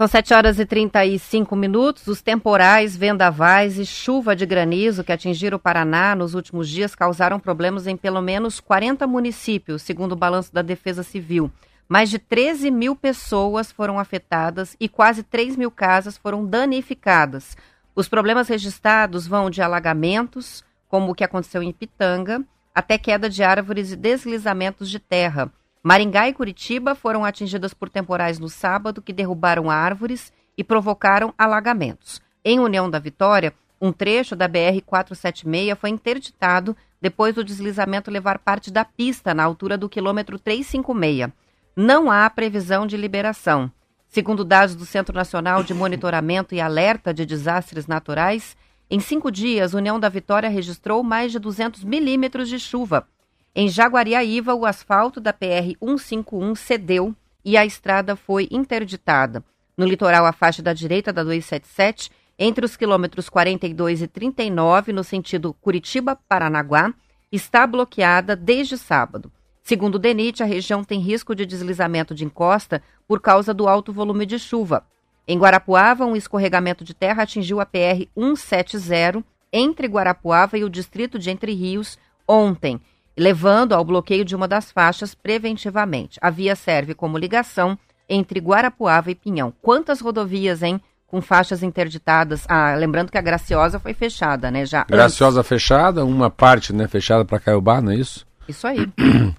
São 0.00 0.08
7 0.08 0.32
horas 0.32 0.58
e 0.58 0.64
35 0.64 1.54
minutos. 1.54 2.06
Os 2.06 2.22
temporais, 2.22 2.96
vendavais 2.96 3.78
e 3.78 3.84
chuva 3.84 4.34
de 4.34 4.46
granizo 4.46 5.04
que 5.04 5.12
atingiram 5.12 5.56
o 5.56 5.60
Paraná 5.60 6.14
nos 6.14 6.32
últimos 6.32 6.70
dias 6.70 6.94
causaram 6.94 7.38
problemas 7.38 7.86
em 7.86 7.98
pelo 7.98 8.22
menos 8.22 8.60
40 8.60 9.06
municípios, 9.06 9.82
segundo 9.82 10.12
o 10.12 10.16
balanço 10.16 10.54
da 10.54 10.62
Defesa 10.62 11.02
Civil. 11.02 11.52
Mais 11.86 12.08
de 12.08 12.18
13 12.18 12.70
mil 12.70 12.96
pessoas 12.96 13.70
foram 13.70 13.98
afetadas 13.98 14.74
e 14.80 14.88
quase 14.88 15.22
3 15.22 15.54
mil 15.54 15.70
casas 15.70 16.16
foram 16.16 16.46
danificadas. 16.46 17.54
Os 17.94 18.08
problemas 18.08 18.48
registrados 18.48 19.26
vão 19.26 19.50
de 19.50 19.60
alagamentos, 19.60 20.64
como 20.88 21.12
o 21.12 21.14
que 21.14 21.24
aconteceu 21.24 21.62
em 21.62 21.72
Pitanga, 21.72 22.42
até 22.74 22.96
queda 22.96 23.28
de 23.28 23.42
árvores 23.42 23.92
e 23.92 23.96
deslizamentos 23.96 24.88
de 24.88 24.98
terra. 24.98 25.52
Maringá 25.82 26.28
e 26.28 26.34
Curitiba 26.34 26.94
foram 26.94 27.24
atingidas 27.24 27.72
por 27.72 27.88
temporais 27.88 28.38
no 28.38 28.50
sábado 28.50 29.00
que 29.00 29.14
derrubaram 29.14 29.70
árvores 29.70 30.30
e 30.56 30.62
provocaram 30.62 31.32
alagamentos. 31.38 32.20
Em 32.44 32.60
União 32.60 32.90
da 32.90 32.98
Vitória, 32.98 33.54
um 33.80 33.90
trecho 33.90 34.36
da 34.36 34.46
BR-476 34.46 35.74
foi 35.76 35.88
interditado 35.88 36.76
depois 37.00 37.34
do 37.34 37.42
deslizamento 37.42 38.10
levar 38.10 38.38
parte 38.38 38.70
da 38.70 38.84
pista 38.84 39.32
na 39.32 39.42
altura 39.42 39.78
do 39.78 39.88
quilômetro 39.88 40.38
356. 40.38 41.32
Não 41.74 42.10
há 42.10 42.28
previsão 42.28 42.86
de 42.86 42.98
liberação. 42.98 43.72
Segundo 44.06 44.44
dados 44.44 44.74
do 44.74 44.84
Centro 44.84 45.14
Nacional 45.14 45.62
de 45.62 45.72
Monitoramento 45.72 46.54
e 46.54 46.60
Alerta 46.60 47.14
de 47.14 47.24
Desastres 47.24 47.86
Naturais, 47.86 48.54
em 48.90 49.00
cinco 49.00 49.30
dias, 49.30 49.72
União 49.72 49.98
da 49.98 50.10
Vitória 50.10 50.48
registrou 50.48 51.02
mais 51.02 51.32
de 51.32 51.38
200 51.38 51.84
milímetros 51.84 52.48
de 52.48 52.58
chuva, 52.58 53.06
em 53.54 53.68
Jaguariaíva, 53.68 54.54
o 54.54 54.64
asfalto 54.64 55.20
da 55.20 55.32
PR 55.32 55.74
151 55.80 56.54
cedeu 56.54 57.14
e 57.44 57.56
a 57.56 57.66
estrada 57.66 58.14
foi 58.14 58.46
interditada. 58.50 59.44
No 59.76 59.86
litoral, 59.86 60.24
a 60.24 60.32
faixa 60.32 60.62
da 60.62 60.72
direita 60.72 61.12
da 61.12 61.24
277, 61.24 62.10
entre 62.38 62.64
os 62.64 62.76
quilômetros 62.76 63.28
42 63.28 64.02
e 64.02 64.06
39, 64.06 64.92
no 64.92 65.02
sentido 65.02 65.52
Curitiba-Paranaguá, 65.54 66.94
está 67.32 67.66
bloqueada 67.66 68.36
desde 68.36 68.78
sábado. 68.78 69.32
Segundo 69.62 69.96
o 69.96 69.98
DENIT, 69.98 70.42
a 70.42 70.46
região 70.46 70.84
tem 70.84 71.00
risco 71.00 71.34
de 71.34 71.44
deslizamento 71.44 72.14
de 72.14 72.24
encosta 72.24 72.82
por 73.06 73.20
causa 73.20 73.52
do 73.52 73.68
alto 73.68 73.92
volume 73.92 74.26
de 74.26 74.38
chuva. 74.38 74.86
Em 75.26 75.38
Guarapuava, 75.38 76.06
um 76.06 76.16
escorregamento 76.16 76.84
de 76.84 76.94
terra 76.94 77.24
atingiu 77.24 77.60
a 77.60 77.66
PR 77.66 78.06
170 78.16 79.24
entre 79.52 79.88
Guarapuava 79.88 80.56
e 80.56 80.64
o 80.64 80.70
distrito 80.70 81.18
de 81.18 81.30
Entre 81.30 81.52
Rios 81.52 81.98
ontem 82.26 82.80
levando 83.16 83.72
ao 83.72 83.84
bloqueio 83.84 84.24
de 84.24 84.34
uma 84.34 84.48
das 84.48 84.70
faixas 84.70 85.14
preventivamente. 85.14 86.18
A 86.22 86.30
via 86.30 86.56
serve 86.56 86.94
como 86.94 87.18
ligação 87.18 87.78
entre 88.08 88.40
Guarapuava 88.40 89.10
e 89.10 89.14
Pinhão. 89.14 89.52
Quantas 89.62 90.00
rodovias, 90.00 90.62
hein? 90.62 90.80
Com 91.06 91.20
faixas 91.20 91.62
interditadas. 91.62 92.44
Ah, 92.48 92.74
lembrando 92.74 93.10
que 93.10 93.18
a 93.18 93.22
Graciosa 93.22 93.78
foi 93.78 93.94
fechada, 93.94 94.50
né? 94.50 94.64
Já 94.64 94.84
Graciosa 94.84 95.40
antes. 95.40 95.48
fechada, 95.48 96.04
uma 96.04 96.30
parte, 96.30 96.72
né, 96.72 96.88
fechada 96.88 97.24
para 97.24 97.40
Caiobá, 97.40 97.80
não 97.80 97.92
é 97.92 97.96
isso? 97.96 98.26
Isso 98.48 98.66
aí. 98.66 98.88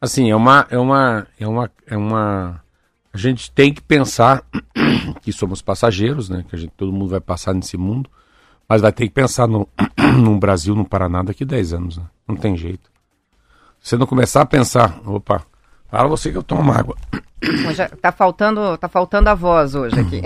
Assim, 0.00 0.30
é 0.30 0.36
uma, 0.36 0.66
é 0.70 0.78
uma, 0.78 1.26
é 1.38 1.48
uma, 1.48 1.70
é 1.86 1.96
uma. 1.96 2.62
A 3.12 3.18
gente 3.18 3.50
tem 3.50 3.72
que 3.72 3.80
pensar 3.80 4.44
que 5.22 5.32
somos 5.32 5.62
passageiros, 5.62 6.28
né? 6.28 6.44
Que 6.48 6.54
a 6.54 6.58
gente, 6.58 6.72
todo 6.76 6.92
mundo 6.92 7.08
vai 7.08 7.20
passar 7.20 7.54
nesse 7.54 7.78
mundo, 7.78 8.10
mas 8.68 8.82
vai 8.82 8.92
ter 8.92 9.08
que 9.08 9.14
pensar 9.14 9.48
no, 9.48 9.66
no 10.22 10.38
Brasil, 10.38 10.74
no 10.74 10.84
Paraná 10.84 11.22
daqui 11.22 11.44
a 11.44 11.46
10 11.46 11.72
anos, 11.72 11.96
né? 11.96 12.04
Não 12.28 12.36
tem 12.36 12.56
jeito 12.56 12.95
você 13.86 13.96
não 13.96 14.04
começar 14.04 14.42
a 14.42 14.46
pensar, 14.46 15.00
opa, 15.06 15.42
fala 15.88 16.08
você 16.08 16.32
que 16.32 16.36
eu 16.36 16.42
tomo 16.42 16.72
água. 16.72 16.96
Já 17.72 17.88
tá 17.88 18.10
faltando, 18.10 18.76
tá 18.78 18.88
faltando 18.88 19.30
a 19.30 19.34
voz 19.34 19.76
hoje 19.76 20.00
aqui. 20.00 20.22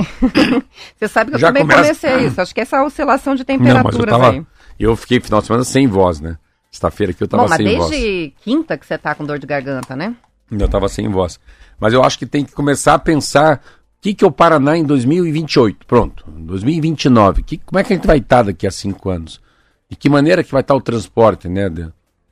você 0.97 1.07
sabe 1.07 1.31
que 1.31 1.37
eu 1.37 1.41
Já 1.41 1.49
também 1.49 1.65
começa... 1.65 1.83
comecei 1.83 2.27
isso. 2.27 2.41
Acho 2.41 2.55
que 2.55 2.63
essa 2.63 2.83
oscilação 2.83 3.35
de 3.35 3.45
temperatura 3.45 4.17
não, 4.17 4.35
eu, 4.35 4.47
eu 4.79 4.97
fiquei 4.97 5.21
final 5.21 5.43
de 5.43 5.47
semana 5.47 5.65
sem 5.65 5.87
voz, 5.87 6.23
né? 6.23 6.39
Sexta-feira 6.71 7.13
que 7.13 7.23
eu 7.23 7.29
tava 7.29 7.43
Bom, 7.43 7.55
sem 7.55 7.77
voz. 7.77 7.79
Mas 7.79 7.91
desde 7.91 8.35
quinta 8.43 8.79
que 8.79 8.87
você 8.87 8.97
tá 8.97 9.15
com 9.15 9.27
dor 9.27 9.39
de 9.39 9.47
garganta, 9.47 9.95
né? 9.95 10.15
Eu 10.51 10.69
tava 10.69 10.89
sem 10.89 11.07
voz. 11.11 11.39
Mas 11.79 11.93
eu 11.93 12.03
acho 12.03 12.19
que 12.19 12.25
tem 12.25 12.47
que 12.47 12.53
começar 12.53 12.95
a 12.95 12.99
pensar 12.99 13.57
o 13.99 14.01
que, 14.01 14.15
que 14.15 14.25
é 14.25 14.27
o 14.27 14.33
Paraná 14.33 14.75
em 14.75 14.85
2028. 14.85 15.85
Pronto, 15.87 16.25
2029. 16.31 17.43
Que, 17.43 17.59
como 17.59 17.79
é 17.79 17.85
que 17.85 17.93
a 17.93 17.97
gente 17.97 18.07
vai 18.07 18.17
estar 18.17 18.43
daqui 18.43 18.67
a 18.67 18.71
cinco 18.71 19.11
anos? 19.11 19.39
De 19.87 19.97
que 19.97 20.09
maneira 20.09 20.43
que 20.43 20.51
vai 20.51 20.63
estar 20.63 20.75
o 20.75 20.81
transporte, 20.81 21.47
né? 21.47 21.69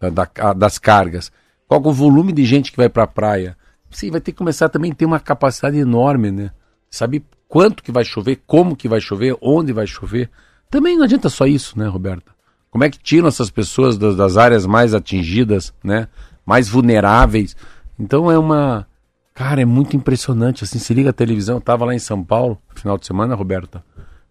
Da, 0.01 0.53
das 0.55 0.79
cargas, 0.79 1.33
qual 1.67 1.83
é 1.83 1.89
o 1.89 1.93
volume 1.93 2.33
de 2.33 2.45
gente 2.45 2.71
que 2.71 2.77
vai 2.77 2.89
para 2.89 3.05
a 3.05 3.09
praia. 3.09 3.57
Você 3.91 4.11
vai 4.11 4.21
ter 4.21 4.33
que 4.33 4.39
começar 4.39 4.69
também 4.69 4.93
a 4.93 4.95
ter 4.95 5.05
uma 5.05 5.21
capacidade 5.21 5.79
enorme, 5.79 6.31
né? 6.31 6.51
Sabe 6.91 7.25
quanto 7.47 7.83
que 7.83 7.93
vai 7.93 8.05
chover, 8.05 8.43
como 8.47 8.77
que 8.77 8.89
vai 8.89 9.01
chover, 9.01 9.37
onde 9.41 9.73
vai 9.73 9.87
chover. 9.87 10.31
Também 10.71 10.97
não 10.97 11.05
adianta 11.05 11.29
só 11.29 11.47
isso, 11.47 11.79
né, 11.79 11.87
Roberta? 11.87 12.33
Como 12.71 12.85
é 12.85 12.91
que 12.91 12.99
tiram 12.99 13.29
essas 13.29 13.51
pessoas 13.51 13.97
das, 13.97 14.17
das 14.17 14.37
áreas 14.37 14.67
mais 14.67 14.95
atingidas, 14.95 15.73
né? 15.83 16.09
Mais 16.45 16.69
vulneráveis. 16.69 17.57
Então 17.99 18.31
é 18.31 18.39
uma. 18.39 18.87
Cara, 19.35 19.63
é 19.63 19.65
muito 19.65 19.97
impressionante. 19.97 20.65
Assim, 20.65 20.79
se 20.79 20.93
liga 20.93 21.11
a 21.11 21.15
televisão, 21.15 21.57
eu 21.57 21.61
tava 21.61 21.85
lá 21.85 21.95
em 21.95 21.99
São 21.99 22.23
Paulo, 22.23 22.59
final 22.75 22.99
de 22.99 23.07
semana, 23.07 23.35
Roberta. 23.35 23.83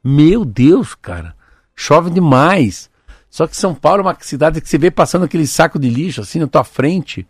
Meu 0.03 0.45
Deus, 0.45 0.93
cara. 0.95 1.35
Chove 1.75 2.09
demais. 2.09 2.89
Só 3.37 3.45
que 3.45 3.55
São 3.55 3.75
Paulo 3.75 3.99
é 3.99 4.01
uma 4.01 4.17
cidade 4.19 4.59
que 4.59 4.67
você 4.67 4.79
vê 4.79 4.89
passando 4.89 5.25
aquele 5.25 5.45
saco 5.45 5.77
de 5.77 5.87
lixo 5.87 6.21
assim 6.21 6.39
na 6.39 6.47
tua 6.47 6.63
frente. 6.63 7.27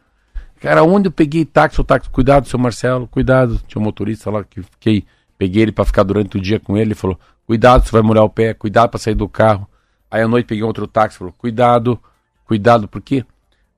Cara, 0.62 0.82
onde 0.82 1.10
eu 1.10 1.12
peguei 1.12 1.44
táxi, 1.44 1.82
o 1.82 1.84
táxi, 1.84 2.10
cuidado, 2.10 2.48
seu 2.48 2.58
Marcelo, 2.58 3.10
cuidado. 3.10 3.60
Tinha 3.68 3.82
um 3.82 3.84
motorista 3.84 4.32
lá 4.32 4.42
que 4.42 4.64
fiquei, 4.64 5.06
peguei 5.38 5.64
ele 5.64 5.74
para 5.74 5.84
ficar 5.84 6.04
durante 6.04 6.38
o 6.38 6.42
dia 6.42 6.62
com 6.62 6.78
ele, 6.78 6.92
ele 6.92 6.96
falou: 6.96 7.20
"Cuidado, 7.46 7.84
você 7.86 7.92
vai 7.92 8.02
molhar 8.02 8.24
o 8.24 8.30
pé, 8.30 8.54
cuidado 8.54 8.90
para 8.90 9.02
sair 9.02 9.16
do 9.16 9.28
carro". 9.28 9.68
Aí 10.10 10.22
à 10.22 10.28
noite 10.30 10.46
peguei 10.46 10.64
outro 10.64 10.88
táxi, 10.88 11.18
falou: 11.18 11.34
"Cuidado, 11.38 12.00
cuidado, 12.46 12.88
porque 12.88 13.26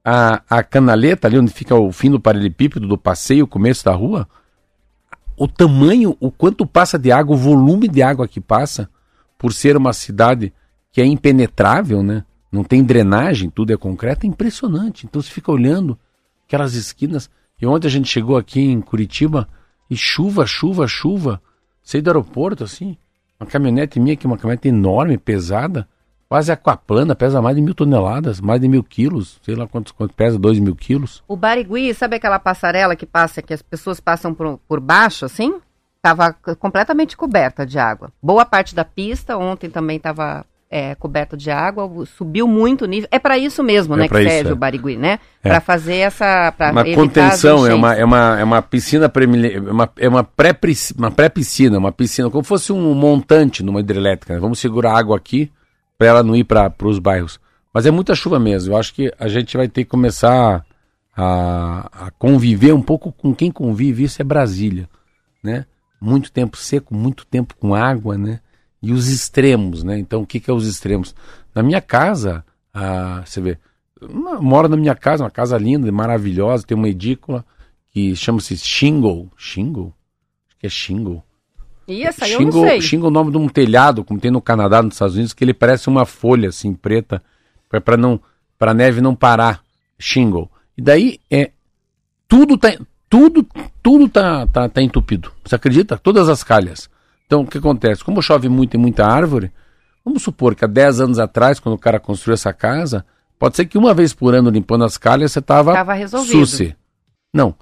a, 0.05 0.43
a 0.47 0.61
canaleta 0.61 1.27
ali 1.27 1.39
onde 1.39 1.51
fica 1.51 1.73
o 1.73 1.91
fim 1.91 2.11
do 2.11 2.19
paralelepípedo 2.19 2.87
do 2.87 2.95
passeio, 2.95 3.45
o 3.45 3.47
começo 3.47 3.83
da 3.83 3.93
rua, 3.93 4.29
o 5.35 5.47
tamanho, 5.47 6.15
o 6.19 6.29
quanto 6.29 6.63
passa 6.63 6.99
de 6.99 7.11
água, 7.11 7.35
o 7.35 7.39
volume 7.39 7.87
de 7.87 8.03
água 8.03 8.27
que 8.27 8.39
passa, 8.39 8.87
por 9.35 9.51
ser 9.51 9.75
uma 9.75 9.93
cidade 9.93 10.53
que 10.91 11.01
é 11.01 11.05
impenetrável, 11.05 12.01
né? 12.03 12.23
Não 12.51 12.63
tem 12.63 12.83
drenagem, 12.83 13.49
tudo 13.49 13.71
é 13.71 13.77
concreto, 13.77 14.25
é 14.25 14.29
impressionante. 14.29 15.05
Então 15.05 15.21
você 15.21 15.29
fica 15.29 15.51
olhando 15.51 15.97
aquelas 16.47 16.73
esquinas. 16.73 17.29
E 17.61 17.65
ontem 17.65 17.87
a 17.87 17.91
gente 17.91 18.07
chegou 18.07 18.37
aqui 18.37 18.59
em 18.59 18.81
Curitiba 18.81 19.47
e 19.89 19.95
chuva, 19.95 20.45
chuva, 20.47 20.87
chuva. 20.87 21.41
Saí 21.83 22.01
do 22.01 22.09
aeroporto, 22.09 22.63
assim, 22.63 22.97
uma 23.39 23.47
caminhonete 23.47 23.99
minha, 23.99 24.15
que 24.15 24.25
é 24.25 24.29
uma 24.29 24.37
caminhonete 24.37 24.67
enorme, 24.67 25.17
pesada, 25.17 25.87
quase 26.27 26.51
aquaplana, 26.51 27.15
pesa 27.15 27.41
mais 27.41 27.55
de 27.55 27.61
mil 27.61 27.73
toneladas, 27.73 28.39
mais 28.39 28.61
de 28.61 28.67
mil 28.67 28.83
quilos, 28.83 29.39
sei 29.43 29.55
lá 29.55 29.67
quanto, 29.67 29.93
quanto 29.93 30.13
pesa, 30.13 30.37
dois 30.37 30.59
mil 30.59 30.75
quilos. 30.75 31.23
O 31.27 31.35
Barigui, 31.35 31.93
sabe 31.93 32.15
aquela 32.15 32.39
passarela 32.39 32.95
que 32.95 33.05
passa, 33.05 33.41
que 33.41 33.53
as 33.53 33.61
pessoas 33.61 33.99
passam 33.99 34.33
por, 34.33 34.59
por 34.67 34.79
baixo, 34.79 35.25
assim? 35.25 35.59
Estava 35.97 36.33
completamente 36.33 37.17
coberta 37.17 37.65
de 37.65 37.77
água. 37.77 38.11
Boa 38.21 38.45
parte 38.45 38.73
da 38.73 38.85
pista, 38.85 39.37
ontem 39.37 39.69
também 39.69 39.97
estava 39.97 40.45
é, 40.71 40.93
coberta 40.95 41.35
de 41.35 41.49
água, 41.49 42.05
subiu 42.17 42.47
muito 42.47 42.83
o 42.83 42.87
nível. 42.87 43.07
É 43.11 43.17
para 43.17 43.37
isso 43.37 43.63
mesmo, 43.63 43.95
É 43.95 43.97
né, 43.97 44.07
que 44.07 44.19
isso, 44.19 44.29
serve 44.29 44.49
é. 44.51 44.53
o 44.53 44.55
Barigui, 44.55 44.97
né? 44.97 45.19
É. 45.43 45.49
Para 45.49 45.61
fazer 45.61 45.95
essa. 45.95 46.51
Pra 46.51 46.71
uma 46.71 46.85
contenção, 46.93 47.65
é 47.65 47.73
uma, 47.73 47.95
é 47.95 48.05
uma, 48.05 48.39
é 48.39 48.43
uma 48.43 48.61
piscina 48.61 49.09
premile- 49.09 49.55
é 49.55 49.59
uma, 49.59 49.89
é 49.97 50.07
uma 50.07 50.23
pré 50.23 50.55
uma 50.97 51.09
pré-piscina, 51.11 51.77
uma 51.79 51.91
piscina, 51.91 52.29
como 52.29 52.43
fosse 52.43 52.71
um 52.71 52.93
montante 52.93 53.63
numa 53.63 53.79
hidrelétrica. 53.79 54.35
né? 54.35 54.39
Vamos 54.39 54.59
segurar 54.59 54.91
a 54.93 54.99
água 54.99 55.17
aqui 55.17 55.51
para 55.97 56.07
ela 56.07 56.23
não 56.23 56.35
ir 56.35 56.43
para 56.43 56.71
os 56.83 56.99
bairros. 56.99 57.39
Mas 57.73 57.85
é 57.85 57.91
muita 57.91 58.13
chuva 58.15 58.39
mesmo. 58.39 58.73
Eu 58.73 58.77
acho 58.77 58.93
que 58.93 59.11
a 59.19 59.27
gente 59.27 59.57
vai 59.57 59.67
ter 59.67 59.83
que 59.83 59.89
começar 59.89 60.63
a, 61.15 62.05
a 62.07 62.11
conviver 62.11 62.73
um 62.73 62.81
pouco 62.81 63.11
com 63.11 63.33
quem 63.33 63.51
convive. 63.51 64.03
Isso 64.03 64.21
é 64.21 64.25
Brasília, 64.25 64.87
né? 65.43 65.65
Muito 66.01 66.31
tempo 66.31 66.55
seco, 66.57 66.93
muito 66.95 67.25
tempo 67.25 67.55
com 67.59 67.75
água, 67.75 68.17
né? 68.17 68.39
E 68.81 68.93
os 68.93 69.07
extremos, 69.07 69.83
né? 69.83 69.99
Então, 69.99 70.21
o 70.21 70.25
que, 70.25 70.39
que 70.39 70.49
é 70.49 70.53
os 70.53 70.65
extremos? 70.65 71.13
Na 71.53 71.61
minha 71.61 71.81
casa, 71.81 72.45
ah, 72.73 73.21
você 73.25 73.41
vê, 73.41 73.57
moro 74.39 74.69
na 74.69 74.77
minha 74.77 74.95
casa, 74.95 75.23
uma 75.23 75.31
casa 75.31 75.57
linda, 75.57 75.91
maravilhosa, 75.91 76.65
tem 76.65 76.77
uma 76.77 76.87
edícula 76.87 77.45
que 77.91 78.15
chama-se 78.15 78.57
Shingle. 78.57 79.29
Shingle? 79.35 79.93
Acho 80.47 80.57
que 80.57 80.67
é 80.67 80.69
Shingle. 80.69 81.23
E 81.87 82.03
essa 82.03 82.25
aí 82.25 82.33
eu 82.33 82.41
não 82.41 82.51
Shingle, 82.51 82.67
sei. 82.67 82.81
shingle 82.81 83.07
é 83.07 83.09
o 83.09 83.13
nome 83.13 83.31
de 83.31 83.37
um 83.37 83.49
telhado, 83.49 84.03
como 84.03 84.19
tem 84.19 84.29
no 84.29 84.41
Canadá, 84.41 84.81
nos 84.81 84.93
Estados 84.93 85.15
Unidos, 85.15 85.33
que 85.33 85.43
ele 85.43 85.55
parece 85.55 85.89
uma 85.89 86.05
folha 86.05 86.49
assim 86.49 86.73
preta, 86.73 87.21
para 87.67 87.97
não 87.97 88.21
para 88.57 88.73
neve 88.73 89.01
não 89.01 89.15
parar. 89.15 89.61
Shingle. 89.97 90.49
E 90.77 90.81
daí 90.81 91.19
é 91.31 91.51
tudo 92.27 92.57
tá 92.57 92.77
tudo 93.09 93.45
tudo 93.81 94.07
tá, 94.07 94.45
tá 94.45 94.69
tá 94.69 94.81
entupido. 94.81 95.31
Você 95.43 95.55
acredita? 95.55 95.97
Todas 95.97 96.29
as 96.29 96.43
calhas. 96.43 96.89
Então 97.29 97.41
o 97.41 97.45
que 97.45 97.59
acontece? 97.59 98.03
Como 98.03 98.23
chove 98.23 98.49
muito 98.49 98.73
e 98.73 98.77
muita 98.79 99.05
árvore, 99.05 99.51
vamos 100.03 100.23
supor 100.23 100.55
que 100.55 100.65
há 100.65 100.67
10 100.67 101.01
anos 101.01 101.19
atrás, 101.19 101.59
quando 101.59 101.75
o 101.75 101.77
cara 101.79 101.99
construiu 101.99 102.33
essa 102.33 102.51
casa, 102.51 103.05
pode 103.37 103.55
ser 103.55 103.65
que 103.67 103.77
uma 103.77 103.93
vez 103.93 104.15
por 104.15 104.33
ano 104.33 104.49
limpando 104.49 104.83
as 104.83 104.97
calhas 104.97 105.31
você 105.31 105.39
tava 105.39 105.73
Tava 105.73 105.93
resolvido. 105.93 106.31
suci. 106.47 106.75
Não. 107.31 107.53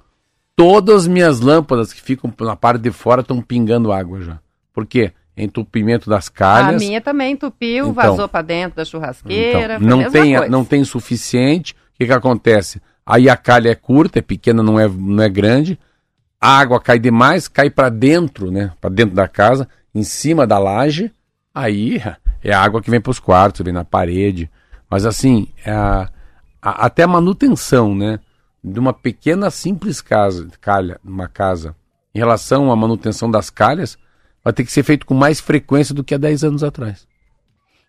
Todas 0.56 1.02
as 1.02 1.06
minhas 1.06 1.40
lâmpadas 1.40 1.92
que 1.92 2.00
ficam 2.00 2.32
na 2.40 2.56
parte 2.56 2.80
de 2.80 2.90
fora 2.90 3.20
estão 3.20 3.42
pingando 3.42 3.92
água 3.92 4.22
já. 4.22 4.38
Por 4.72 4.86
quê? 4.86 5.12
Entupimento 5.36 6.08
das 6.08 6.28
A 6.28 6.32
calhas. 6.32 6.82
minha 6.82 7.02
também 7.02 7.34
entupiu, 7.34 7.88
Então. 7.90 7.92
vazou 7.92 8.26
para 8.26 8.40
dentro 8.40 8.78
da 8.78 8.86
churrasqueira. 8.86 9.74
Então, 9.74 9.86
a 9.86 9.90
não 10.02 10.10
tem, 10.10 10.34
coisa. 10.34 10.48
não 10.50 10.64
tem 10.64 10.82
suficiente. 10.82 11.74
O 11.74 11.98
que, 11.98 12.06
que 12.06 12.12
acontece? 12.12 12.80
Aí 13.04 13.28
a 13.28 13.36
calha 13.36 13.68
é 13.68 13.74
curta, 13.74 14.18
é 14.18 14.22
pequena, 14.22 14.62
não 14.62 14.80
é, 14.80 14.88
não 14.88 15.22
é 15.22 15.28
grande. 15.28 15.78
A 16.40 16.58
água 16.58 16.80
cai 16.80 16.98
demais, 16.98 17.48
cai 17.48 17.68
para 17.68 17.88
dentro, 17.88 18.50
né? 18.50 18.72
Para 18.80 18.90
dentro 18.90 19.14
da 19.14 19.26
casa, 19.26 19.68
em 19.94 20.04
cima 20.04 20.46
da 20.46 20.58
laje. 20.58 21.12
Aí 21.52 22.00
é 22.44 22.52
a 22.52 22.62
água 22.62 22.80
que 22.80 22.90
vem 22.90 23.00
para 23.00 23.10
os 23.10 23.18
quartos, 23.18 23.64
vem 23.64 23.74
na 23.74 23.84
parede. 23.84 24.48
Mas 24.88 25.04
assim, 25.04 25.48
é 25.64 25.72
a- 25.72 26.08
a- 26.62 26.86
até 26.86 27.02
a 27.02 27.08
manutenção, 27.08 27.94
né? 27.94 28.20
De 28.62 28.78
uma 28.78 28.92
pequena 28.92 29.50
simples 29.50 30.00
casa, 30.00 30.48
calha, 30.60 31.00
uma 31.04 31.26
casa, 31.28 31.74
em 32.14 32.18
relação 32.18 32.70
à 32.70 32.76
manutenção 32.76 33.28
das 33.30 33.50
calhas, 33.50 33.98
vai 34.44 34.52
ter 34.52 34.64
que 34.64 34.70
ser 34.72 34.82
feito 34.84 35.06
com 35.06 35.14
mais 35.14 35.40
frequência 35.40 35.94
do 35.94 36.04
que 36.04 36.14
há 36.14 36.18
10 36.18 36.44
anos 36.44 36.62
atrás. 36.62 37.07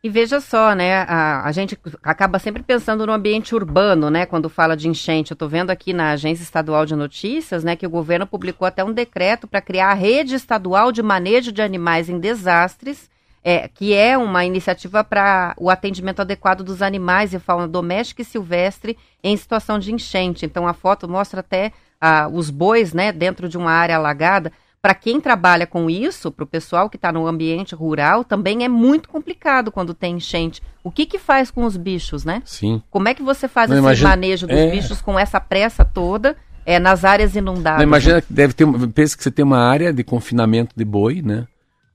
E 0.01 0.09
veja 0.09 0.39
só, 0.39 0.73
né? 0.73 1.01
A, 1.01 1.45
a 1.45 1.51
gente 1.51 1.77
acaba 2.01 2.39
sempre 2.39 2.63
pensando 2.63 3.05
no 3.05 3.11
ambiente 3.11 3.53
urbano, 3.53 4.09
né? 4.09 4.25
Quando 4.25 4.49
fala 4.49 4.77
de 4.77 4.87
enchente. 4.87 5.31
Eu 5.31 5.35
estou 5.35 5.49
vendo 5.49 5.71
aqui 5.71 5.91
na 5.91 6.11
Agência 6.11 6.41
Estadual 6.41 6.85
de 6.85 6.95
Notícias, 6.95 7.65
né, 7.65 7.75
que 7.75 7.85
o 7.85 7.89
governo 7.89 8.25
publicou 8.25 8.65
até 8.65 8.81
um 8.81 8.93
decreto 8.93 9.45
para 9.45 9.59
criar 9.59 9.89
a 9.91 9.93
rede 9.93 10.35
estadual 10.35 10.93
de 10.93 11.03
manejo 11.03 11.51
de 11.51 11.61
animais 11.61 12.07
em 12.07 12.17
desastres, 12.17 13.09
é, 13.43 13.67
que 13.67 13.93
é 13.93 14.17
uma 14.17 14.45
iniciativa 14.45 15.03
para 15.03 15.53
o 15.57 15.69
atendimento 15.69 16.21
adequado 16.21 16.63
dos 16.63 16.81
animais 16.81 17.33
e 17.33 17.39
fauna 17.39 17.67
doméstica 17.67 18.21
e 18.21 18.25
silvestre 18.25 18.97
em 19.21 19.35
situação 19.35 19.77
de 19.77 19.93
enchente. 19.93 20.45
Então 20.45 20.65
a 20.65 20.73
foto 20.73 21.09
mostra 21.09 21.41
até 21.41 21.73
ah, 21.99 22.29
os 22.31 22.49
bois, 22.49 22.93
né, 22.93 23.11
dentro 23.11 23.49
de 23.49 23.57
uma 23.57 23.71
área 23.71 23.97
alagada. 23.97 24.49
Para 24.81 24.93
quem 24.95 25.19
trabalha 25.19 25.67
com 25.67 25.89
isso, 25.89 26.31
para 26.31 26.43
o 26.43 26.47
pessoal 26.47 26.89
que 26.89 26.95
está 26.95 27.11
no 27.11 27.27
ambiente 27.27 27.75
rural, 27.75 28.23
também 28.23 28.63
é 28.63 28.69
muito 28.69 29.09
complicado 29.09 29.71
quando 29.73 29.93
tem 29.93 30.15
enchente. 30.15 30.61
O 30.81 30.89
que 30.89 31.05
que 31.05 31.19
faz 31.19 31.51
com 31.51 31.65
os 31.65 31.75
bichos, 31.75 32.23
né? 32.23 32.41
Sim. 32.45 32.81
Como 32.89 33.09
é 33.09 33.13
que 33.13 33.21
você 33.21 33.49
faz 33.49 33.69
Não, 33.69 33.75
esse 33.75 33.83
imagina- 33.83 34.09
manejo 34.09 34.47
dos 34.47 34.55
é. 34.55 34.71
bichos 34.71 35.01
com 35.01 35.19
essa 35.19 35.37
pressa 35.39 35.83
toda 35.83 36.37
é, 36.65 36.79
nas 36.79 37.03
áreas 37.03 37.35
inundadas? 37.35 37.79
Não, 37.79 37.83
imagina 37.83 38.15
né? 38.15 38.21
que 38.21 38.31
deve 38.31 38.53
ter, 38.53 38.65
pensa 38.93 39.17
que 39.17 39.23
você 39.23 39.29
tem 39.31 39.43
uma 39.43 39.59
área 39.59 39.91
de 39.91 40.01
confinamento 40.01 40.73
de 40.73 40.85
boi, 40.85 41.21
né? 41.21 41.45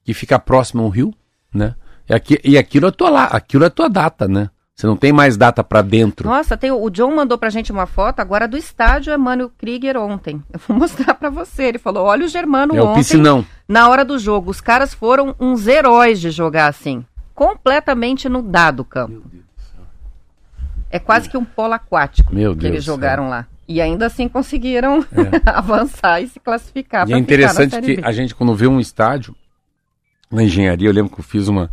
Que 0.04 0.12
fica 0.12 0.38
próximo 0.38 0.82
a 0.82 0.86
um 0.86 0.90
rio, 0.90 1.14
né? 1.54 1.74
E, 2.06 2.12
aqui, 2.12 2.38
e 2.44 2.58
aquilo 2.58 2.86
é 2.88 2.90
tua 2.90 3.08
lá, 3.08 3.24
aquilo 3.24 3.64
é 3.64 3.70
tua 3.70 3.88
data, 3.88 4.28
né? 4.28 4.50
Você 4.76 4.88
não 4.88 4.96
tem 4.96 5.12
mais 5.12 5.36
data 5.36 5.62
para 5.62 5.82
dentro. 5.82 6.28
Nossa, 6.28 6.56
tem, 6.56 6.72
o 6.72 6.90
John 6.90 7.14
mandou 7.14 7.38
pra 7.38 7.48
gente 7.48 7.70
uma 7.70 7.86
foto 7.86 8.18
agora 8.18 8.48
do 8.48 8.56
estádio 8.56 9.14
Emmanuel 9.14 9.50
Krieger 9.56 9.96
ontem. 9.96 10.42
Eu 10.52 10.58
vou 10.66 10.76
mostrar 10.76 11.14
pra 11.14 11.30
você. 11.30 11.64
Ele 11.64 11.78
falou: 11.78 12.04
olha 12.04 12.24
o 12.24 12.28
Germano 12.28 12.74
é 12.76 12.82
o 12.82 12.86
ontem. 12.86 12.98
piscinão. 12.98 13.46
Na 13.68 13.88
hora 13.88 14.04
do 14.04 14.18
jogo, 14.18 14.50
os 14.50 14.60
caras 14.60 14.92
foram 14.92 15.34
uns 15.38 15.68
heróis 15.68 16.20
de 16.20 16.30
jogar 16.30 16.66
assim. 16.66 17.04
Completamente 17.34 18.24
inundado 18.24 18.82
o 18.82 18.84
campo. 18.84 19.22
É 20.90 20.98
quase 20.98 21.28
que 21.28 21.36
um 21.36 21.44
polo 21.44 21.72
aquático 21.74 22.32
Meu 22.32 22.52
que 22.52 22.60
Deus 22.60 22.72
eles 22.72 22.84
do 22.84 22.86
céu. 22.86 22.94
jogaram 22.94 23.28
lá. 23.28 23.46
E 23.66 23.80
ainda 23.80 24.06
assim 24.06 24.28
conseguiram 24.28 25.04
avançar 25.46 26.20
e 26.20 26.28
se 26.28 26.38
classificar. 26.38 27.00
E 27.00 27.02
é 27.02 27.06
ficar 27.06 27.16
na 27.16 27.18
interessante 27.20 27.70
Série 27.70 27.86
que 27.96 28.02
B. 28.02 28.06
a 28.06 28.12
gente, 28.12 28.34
quando 28.34 28.54
vê 28.54 28.66
um 28.66 28.78
estádio, 28.78 29.34
na 30.30 30.42
engenharia, 30.42 30.88
eu 30.88 30.92
lembro 30.92 31.12
que 31.14 31.20
eu 31.20 31.24
fiz 31.24 31.48
uma. 31.48 31.70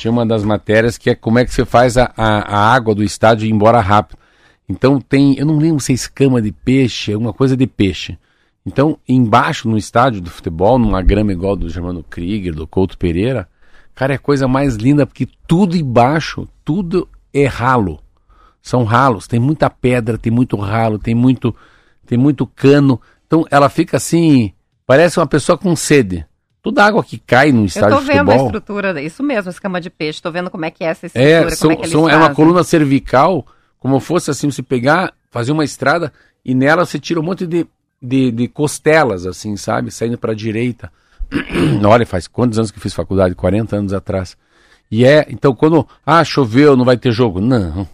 Tinha 0.00 0.10
uma 0.10 0.24
das 0.24 0.42
matérias 0.42 0.96
que 0.96 1.10
é 1.10 1.14
como 1.14 1.38
é 1.38 1.44
que 1.44 1.52
você 1.52 1.62
faz 1.62 1.98
a, 1.98 2.10
a, 2.16 2.56
a 2.56 2.72
água 2.72 2.94
do 2.94 3.04
estádio 3.04 3.46
ir 3.46 3.52
embora 3.52 3.80
rápido. 3.80 4.18
Então 4.66 4.98
tem, 4.98 5.38
eu 5.38 5.44
não 5.44 5.58
lembro 5.58 5.78
se 5.78 5.92
é 5.92 5.94
escama 5.94 6.40
de 6.40 6.52
peixe, 6.52 7.12
alguma 7.12 7.34
coisa 7.34 7.54
de 7.54 7.66
peixe. 7.66 8.16
Então, 8.64 8.98
embaixo 9.06 9.68
no 9.68 9.76
estádio 9.76 10.22
do 10.22 10.30
futebol, 10.30 10.78
numa 10.78 11.02
grama 11.02 11.32
igual 11.32 11.54
do 11.54 11.68
Germano 11.68 12.02
Krieger, 12.02 12.54
do 12.54 12.66
Couto 12.66 12.96
Pereira, 12.96 13.46
cara, 13.94 14.14
é 14.14 14.16
a 14.16 14.18
coisa 14.18 14.48
mais 14.48 14.76
linda 14.76 15.04
porque 15.04 15.28
tudo 15.46 15.76
embaixo, 15.76 16.48
tudo 16.64 17.06
é 17.30 17.44
ralo. 17.44 18.00
São 18.62 18.84
ralos, 18.84 19.26
tem 19.26 19.38
muita 19.38 19.68
pedra, 19.68 20.16
tem 20.16 20.32
muito 20.32 20.56
ralo, 20.56 20.98
tem 20.98 21.14
muito, 21.14 21.54
tem 22.06 22.16
muito 22.16 22.46
cano. 22.46 22.98
Então 23.26 23.44
ela 23.50 23.68
fica 23.68 23.98
assim, 23.98 24.54
parece 24.86 25.20
uma 25.20 25.26
pessoa 25.26 25.58
com 25.58 25.76
sede. 25.76 26.24
Toda 26.62 26.84
água 26.84 27.02
que 27.02 27.18
cai 27.18 27.52
no 27.52 27.62
Eu 27.62 27.64
estádio 27.66 27.96
tô 27.96 28.00
de 28.02 28.06
vendo 28.06 28.18
a 28.20 28.24
futebol 28.32 28.46
estrutura, 28.46 29.02
isso 29.02 29.22
mesmo, 29.22 29.50
escama 29.50 29.80
de 29.80 29.88
peixe. 29.88 30.20
Tô 30.20 30.30
vendo 30.30 30.50
como 30.50 30.64
é 30.64 30.70
que 30.70 30.84
é 30.84 30.88
essa 30.88 31.06
estrutura, 31.06 31.28
é, 31.48 31.50
são, 31.50 31.70
é 31.72 31.86
são- 31.86 32.08
é 32.08 32.16
uma 32.16 32.34
coluna 32.34 32.62
cervical, 32.62 33.46
como 33.78 33.98
fosse 33.98 34.30
assim, 34.30 34.50
você 34.50 34.62
pegar, 34.62 35.12
fazer 35.30 35.52
uma 35.52 35.64
estrada 35.64 36.12
e 36.44 36.54
nela 36.54 36.84
você 36.84 36.98
tira 36.98 37.18
um 37.18 37.22
monte 37.22 37.46
de, 37.46 37.66
de, 38.02 38.30
de 38.30 38.48
costelas, 38.48 39.24
assim, 39.26 39.56
sabe? 39.56 39.90
Saindo 39.90 40.18
para 40.18 40.32
a 40.32 40.34
direita. 40.34 40.92
Olha, 41.86 42.06
faz 42.06 42.26
quantos 42.26 42.58
anos 42.58 42.70
que 42.70 42.78
eu 42.78 42.82
fiz 42.82 42.92
faculdade? 42.92 43.34
40 43.34 43.76
anos 43.76 43.92
atrás. 43.92 44.36
E 44.90 45.04
é, 45.04 45.26
então 45.30 45.54
quando, 45.54 45.86
ah, 46.04 46.22
choveu, 46.24 46.76
não 46.76 46.84
vai 46.84 46.96
ter 46.96 47.12
jogo. 47.12 47.40
Não, 47.40 47.86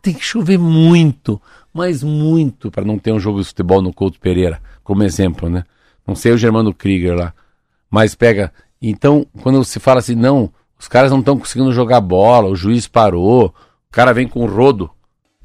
tem 0.00 0.14
que 0.14 0.24
chover 0.24 0.58
muito, 0.58 1.40
mas 1.74 2.02
muito, 2.04 2.70
para 2.70 2.84
não 2.84 2.98
ter 2.98 3.10
um 3.12 3.18
jogo 3.18 3.40
de 3.40 3.46
futebol 3.46 3.82
no 3.82 3.92
Couto 3.92 4.20
Pereira, 4.20 4.60
como 4.84 5.02
exemplo, 5.02 5.48
né? 5.48 5.64
Não 6.06 6.14
sei 6.14 6.32
o 6.32 6.38
Germano 6.38 6.72
Krieger 6.74 7.14
lá. 7.16 7.32
Mas 7.92 8.14
pega. 8.14 8.50
Então, 8.80 9.26
quando 9.42 9.62
se 9.64 9.78
fala 9.78 10.00
assim, 10.00 10.14
não, 10.14 10.50
os 10.78 10.88
caras 10.88 11.10
não 11.10 11.18
estão 11.20 11.38
conseguindo 11.38 11.70
jogar 11.72 12.00
bola, 12.00 12.48
o 12.48 12.56
juiz 12.56 12.88
parou, 12.88 13.46
o 13.46 13.92
cara 13.92 14.14
vem 14.14 14.26
com 14.26 14.46
rodo 14.46 14.90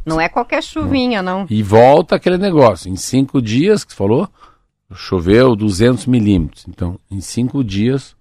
Não 0.05 0.19
é 0.19 0.29
qualquer 0.29 0.63
chuvinha, 0.63 1.21
não. 1.21 1.45
e 1.49 1.61
volta 1.61 2.15
aquele 2.15 2.37
negócio. 2.37 2.89
Em 2.89 2.95
cinco 2.95 3.41
dias, 3.41 3.83
que 3.83 3.91
você 3.91 3.97
falou, 3.97 4.29
choveu 4.95 5.57
200 5.57 6.05
milímetros. 6.05 6.65
Então, 6.69 6.97
em 7.11 7.19
cinco 7.19 7.61
dias, 7.63 8.15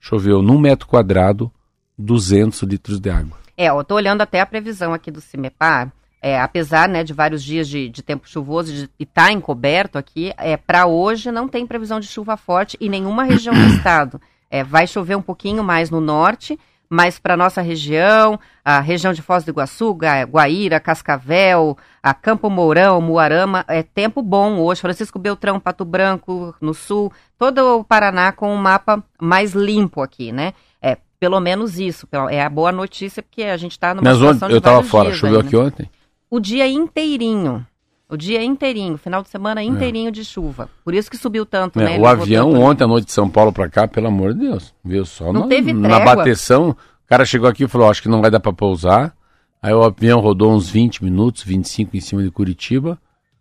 choveu 0.00 0.42
num 0.42 0.58
metro 0.58 0.88
quadrado 0.88 1.50
200 1.96 2.60
litros 2.64 2.98
de 2.98 3.10
água. 3.10 3.38
É, 3.56 3.68
eu 3.68 3.84
tô 3.84 3.94
olhando 3.94 4.22
até 4.22 4.40
a 4.40 4.46
previsão 4.46 4.92
aqui 4.92 5.10
do 5.10 5.20
CIMEPAR. 5.20 5.92
É, 6.20 6.40
apesar 6.40 6.88
né, 6.88 7.04
de 7.04 7.12
vários 7.12 7.42
dias 7.42 7.68
de, 7.68 7.88
de 7.88 8.02
tempo 8.02 8.28
chuvoso 8.28 8.88
e 8.98 9.02
estar 9.02 9.26
tá 9.26 9.32
encoberto 9.32 9.98
aqui, 9.98 10.32
é, 10.36 10.56
para 10.56 10.86
hoje 10.86 11.30
não 11.30 11.48
tem 11.48 11.66
previsão 11.66 12.00
de 12.00 12.06
chuva 12.06 12.36
forte 12.36 12.76
em 12.80 12.88
nenhuma 12.88 13.24
região 13.24 13.54
do 13.54 13.66
estado. 13.74 14.20
É, 14.50 14.64
vai 14.64 14.86
chover 14.86 15.16
um 15.16 15.22
pouquinho 15.22 15.62
mais 15.62 15.90
no 15.90 16.00
norte, 16.00 16.58
mas 16.90 17.18
para 17.18 17.36
nossa 17.36 17.60
região, 17.60 18.40
a 18.64 18.80
região 18.80 19.12
de 19.12 19.20
Foz 19.20 19.44
do 19.44 19.50
Iguaçu, 19.50 19.92
Guaíra, 19.92 20.80
Cascavel, 20.80 21.76
a 22.02 22.14
Campo 22.14 22.48
Mourão, 22.48 23.00
Muarama, 23.00 23.64
é 23.68 23.82
tempo 23.82 24.22
bom 24.22 24.58
hoje. 24.58 24.80
Francisco 24.80 25.18
Beltrão, 25.18 25.60
Pato 25.60 25.84
Branco, 25.84 26.54
no 26.60 26.72
sul, 26.72 27.12
todo 27.38 27.80
o 27.80 27.84
Paraná 27.84 28.32
com 28.32 28.52
um 28.52 28.56
mapa 28.56 29.04
mais 29.20 29.52
limpo 29.52 30.00
aqui, 30.00 30.32
né? 30.32 30.54
É, 30.80 30.96
pelo 31.20 31.38
menos 31.40 31.78
isso. 31.78 32.08
É 32.30 32.42
a 32.42 32.48
boa 32.48 32.72
notícia, 32.72 33.22
porque 33.22 33.42
a 33.42 33.56
gente 33.58 33.72
está 33.72 33.94
numa 33.94 34.02
Mas 34.02 34.16
situação 34.16 34.48
eu 34.48 34.56
estava 34.56 34.82
fora, 34.82 35.12
choveu 35.12 35.40
aí, 35.40 35.46
aqui 35.46 35.56
ontem? 35.56 35.90
O 36.30 36.38
dia 36.40 36.66
inteirinho. 36.66 37.66
O 38.08 38.16
dia 38.16 38.42
inteirinho, 38.42 38.96
final 38.96 39.22
de 39.22 39.28
semana 39.28 39.62
inteirinho 39.62 40.08
é. 40.08 40.10
de 40.10 40.24
chuva. 40.24 40.70
Por 40.82 40.94
isso 40.94 41.10
que 41.10 41.16
subiu 41.16 41.44
tanto, 41.44 41.78
é, 41.78 41.84
né? 41.84 41.98
O 41.98 42.06
avião 42.06 42.54
ontem 42.54 42.84
à 42.84 42.86
noite 42.86 43.06
de 43.06 43.12
São 43.12 43.28
Paulo 43.28 43.52
para 43.52 43.68
cá, 43.68 43.86
pelo 43.86 44.06
amor 44.06 44.32
de 44.32 44.40
Deus, 44.40 44.74
viu 44.82 45.04
só 45.04 45.32
não 45.32 45.42
na, 45.42 45.48
teve 45.48 45.72
na 45.74 46.00
bateção. 46.00 46.70
O 46.70 46.76
cara 47.06 47.26
chegou 47.26 47.48
aqui 47.48 47.64
e 47.64 47.68
falou: 47.68 47.90
acho 47.90 48.02
que 48.02 48.08
não 48.08 48.22
vai 48.22 48.30
dar 48.30 48.40
para 48.40 48.52
pousar. 48.52 49.14
Aí 49.60 49.74
o 49.74 49.82
avião 49.82 50.20
rodou 50.20 50.52
uns 50.52 50.70
20 50.70 51.04
minutos, 51.04 51.42
25 51.42 51.96
em 51.96 52.00
cima 52.00 52.22
de 52.22 52.30
Curitiba, 52.30 52.98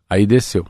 aí 0.10 0.26
desceu. 0.26 0.66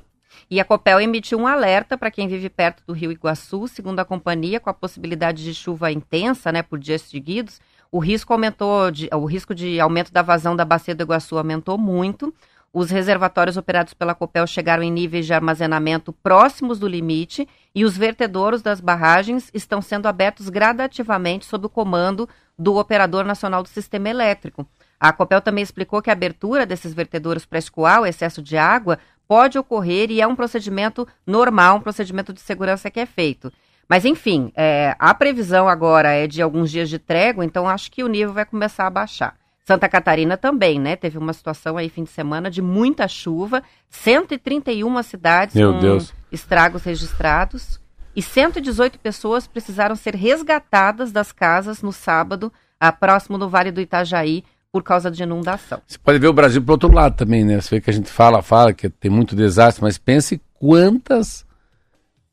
E 0.49 0.59
a 0.59 0.65
Copel 0.65 1.01
emitiu 1.01 1.37
um 1.39 1.47
alerta 1.47 1.97
para 1.97 2.11
quem 2.11 2.27
vive 2.27 2.49
perto 2.49 2.83
do 2.85 2.93
Rio 2.93 3.11
Iguaçu, 3.11 3.67
segundo 3.67 3.99
a 3.99 4.05
companhia, 4.05 4.59
com 4.59 4.69
a 4.69 4.73
possibilidade 4.73 5.43
de 5.43 5.53
chuva 5.53 5.91
intensa, 5.91 6.51
né, 6.51 6.61
por 6.61 6.79
dias 6.79 7.01
seguidos. 7.01 7.59
O 7.91 7.99
risco 7.99 8.33
aumentou, 8.33 8.91
de, 8.91 9.09
o 9.13 9.25
risco 9.25 9.55
de 9.55 9.79
aumento 9.79 10.11
da 10.11 10.21
vazão 10.21 10.55
da 10.55 10.65
bacia 10.65 10.95
do 10.95 11.03
Iguaçu 11.03 11.37
aumentou 11.37 11.77
muito. 11.77 12.33
Os 12.73 12.91
reservatórios 12.91 13.57
operados 13.57 13.93
pela 13.93 14.13
Copel 14.13 14.45
chegaram 14.45 14.83
em 14.83 14.91
níveis 14.91 15.25
de 15.25 15.33
armazenamento 15.33 16.11
próximos 16.11 16.77
do 16.77 16.87
limite 16.87 17.47
e 17.73 17.85
os 17.85 17.97
vertedouros 17.97 18.61
das 18.61 18.81
barragens 18.81 19.49
estão 19.53 19.81
sendo 19.81 20.07
abertos 20.07 20.49
gradativamente 20.49 21.45
sob 21.45 21.65
o 21.65 21.69
comando 21.69 22.27
do 22.59 22.75
Operador 22.75 23.23
Nacional 23.23 23.63
do 23.63 23.69
Sistema 23.69 24.09
Elétrico. 24.09 24.67
A 24.99 25.13
Copel 25.13 25.41
também 25.41 25.63
explicou 25.63 26.01
que 26.01 26.09
a 26.09 26.13
abertura 26.13 26.65
desses 26.65 26.93
vertedouros 26.93 27.45
para 27.45 27.59
escoar 27.59 28.01
o 28.01 28.05
excesso 28.05 28.41
de 28.41 28.57
água 28.57 28.99
pode 29.27 29.57
ocorrer 29.57 30.09
e 30.09 30.21
é 30.21 30.27
um 30.27 30.35
procedimento 30.35 31.07
normal, 31.25 31.77
um 31.77 31.81
procedimento 31.81 32.33
de 32.33 32.41
segurança 32.41 32.89
que 32.89 32.99
é 32.99 33.05
feito. 33.05 33.51
Mas, 33.89 34.03
enfim, 34.05 34.51
é, 34.55 34.95
a 34.99 35.13
previsão 35.13 35.67
agora 35.67 36.11
é 36.11 36.27
de 36.27 36.41
alguns 36.41 36.69
dias 36.69 36.89
de 36.89 36.99
trégua, 36.99 37.45
então 37.45 37.67
acho 37.67 37.91
que 37.91 38.03
o 38.03 38.07
nível 38.07 38.33
vai 38.33 38.45
começar 38.45 38.85
a 38.85 38.89
baixar. 38.89 39.35
Santa 39.65 39.89
Catarina 39.89 40.37
também, 40.37 40.79
né? 40.79 40.95
Teve 40.95 41.17
uma 41.17 41.33
situação 41.33 41.77
aí 41.77 41.89
fim 41.89 42.03
de 42.03 42.09
semana 42.09 42.49
de 42.49 42.61
muita 42.61 43.07
chuva, 43.07 43.61
131 43.89 45.03
cidades 45.03 45.55
Meu 45.55 45.73
com 45.73 45.79
Deus. 45.79 46.13
estragos 46.31 46.83
registrados 46.83 47.79
e 48.15 48.21
118 48.21 48.97
pessoas 48.97 49.45
precisaram 49.45 49.95
ser 49.95 50.15
resgatadas 50.15 51.11
das 51.11 51.31
casas 51.31 51.81
no 51.81 51.91
sábado, 51.91 52.51
próximo 52.99 53.37
do 53.37 53.49
Vale 53.49 53.71
do 53.71 53.81
Itajaí, 53.81 54.43
por 54.71 54.83
causa 54.83 55.09
de 55.09 55.23
inundação. 55.23 55.81
Você 55.85 55.97
pode 55.97 56.19
ver 56.19 56.27
o 56.27 56.33
Brasil 56.33 56.61
para 56.61 56.73
outro 56.73 56.91
lado 56.91 57.15
também, 57.15 57.43
né? 57.43 57.59
Você 57.59 57.75
vê 57.75 57.81
que 57.81 57.89
a 57.89 57.93
gente 57.93 58.09
fala, 58.09 58.41
fala 58.41 58.73
que 58.73 58.89
tem 58.89 59.11
muito 59.11 59.35
desastre, 59.35 59.83
mas 59.83 59.97
pense 59.97 60.41
quantas 60.53 61.45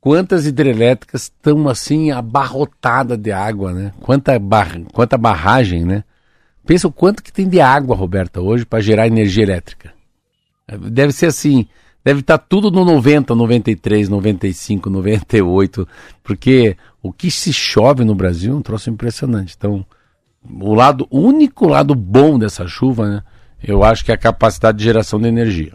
quantas 0.05 0.45
hidrelétricas 0.45 1.23
estão 1.23 1.67
assim 1.67 2.11
abarrotadas 2.11 3.17
de 3.17 3.31
água, 3.31 3.73
né? 3.73 3.91
Quanta, 4.01 4.37
bar... 4.37 4.79
quanta 4.93 5.17
barragem, 5.17 5.83
né? 5.83 6.03
Pensa 6.63 6.87
o 6.87 6.91
quanto 6.91 7.23
que 7.23 7.33
tem 7.33 7.49
de 7.49 7.59
água, 7.59 7.95
Roberta, 7.95 8.39
hoje 8.39 8.67
para 8.67 8.83
gerar 8.83 9.07
energia 9.07 9.41
elétrica. 9.41 9.91
Deve 10.91 11.11
ser 11.11 11.25
assim, 11.25 11.67
deve 12.03 12.19
estar 12.19 12.37
tá 12.37 12.45
tudo 12.47 12.69
no 12.69 12.85
90, 12.85 13.33
93, 13.33 14.07
95, 14.07 14.91
98, 14.91 15.87
porque 16.23 16.77
o 17.01 17.11
que 17.11 17.31
se 17.31 17.51
chove 17.51 18.03
no 18.03 18.13
Brasil 18.13 18.53
é 18.53 18.55
um 18.55 18.61
troço 18.61 18.91
impressionante. 18.91 19.55
Então, 19.57 19.83
o 20.47 20.75
lado 20.75 21.07
o 21.09 21.19
único 21.19 21.67
lado 21.67 21.95
bom 21.95 22.37
dessa 22.37 22.67
chuva, 22.67 23.09
né, 23.09 23.23
eu 23.63 23.83
acho 23.83 24.05
que 24.05 24.11
é 24.11 24.13
a 24.13 24.19
capacidade 24.19 24.77
de 24.77 24.83
geração 24.83 25.19
de 25.19 25.27
energia. 25.27 25.73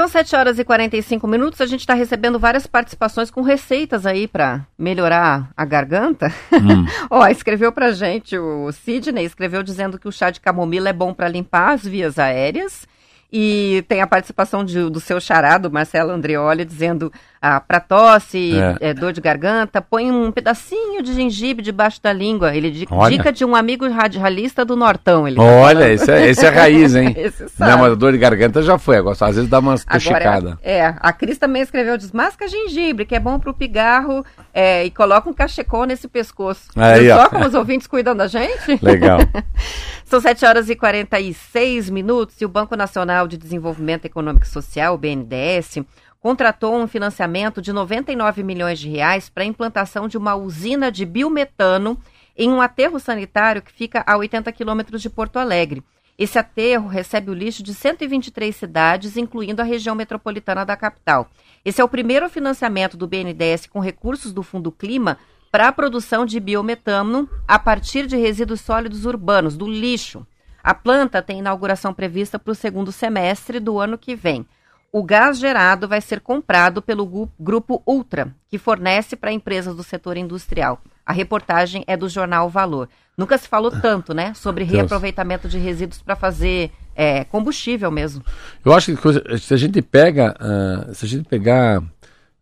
São 0.00 0.08
7 0.08 0.34
horas 0.34 0.58
e 0.58 0.64
45 0.64 1.28
minutos. 1.28 1.60
A 1.60 1.66
gente 1.66 1.80
está 1.80 1.92
recebendo 1.92 2.38
várias 2.38 2.66
participações 2.66 3.30
com 3.30 3.42
receitas 3.42 4.06
aí 4.06 4.26
para 4.26 4.66
melhorar 4.78 5.50
a 5.54 5.62
garganta. 5.62 6.32
Hum. 6.50 6.86
Ó, 7.10 7.26
escreveu 7.26 7.70
para 7.70 7.92
gente 7.92 8.38
o 8.38 8.72
Sidney, 8.72 9.26
escreveu 9.26 9.62
dizendo 9.62 9.98
que 9.98 10.08
o 10.08 10.12
chá 10.12 10.30
de 10.30 10.40
camomila 10.40 10.88
é 10.88 10.92
bom 10.94 11.12
para 11.12 11.28
limpar 11.28 11.74
as 11.74 11.84
vias 11.84 12.18
aéreas. 12.18 12.88
E 13.32 13.84
tem 13.88 14.00
a 14.00 14.06
participação 14.06 14.64
de, 14.64 14.90
do 14.90 14.98
seu 14.98 15.20
charado, 15.20 15.70
Marcelo 15.70 16.10
Andreoli, 16.10 16.64
dizendo 16.64 17.12
ah, 17.42 17.58
para 17.58 17.80
tosse, 17.80 18.52
é. 18.54 18.90
É, 18.90 18.94
dor 18.94 19.12
de 19.12 19.20
garganta, 19.20 19.80
põe 19.80 20.10
um 20.10 20.30
pedacinho 20.30 21.02
de 21.02 21.14
gengibre 21.14 21.64
debaixo 21.64 22.02
da 22.02 22.12
língua. 22.12 22.54
Ele 22.54 22.70
dica, 22.70 23.32
de 23.32 23.44
um 23.46 23.56
amigo 23.56 23.88
radialista 23.88 24.62
do 24.62 24.76
Nortão. 24.76 25.26
Ele 25.26 25.36
tá 25.36 25.42
Olha, 25.42 25.90
esse 25.90 26.10
é, 26.10 26.28
esse 26.28 26.44
é 26.44 26.50
raiz, 26.50 26.94
hein? 26.94 27.16
Não, 27.58 27.78
mas 27.78 27.96
dor 27.96 28.12
de 28.12 28.18
garganta 28.18 28.62
já 28.62 28.76
foi, 28.76 28.98
agora 28.98 29.16
às 29.18 29.36
vezes 29.36 29.48
dá 29.48 29.58
uma 29.58 29.74
esticada. 29.74 30.58
É, 30.62 30.94
a 31.00 31.12
Cris 31.12 31.38
também 31.38 31.62
escreveu, 31.62 31.96
desmasca 31.96 32.46
gengibre, 32.46 33.06
que 33.06 33.14
é 33.14 33.20
bom 33.20 33.38
para 33.38 33.50
o 33.50 33.54
pigarro, 33.54 34.24
é, 34.52 34.84
e 34.84 34.90
coloca 34.90 35.30
um 35.30 35.32
cachecol 35.32 35.84
nesse 35.84 36.08
pescoço. 36.08 36.68
Aí, 36.76 37.08
Só 37.08 37.28
como 37.30 37.46
os 37.46 37.54
ouvintes 37.54 37.86
cuidam 37.86 38.14
da 38.14 38.26
gente? 38.26 38.78
Legal. 38.82 39.20
São 40.04 40.20
7 40.20 40.44
horas 40.44 40.68
e 40.68 40.74
46 40.74 41.88
minutos 41.88 42.40
e 42.40 42.44
o 42.44 42.48
Banco 42.48 42.76
Nacional 42.76 43.19
de 43.26 43.36
Desenvolvimento 43.36 44.04
Econômico 44.04 44.46
e 44.46 44.48
Social, 44.48 44.94
o 44.94 44.98
BNDES, 44.98 45.78
contratou 46.20 46.76
um 46.76 46.86
financiamento 46.86 47.62
de 47.62 47.72
99 47.72 48.42
milhões 48.42 48.78
de 48.78 48.88
reais 48.88 49.28
para 49.28 49.42
a 49.42 49.46
implantação 49.46 50.06
de 50.06 50.18
uma 50.18 50.34
usina 50.34 50.92
de 50.92 51.06
biometano 51.06 51.98
em 52.36 52.50
um 52.50 52.60
aterro 52.60 52.98
sanitário 53.00 53.62
que 53.62 53.72
fica 53.72 54.04
a 54.06 54.16
80 54.16 54.52
quilômetros 54.52 55.02
de 55.02 55.10
Porto 55.10 55.38
Alegre. 55.38 55.82
Esse 56.18 56.38
aterro 56.38 56.86
recebe 56.86 57.30
o 57.30 57.34
lixo 57.34 57.62
de 57.62 57.72
123 57.72 58.54
cidades, 58.54 59.16
incluindo 59.16 59.62
a 59.62 59.64
região 59.64 59.94
metropolitana 59.94 60.66
da 60.66 60.76
capital. 60.76 61.30
Esse 61.64 61.80
é 61.80 61.84
o 61.84 61.88
primeiro 61.88 62.28
financiamento 62.28 62.96
do 62.96 63.06
BNDES 63.06 63.66
com 63.66 63.80
recursos 63.80 64.30
do 64.30 64.42
Fundo 64.42 64.70
Clima 64.70 65.16
para 65.50 65.68
a 65.68 65.72
produção 65.72 66.26
de 66.26 66.38
biometano 66.38 67.28
a 67.48 67.58
partir 67.58 68.06
de 68.06 68.16
resíduos 68.16 68.60
sólidos 68.60 69.06
urbanos, 69.06 69.56
do 69.56 69.66
lixo. 69.66 70.26
A 70.62 70.74
planta 70.74 71.22
tem 71.22 71.38
inauguração 71.38 71.92
prevista 71.92 72.38
para 72.38 72.52
o 72.52 72.54
segundo 72.54 72.92
semestre 72.92 73.58
do 73.60 73.78
ano 73.78 73.96
que 73.96 74.14
vem. 74.14 74.46
O 74.92 75.04
gás 75.04 75.38
gerado 75.38 75.86
vai 75.86 76.00
ser 76.00 76.20
comprado 76.20 76.82
pelo 76.82 77.30
Grupo 77.38 77.80
Ultra, 77.86 78.34
que 78.48 78.58
fornece 78.58 79.14
para 79.14 79.32
empresas 79.32 79.76
do 79.76 79.84
setor 79.84 80.16
industrial. 80.16 80.80
A 81.06 81.12
reportagem 81.12 81.84
é 81.86 81.96
do 81.96 82.08
jornal 82.08 82.48
Valor. 82.48 82.88
Nunca 83.16 83.38
se 83.38 83.46
falou 83.46 83.70
tanto, 83.70 84.12
né, 84.12 84.34
sobre 84.34 84.64
reaproveitamento 84.64 85.48
de 85.48 85.58
resíduos 85.58 86.02
para 86.02 86.16
fazer 86.16 86.72
é, 86.94 87.22
combustível 87.24 87.90
mesmo. 87.90 88.24
Eu 88.64 88.72
acho 88.72 88.96
que 88.96 89.38
se 89.38 89.54
a 89.54 89.56
gente 89.56 89.80
pega, 89.80 90.34
uh, 90.40 90.94
se 90.94 91.04
a 91.04 91.08
gente 91.08 91.28
pegar 91.28 91.82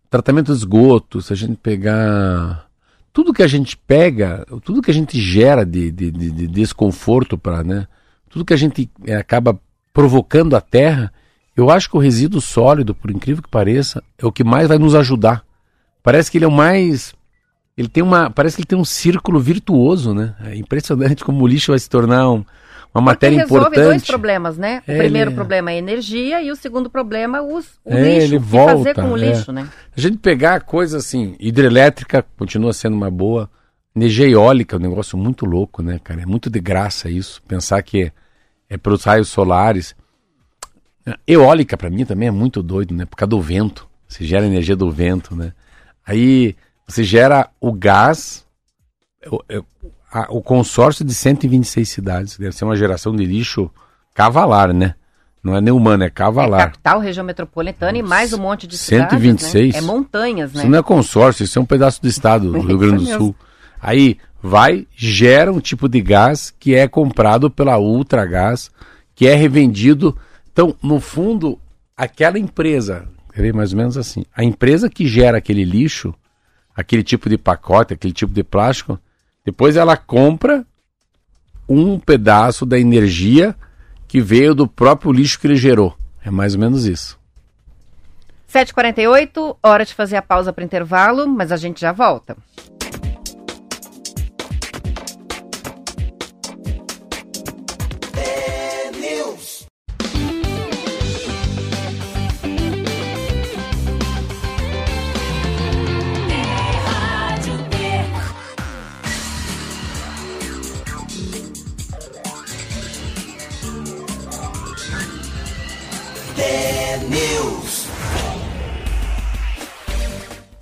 tratamento 0.09 0.53
de 0.53 0.59
esgoto, 0.59 1.21
se 1.21 1.33
a 1.33 1.37
gente 1.37 1.57
pegar 1.57 2.67
tudo 3.13 3.33
que 3.33 3.43
a 3.43 3.47
gente 3.49 3.77
pega, 3.77 4.47
tudo 4.65 4.81
que 4.81 4.91
a 4.91 4.95
gente 4.95 5.21
gera 5.21 5.67
de, 5.67 5.91
de, 5.91 6.11
de, 6.11 6.31
de 6.31 6.47
desconforto 6.47 7.37
para, 7.37 7.63
né? 7.63 7.87
Tudo 8.29 8.45
que 8.45 8.55
a 8.55 8.59
gente 8.59 8.91
é, 9.07 9.17
acaba 9.17 9.59
provocando 9.93 10.55
a 10.55 10.61
Terra, 10.61 11.13
eu 11.57 11.71
acho 11.71 11.91
que 11.91 11.97
o 11.97 12.01
resíduo 12.01 12.41
sólido, 12.41 12.95
por 12.95 13.11
incrível 13.11 13.43
que 13.43 13.49
pareça, 13.49 14.03
é 14.17 14.27
o 14.27 14.33
que 14.33 14.45
mais 14.45 14.69
vai 14.69 14.79
nos 14.79 14.95
ajudar. 14.95 15.45
Parece 16.03 16.31
que 16.31 16.39
ele 16.39 16.45
é 16.45 16.49
o 16.49 16.53
mais 16.53 17.15
ele 17.79 17.89
tem 17.89 18.03
uma, 18.03 18.29
parece 18.29 18.57
que 18.57 18.63
ele 18.63 18.67
tem 18.67 18.77
um 18.77 18.85
círculo 18.85 19.39
virtuoso, 19.39 20.13
né? 20.13 20.35
É 20.45 20.57
impressionante 20.57 21.25
como 21.25 21.45
o 21.45 21.47
lixo 21.47 21.71
vai 21.71 21.79
se 21.79 21.89
tornar 21.89 22.29
um, 22.29 22.45
uma 22.93 23.01
matéria 23.01 23.39
Porque 23.39 23.55
resolve 23.55 23.77
importante. 23.77 23.87
dois 23.87 24.05
problemas, 24.05 24.59
né? 24.59 24.83
O 24.89 24.91
é, 24.91 24.99
primeiro 24.99 25.31
ele... 25.31 25.37
problema 25.37 25.71
é 25.71 25.75
a 25.75 25.79
energia 25.79 26.43
e 26.43 26.51
o 26.51 26.57
segundo 26.57 26.91
problema 26.91 27.39
é 27.39 27.41
o, 27.41 27.57
o 27.57 27.63
é, 27.87 28.03
lixo. 28.03 28.27
Ele 28.27 28.39
volta, 28.39 28.79
fazer 28.79 28.95
com 28.97 29.13
o 29.13 29.17
é. 29.17 29.21
lixo, 29.21 29.53
né? 29.53 29.69
A 29.97 30.01
gente 30.01 30.17
pegar 30.17 30.63
coisa 30.63 30.99
assim, 30.99 31.37
hidrelétrica 31.39 32.27
continua 32.37 32.73
sendo 32.73 32.97
uma 32.97 33.13
boa. 33.13 33.49
Energia 33.99 34.29
eólica 34.29 34.77
é 34.77 34.79
um 34.79 34.83
negócio 34.83 35.19
muito 35.19 35.45
louco, 35.45 35.83
né, 35.83 35.99
cara? 35.99 36.23
É 36.23 36.27
muito 36.27 36.49
de 36.49 36.61
graça 36.61 37.11
isso. 37.11 37.43
Pensar 37.49 37.83
que 37.83 38.05
é, 38.05 38.13
é 38.71 38.77
para 38.77 38.93
os 38.93 39.03
raios 39.03 39.29
solares. 39.29 39.97
Eólica, 41.27 41.77
para 41.77 41.91
mim, 41.91 42.05
também 42.05 42.29
é 42.29 42.31
muito 42.31 42.63
doido, 42.63 42.95
né? 42.95 43.05
Por 43.05 43.17
causa 43.17 43.31
do 43.31 43.41
vento. 43.41 43.89
Você 44.07 44.25
gera 44.25 44.47
energia 44.47 44.77
do 44.77 44.89
vento, 44.89 45.35
né? 45.35 45.53
Aí 46.07 46.55
você 46.87 47.03
gera 47.03 47.51
o 47.61 47.73
gás, 47.73 48.47
o, 49.27 49.43
o 50.29 50.43
consórcio 50.43 51.05
de 51.05 51.13
126 51.13 51.89
cidades. 51.89 52.39
Deve 52.39 52.53
ser 52.53 52.67
uma 52.67 52.77
geração 52.77 53.17
de 53.17 53.25
lixo 53.25 53.69
cavalar, 54.15 54.73
né? 54.73 54.95
Não 55.43 55.57
é 55.57 55.61
nem 55.61 55.75
humano, 55.75 56.05
é 56.05 56.11
cavalar. 56.11 56.61
É 56.61 56.65
capital, 56.67 57.01
região 57.01 57.25
metropolitana 57.25 57.99
e 57.99 58.03
mais 58.03 58.33
um 58.33 58.39
monte 58.39 58.65
de 58.69 58.79
126. 58.79 59.51
cidades, 59.51 59.73
né? 59.75 59.79
É 59.79 59.83
montanhas, 59.83 60.53
né? 60.53 60.61
Isso 60.61 60.71
não 60.71 60.79
é 60.79 60.83
consórcio, 60.85 61.43
isso 61.43 61.59
é 61.59 61.63
um 61.63 61.67
pedaço 61.67 62.01
do 62.01 62.07
estado 62.07 62.53
do 62.53 62.61
Rio 62.61 62.79
Grande 62.79 63.05
do 63.05 63.19
Sul. 63.19 63.37
Aí 63.81 64.19
vai, 64.43 64.87
gera 64.95 65.53
um 65.53 65.61
tipo 65.61 65.89
de 65.89 66.01
gás 66.01 66.55
que 66.59 66.75
é 66.75 66.87
comprado 66.89 67.51
pela 67.51 67.79
Ultragás, 67.79 68.71
que 69.15 69.27
é 69.27 69.35
revendido. 69.35 70.17
Então, 70.53 70.75
no 70.83 71.01
fundo, 71.01 71.59
aquela 71.97 72.39
empresa, 72.39 73.09
mais 73.55 73.73
ou 73.73 73.79
menos 73.79 73.97
assim, 73.97 74.25
a 74.35 74.45
empresa 74.45 74.89
que 74.89 75.07
gera 75.07 75.39
aquele 75.39 75.65
lixo, 75.65 76.15
aquele 76.75 77.03
tipo 77.03 77.29
de 77.29 77.37
pacote, 77.37 77.95
aquele 77.95 78.13
tipo 78.13 78.33
de 78.33 78.45
plástico, 78.45 78.99
depois 79.45 79.77
ela 79.77 79.97
compra 79.97 80.65
um 81.69 81.99
pedaço 81.99 82.65
da 82.65 82.79
energia 82.79 83.55
que 84.07 84.21
veio 84.21 84.55
do 84.55 84.67
próprio 84.67 85.13
lixo 85.13 85.39
que 85.39 85.47
ele 85.47 85.57
gerou. 85.57 85.97
É 86.25 86.31
mais 86.31 86.55
ou 86.55 86.61
menos 86.61 86.87
isso. 86.87 87.19
7h48, 88.53 89.57
hora 89.63 89.85
de 89.85 89.93
fazer 89.93 90.17
a 90.17 90.23
pausa 90.23 90.53
para 90.53 90.65
intervalo, 90.65 91.29
mas 91.29 91.53
a 91.53 91.57
gente 91.57 91.81
já 91.81 91.93
volta. 91.93 92.37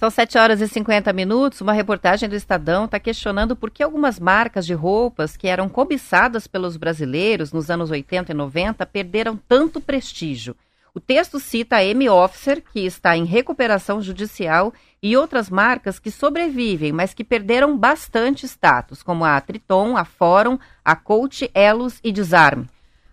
São 0.06 0.10
7 0.12 0.38
horas 0.38 0.60
e 0.60 0.68
50 0.68 1.12
minutos. 1.12 1.60
Uma 1.60 1.72
reportagem 1.72 2.28
do 2.28 2.36
Estadão 2.36 2.84
está 2.84 3.00
questionando 3.00 3.56
por 3.56 3.72
que 3.72 3.82
algumas 3.82 4.20
marcas 4.20 4.64
de 4.64 4.72
roupas 4.72 5.36
que 5.36 5.48
eram 5.48 5.68
cobiçadas 5.68 6.46
pelos 6.46 6.76
brasileiros 6.76 7.52
nos 7.52 7.70
anos 7.70 7.90
80 7.90 8.30
e 8.30 8.34
90 8.34 8.86
perderam 8.86 9.36
tanto 9.48 9.80
prestígio. 9.80 10.54
O 10.94 11.00
texto 11.00 11.40
cita 11.40 11.74
a 11.74 11.84
M-Officer, 11.84 12.62
que 12.72 12.86
está 12.86 13.16
em 13.16 13.24
recuperação 13.24 14.00
judicial, 14.00 14.72
e 15.02 15.16
outras 15.16 15.50
marcas 15.50 15.98
que 15.98 16.12
sobrevivem, 16.12 16.92
mas 16.92 17.12
que 17.12 17.24
perderam 17.24 17.76
bastante 17.76 18.46
status, 18.46 19.02
como 19.02 19.24
a 19.24 19.40
Triton, 19.40 19.96
a 19.96 20.04
Fórum, 20.04 20.56
a 20.84 20.94
Coach, 20.94 21.50
Elos 21.52 21.98
e 22.04 22.12
Desarme. 22.12 22.68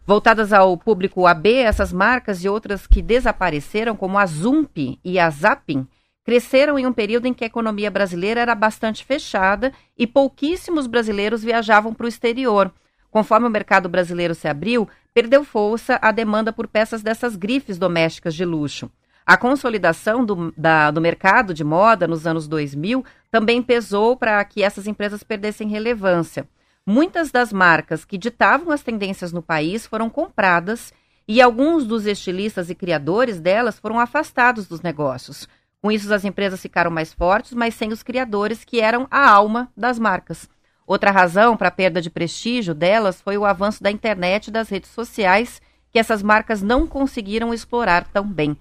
Voltadas 0.05 0.53
ao 0.53 0.77
público 0.77 1.25
AB, 1.25 1.55
essas 1.55 1.91
marcas 1.91 2.43
e 2.43 2.49
outras 2.49 2.85
que 2.85 3.01
desapareceram, 3.01 3.95
como 3.95 4.19
a 4.19 4.27
Zump 4.27 4.99
e 5.03 5.17
a 5.17 5.27
Zapping, 5.31 5.87
cresceram 6.23 6.79
em 6.79 6.87
um 6.87 6.93
período 6.93 7.27
em 7.27 7.33
que 7.33 7.43
a 7.43 7.47
economia 7.47 7.91
brasileira 7.91 8.41
era 8.41 8.55
bastante 8.55 9.03
fechada 9.03 9.73
e 9.97 10.07
pouquíssimos 10.07 10.87
brasileiros 10.87 11.43
viajavam 11.43 11.93
para 11.93 12.05
o 12.05 12.09
exterior. 12.09 12.71
Conforme 13.11 13.47
o 13.47 13.51
mercado 13.51 13.87
brasileiro 13.89 14.33
se 14.33 14.47
abriu, 14.47 14.87
perdeu 15.13 15.43
força 15.43 15.99
a 16.01 16.11
demanda 16.11 16.51
por 16.51 16.67
peças 16.67 17.03
dessas 17.03 17.35
grifes 17.35 17.77
domésticas 17.77 18.33
de 18.33 18.43
luxo. 18.43 18.89
A 19.25 19.37
consolidação 19.37 20.25
do, 20.25 20.53
da, 20.57 20.91
do 20.91 20.99
mercado 20.99 21.53
de 21.53 21.63
moda 21.63 22.07
nos 22.07 22.27
anos 22.27 22.47
2000 22.47 23.05
também 23.31 23.61
pesou 23.61 24.17
para 24.17 24.43
que 24.43 24.63
essas 24.63 24.87
empresas 24.87 25.23
perdessem 25.23 25.67
relevância. 25.67 26.47
Muitas 26.85 27.31
das 27.31 27.53
marcas 27.53 28.03
que 28.03 28.17
ditavam 28.17 28.71
as 28.71 28.83
tendências 28.83 29.31
no 29.31 29.41
país 29.41 29.87
foram 29.87 30.09
compradas 30.09 30.91
e 31.25 31.41
alguns 31.41 31.85
dos 31.85 32.05
estilistas 32.05 32.69
e 32.69 32.75
criadores 32.75 33.39
delas 33.39 33.79
foram 33.79 33.97
afastados 33.97 34.67
dos 34.67 34.81
negócios. 34.81 35.47
Com 35.83 35.91
isso, 35.91 36.13
as 36.13 36.23
empresas 36.23 36.61
ficaram 36.61 36.89
mais 36.89 37.13
fortes, 37.13 37.51
mas 37.51 37.75
sem 37.75 37.91
os 37.91 38.01
criadores, 38.01 38.63
que 38.63 38.79
eram 38.79 39.05
a 39.11 39.29
alma 39.29 39.69
das 39.75 39.99
marcas. 39.99 40.49
Outra 40.87 41.11
razão 41.11 41.57
para 41.57 41.67
a 41.67 41.71
perda 41.71 42.01
de 42.01 42.09
prestígio 42.09 42.73
delas 42.73 43.21
foi 43.21 43.37
o 43.37 43.43
avanço 43.43 43.83
da 43.83 43.91
internet 43.91 44.47
e 44.47 44.51
das 44.51 44.69
redes 44.69 44.91
sociais, 44.91 45.61
que 45.91 45.99
essas 45.99 46.23
marcas 46.23 46.61
não 46.61 46.87
conseguiram 46.87 47.53
explorar 47.53 48.07
tão 48.13 48.25
bem. 48.25 48.57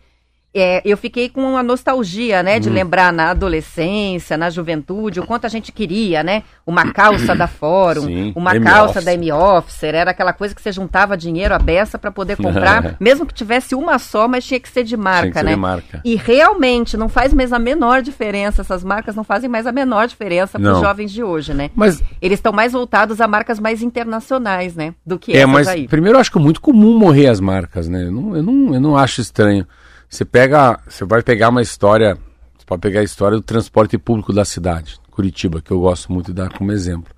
É, 0.54 0.82
eu 0.84 0.98
fiquei 0.98 1.30
com 1.30 1.40
uma 1.40 1.62
nostalgia, 1.62 2.42
né, 2.42 2.60
de 2.60 2.68
hum. 2.68 2.72
lembrar 2.74 3.10
na 3.10 3.30
adolescência, 3.30 4.36
na 4.36 4.50
juventude, 4.50 5.18
o 5.18 5.26
quanto 5.26 5.46
a 5.46 5.48
gente 5.48 5.72
queria, 5.72 6.22
né? 6.22 6.42
Uma 6.66 6.92
calça 6.92 7.34
da 7.34 7.46
Fórum, 7.46 8.02
Sim, 8.02 8.32
uma 8.36 8.60
calça 8.60 9.00
da 9.00 9.14
M-Officer, 9.14 9.94
era 9.94 10.10
aquela 10.10 10.32
coisa 10.32 10.54
que 10.54 10.60
você 10.60 10.70
juntava 10.70 11.16
dinheiro 11.16 11.54
à 11.54 11.58
beça 11.58 11.98
para 11.98 12.10
poder 12.10 12.36
comprar, 12.36 12.96
mesmo 13.00 13.24
que 13.24 13.32
tivesse 13.32 13.74
uma 13.74 13.98
só, 13.98 14.28
mas 14.28 14.44
tinha 14.44 14.60
que 14.60 14.68
ser 14.68 14.84
de 14.84 14.96
marca, 14.96 15.40
ser 15.40 15.44
né? 15.44 15.54
De 15.54 15.56
marca. 15.56 16.00
E 16.04 16.16
realmente 16.16 16.98
não 16.98 17.08
faz 17.08 17.32
mais 17.32 17.50
a 17.52 17.58
menor 17.58 18.02
diferença, 18.02 18.60
essas 18.60 18.84
marcas 18.84 19.16
não 19.16 19.24
fazem 19.24 19.48
mais 19.48 19.66
a 19.66 19.72
menor 19.72 20.06
diferença 20.06 20.58
para 20.58 20.72
os 20.74 20.80
jovens 20.80 21.10
de 21.10 21.22
hoje, 21.22 21.54
né? 21.54 21.70
Mas 21.74 22.02
eles 22.20 22.38
estão 22.38 22.52
mais 22.52 22.72
voltados 22.72 23.22
a 23.22 23.26
marcas 23.26 23.58
mais 23.58 23.82
internacionais, 23.82 24.76
né, 24.76 24.94
do 25.06 25.18
que 25.18 25.34
é, 25.34 25.46
mas 25.46 25.66
aí. 25.66 25.88
primeiro 25.88 26.16
eu 26.16 26.20
acho 26.20 26.30
que 26.30 26.38
é 26.38 26.40
muito 26.40 26.60
comum 26.60 26.98
morrer 26.98 27.28
as 27.28 27.40
marcas, 27.40 27.88
né? 27.88 28.04
Eu 28.04 28.12
não, 28.12 28.36
eu 28.36 28.42
não, 28.42 28.74
eu 28.74 28.80
não 28.80 28.96
acho 28.96 29.20
estranho. 29.22 29.66
Você 30.12 30.26
pega, 30.26 30.78
você 30.86 31.06
vai 31.06 31.22
pegar 31.22 31.48
uma 31.48 31.62
história, 31.62 32.18
você 32.58 32.66
pode 32.66 32.82
pegar 32.82 33.00
a 33.00 33.02
história 33.02 33.38
do 33.38 33.42
transporte 33.42 33.96
público 33.96 34.30
da 34.30 34.44
cidade, 34.44 35.00
Curitiba, 35.10 35.62
que 35.62 35.70
eu 35.70 35.80
gosto 35.80 36.12
muito 36.12 36.26
de 36.26 36.34
dar 36.34 36.52
como 36.52 36.70
exemplo. 36.70 37.14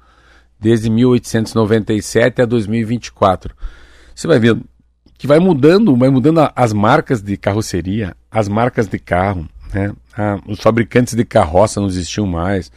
Desde 0.60 0.88
1897 0.88 2.40
a 2.40 2.44
2024. 2.44 3.52
Você 4.14 4.28
vai 4.28 4.38
ver 4.38 4.56
que 5.18 5.26
vai 5.26 5.40
mudando, 5.40 5.96
vai 5.96 6.08
mudando 6.08 6.48
as 6.54 6.72
marcas 6.72 7.20
de 7.20 7.36
carroceria, 7.36 8.16
as 8.30 8.46
marcas 8.46 8.86
de 8.86 9.00
carro, 9.00 9.48
né? 9.72 9.92
Ah, 10.16 10.38
os 10.46 10.60
fabricantes 10.60 11.14
de 11.14 11.24
carroça 11.24 11.80
não 11.80 11.88
existiam 11.88 12.28
mais, 12.28 12.70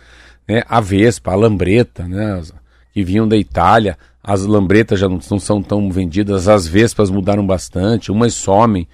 né? 0.47 0.63
A 0.67 0.81
Vespa, 0.81 1.31
a 1.31 1.35
Lambreta, 1.35 2.07
né? 2.07 2.41
Que 2.91 3.03
vinham 3.03 3.27
da 3.27 3.37
Itália, 3.37 3.95
as 4.23 4.43
Lambretas 4.43 4.99
já 4.99 5.07
não, 5.07 5.19
não 5.29 5.39
são 5.39 5.61
tão 5.61 5.91
vendidas, 5.91 6.47
as 6.47 6.67
Vespas 6.67 7.11
mudaram 7.11 7.45
bastante, 7.45 8.11
umas 8.11 8.33
somem, 8.33 8.87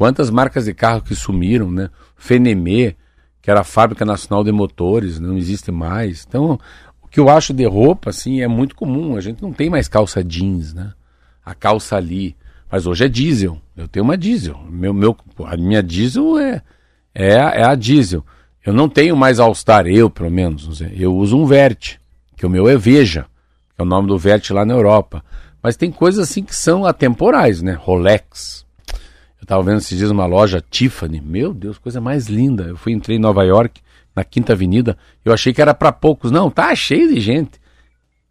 Quantas 0.00 0.30
marcas 0.30 0.64
de 0.64 0.72
carro 0.72 1.02
que 1.02 1.14
sumiram, 1.14 1.70
né? 1.70 1.90
Fenemê, 2.16 2.96
que 3.42 3.50
era 3.50 3.60
a 3.60 3.64
fábrica 3.64 4.02
nacional 4.02 4.42
de 4.42 4.50
motores, 4.50 5.20
não 5.20 5.36
existe 5.36 5.70
mais. 5.70 6.24
Então, 6.26 6.58
o 7.02 7.06
que 7.06 7.20
eu 7.20 7.28
acho 7.28 7.52
de 7.52 7.66
roupa, 7.66 8.08
assim, 8.08 8.40
é 8.40 8.48
muito 8.48 8.74
comum. 8.74 9.14
A 9.14 9.20
gente 9.20 9.42
não 9.42 9.52
tem 9.52 9.68
mais 9.68 9.88
calça 9.88 10.24
jeans, 10.24 10.72
né? 10.72 10.94
A 11.44 11.54
calça 11.54 11.96
ali. 11.96 12.34
Mas 12.72 12.86
hoje 12.86 13.04
é 13.04 13.08
diesel. 13.10 13.60
Eu 13.76 13.86
tenho 13.86 14.02
uma 14.02 14.16
diesel. 14.16 14.58
Meu, 14.70 14.94
meu, 14.94 15.14
a 15.44 15.54
minha 15.58 15.82
diesel 15.82 16.38
é, 16.38 16.62
é, 17.14 17.34
é 17.34 17.62
a 17.62 17.74
diesel. 17.74 18.24
Eu 18.64 18.72
não 18.72 18.88
tenho 18.88 19.14
mais 19.14 19.38
All-Star, 19.38 19.86
eu 19.86 20.08
pelo 20.08 20.30
menos. 20.30 20.80
Eu 20.80 21.14
uso 21.14 21.36
um 21.36 21.44
Vert, 21.44 21.98
que 22.38 22.46
o 22.46 22.48
meu 22.48 22.66
é 22.70 22.74
Veja, 22.78 23.26
que 23.76 23.82
é 23.82 23.82
o 23.82 23.86
nome 23.86 24.08
do 24.08 24.16
Vert 24.16 24.48
lá 24.48 24.64
na 24.64 24.72
Europa. 24.72 25.22
Mas 25.62 25.76
tem 25.76 25.92
coisas 25.92 26.26
assim 26.26 26.42
que 26.42 26.56
são 26.56 26.86
atemporais, 26.86 27.60
né? 27.60 27.74
Rolex, 27.78 28.64
estava 29.50 29.64
vendo 29.64 29.78
esses 29.78 29.98
dias 29.98 30.12
uma 30.12 30.26
loja 30.26 30.62
Tiffany. 30.70 31.20
Meu 31.20 31.52
Deus, 31.52 31.76
coisa 31.76 32.00
mais 32.00 32.28
linda. 32.28 32.62
Eu 32.62 32.76
fui, 32.76 32.92
entrei 32.92 33.16
em 33.16 33.20
Nova 33.20 33.42
York, 33.42 33.80
na 34.14 34.22
Quinta 34.22 34.52
Avenida. 34.52 34.96
Eu 35.24 35.32
achei 35.32 35.52
que 35.52 35.60
era 35.60 35.74
para 35.74 35.90
poucos. 35.90 36.30
Não, 36.30 36.48
tá 36.48 36.72
cheio 36.76 37.12
de 37.12 37.20
gente. 37.20 37.60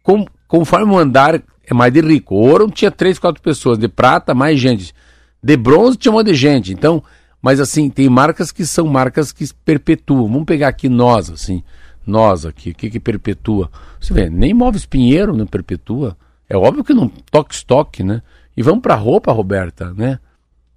Com, 0.02 0.24
conforme 0.48 0.90
o 0.90 0.98
andar 0.98 1.42
é 1.62 1.74
mais 1.74 1.92
de 1.92 2.00
rico. 2.00 2.34
Ouro 2.34 2.70
tinha 2.70 2.90
três, 2.90 3.18
quatro 3.18 3.42
pessoas. 3.42 3.76
De 3.76 3.86
prata, 3.86 4.34
mais 4.34 4.58
gente. 4.58 4.94
De 5.42 5.58
bronze 5.58 5.98
tinha 5.98 6.10
um 6.10 6.14
monte 6.14 6.28
de 6.28 6.34
gente. 6.34 6.72
Então, 6.72 7.04
mas 7.42 7.60
assim, 7.60 7.90
tem 7.90 8.08
marcas 8.08 8.50
que 8.50 8.64
são 8.64 8.86
marcas 8.86 9.30
que 9.30 9.46
perpetuam. 9.62 10.26
Vamos 10.26 10.46
pegar 10.46 10.68
aqui 10.68 10.88
nós, 10.88 11.28
assim. 11.28 11.62
Nós 12.06 12.46
aqui, 12.46 12.70
o 12.70 12.74
que 12.74 12.88
que 12.88 12.98
perpetua? 12.98 13.70
Você 14.00 14.14
vê, 14.14 14.30
nem 14.30 14.54
Móveis 14.54 14.86
Pinheiro 14.86 15.36
não 15.36 15.46
perpetua. 15.46 16.16
É 16.48 16.56
óbvio 16.56 16.82
que 16.82 16.94
não 16.94 17.08
toque 17.30 17.54
estoque, 17.54 18.02
né? 18.02 18.22
E 18.56 18.62
vamos 18.62 18.80
para 18.80 18.94
roupa, 18.94 19.30
Roberta, 19.32 19.92
né? 19.92 20.18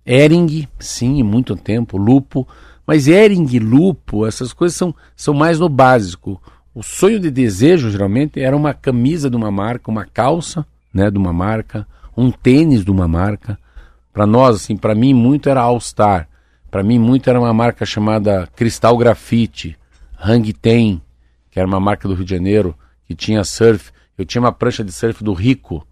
Ering, 0.06 0.68
sim, 0.80 1.24
muito 1.24 1.56
tempo, 1.56 1.98
lupo, 1.98 2.48
mas 2.86 3.08
Ering, 3.08 3.60
lupo, 3.60 4.26
essas 4.26 4.52
coisas 4.52 4.78
são, 4.78 4.94
são 5.16 5.34
mais 5.34 5.60
no 5.60 5.70
básico. 5.70 6.42
O 6.76 6.82
sonho 6.82 7.20
de 7.20 7.30
desejo, 7.30 7.90
geralmente, 7.90 8.40
era 8.40 8.56
uma 8.56 8.74
camisa 8.74 9.30
de 9.30 9.36
uma 9.36 9.52
marca, 9.52 9.92
uma 9.92 10.06
calça 10.06 10.66
né, 10.94 11.10
de 11.10 11.18
uma 11.18 11.34
marca, 11.34 11.88
um 12.16 12.32
tênis 12.32 12.84
de 12.84 12.92
uma 12.92 13.08
marca. 13.08 13.58
Para 14.12 14.28
nós, 14.28 14.58
assim, 14.58 14.78
para 14.78 14.94
mim, 14.94 15.14
muito 15.14 15.50
era 15.50 15.62
All 15.62 15.80
Star. 15.80 16.28
Para 16.70 16.84
mim, 16.84 17.00
muito 17.00 17.30
era 17.30 17.40
uma 17.40 17.54
marca 17.54 17.86
chamada 17.86 18.48
Cristal 18.56 18.98
Grafite, 18.98 19.78
Hang 20.20 20.52
Ten, 20.54 21.02
que 21.50 21.60
era 21.60 21.68
uma 21.68 21.80
marca 21.80 22.08
do 22.08 22.14
Rio 22.14 22.26
de 22.26 22.32
Janeiro, 22.32 22.76
que 23.06 23.16
tinha 23.16 23.44
surf. 23.44 23.92
Eu 24.18 24.26
tinha 24.26 24.42
uma 24.42 24.52
prancha 24.52 24.84
de 24.84 24.92
surf 24.92 25.24
do 25.24 25.34
Rico. 25.34 25.86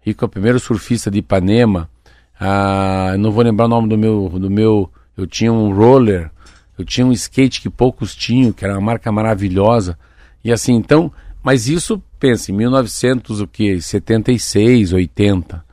Rico 0.00 0.24
é 0.24 0.26
o 0.26 0.28
primeiro 0.28 0.58
surfista 0.58 1.10
de 1.10 1.18
Ipanema. 1.18 1.88
Ah, 2.44 3.14
não 3.20 3.30
vou 3.30 3.44
lembrar 3.44 3.66
o 3.66 3.68
nome 3.68 3.88
do 3.88 3.96
meu, 3.96 4.28
do 4.28 4.50
meu. 4.50 4.90
Eu 5.16 5.28
tinha 5.28 5.52
um 5.52 5.72
roller, 5.72 6.28
eu 6.76 6.84
tinha 6.84 7.06
um 7.06 7.12
skate 7.12 7.60
que 7.60 7.70
poucos 7.70 8.16
tinham, 8.16 8.50
que 8.50 8.64
era 8.64 8.74
uma 8.74 8.80
marca 8.80 9.12
maravilhosa. 9.12 9.96
E 10.42 10.50
assim, 10.50 10.74
então, 10.74 11.12
mas 11.40 11.68
isso, 11.68 12.02
pense, 12.18 12.50
em 12.50 12.56
1900, 12.56 13.40
o 13.40 13.46
que? 13.46 13.80
76, 13.80 14.92
80. 14.92 15.64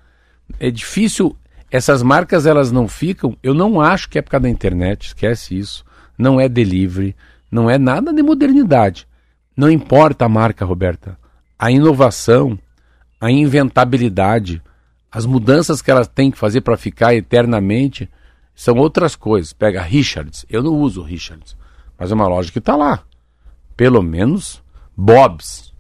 É 0.60 0.70
difícil, 0.70 1.36
essas 1.72 2.04
marcas 2.04 2.46
elas 2.46 2.72
não 2.72 2.88
ficam, 2.88 3.36
eu 3.42 3.56
não 3.56 3.82
acho 3.82 4.08
que 4.08 4.20
é 4.20 4.22
por 4.22 4.30
causa 4.30 4.44
da 4.44 4.50
internet, 4.50 5.08
esquece 5.08 5.58
isso. 5.58 5.84
Não 6.16 6.40
é 6.40 6.48
delivery, 6.48 7.16
não 7.50 7.68
é 7.68 7.80
nada 7.80 8.14
de 8.14 8.22
modernidade. 8.22 9.08
Não 9.58 9.72
importa 9.72 10.26
a 10.26 10.30
marca, 10.30 10.66
Roberta. 10.66 11.18
A 11.58 11.72
inovação, 11.72 12.60
a 13.20 13.32
inventabilidade, 13.32 14.62
As 15.12 15.26
mudanças 15.26 15.82
que 15.82 15.90
ela 15.90 16.06
tem 16.06 16.30
que 16.30 16.38
fazer 16.38 16.62
para 16.62 16.78
ficar 16.78 17.16
eternamente 17.16 18.10
são 18.54 18.76
outras 18.76 19.16
coisas. 19.16 19.54
Pega 19.54 19.82
Richards, 19.82 20.46
eu 20.50 20.62
não 20.62 20.74
uso 20.74 21.02
Richards, 21.02 21.56
mas 21.98 22.12
é 22.12 22.16
uma 22.16 22.28
loja 22.28 22.52
que 22.52 22.60
está 22.60 22.76
lá. 22.76 23.04
Pelo 23.76 24.02
menos 24.04 24.62
Bob's. 24.96 25.74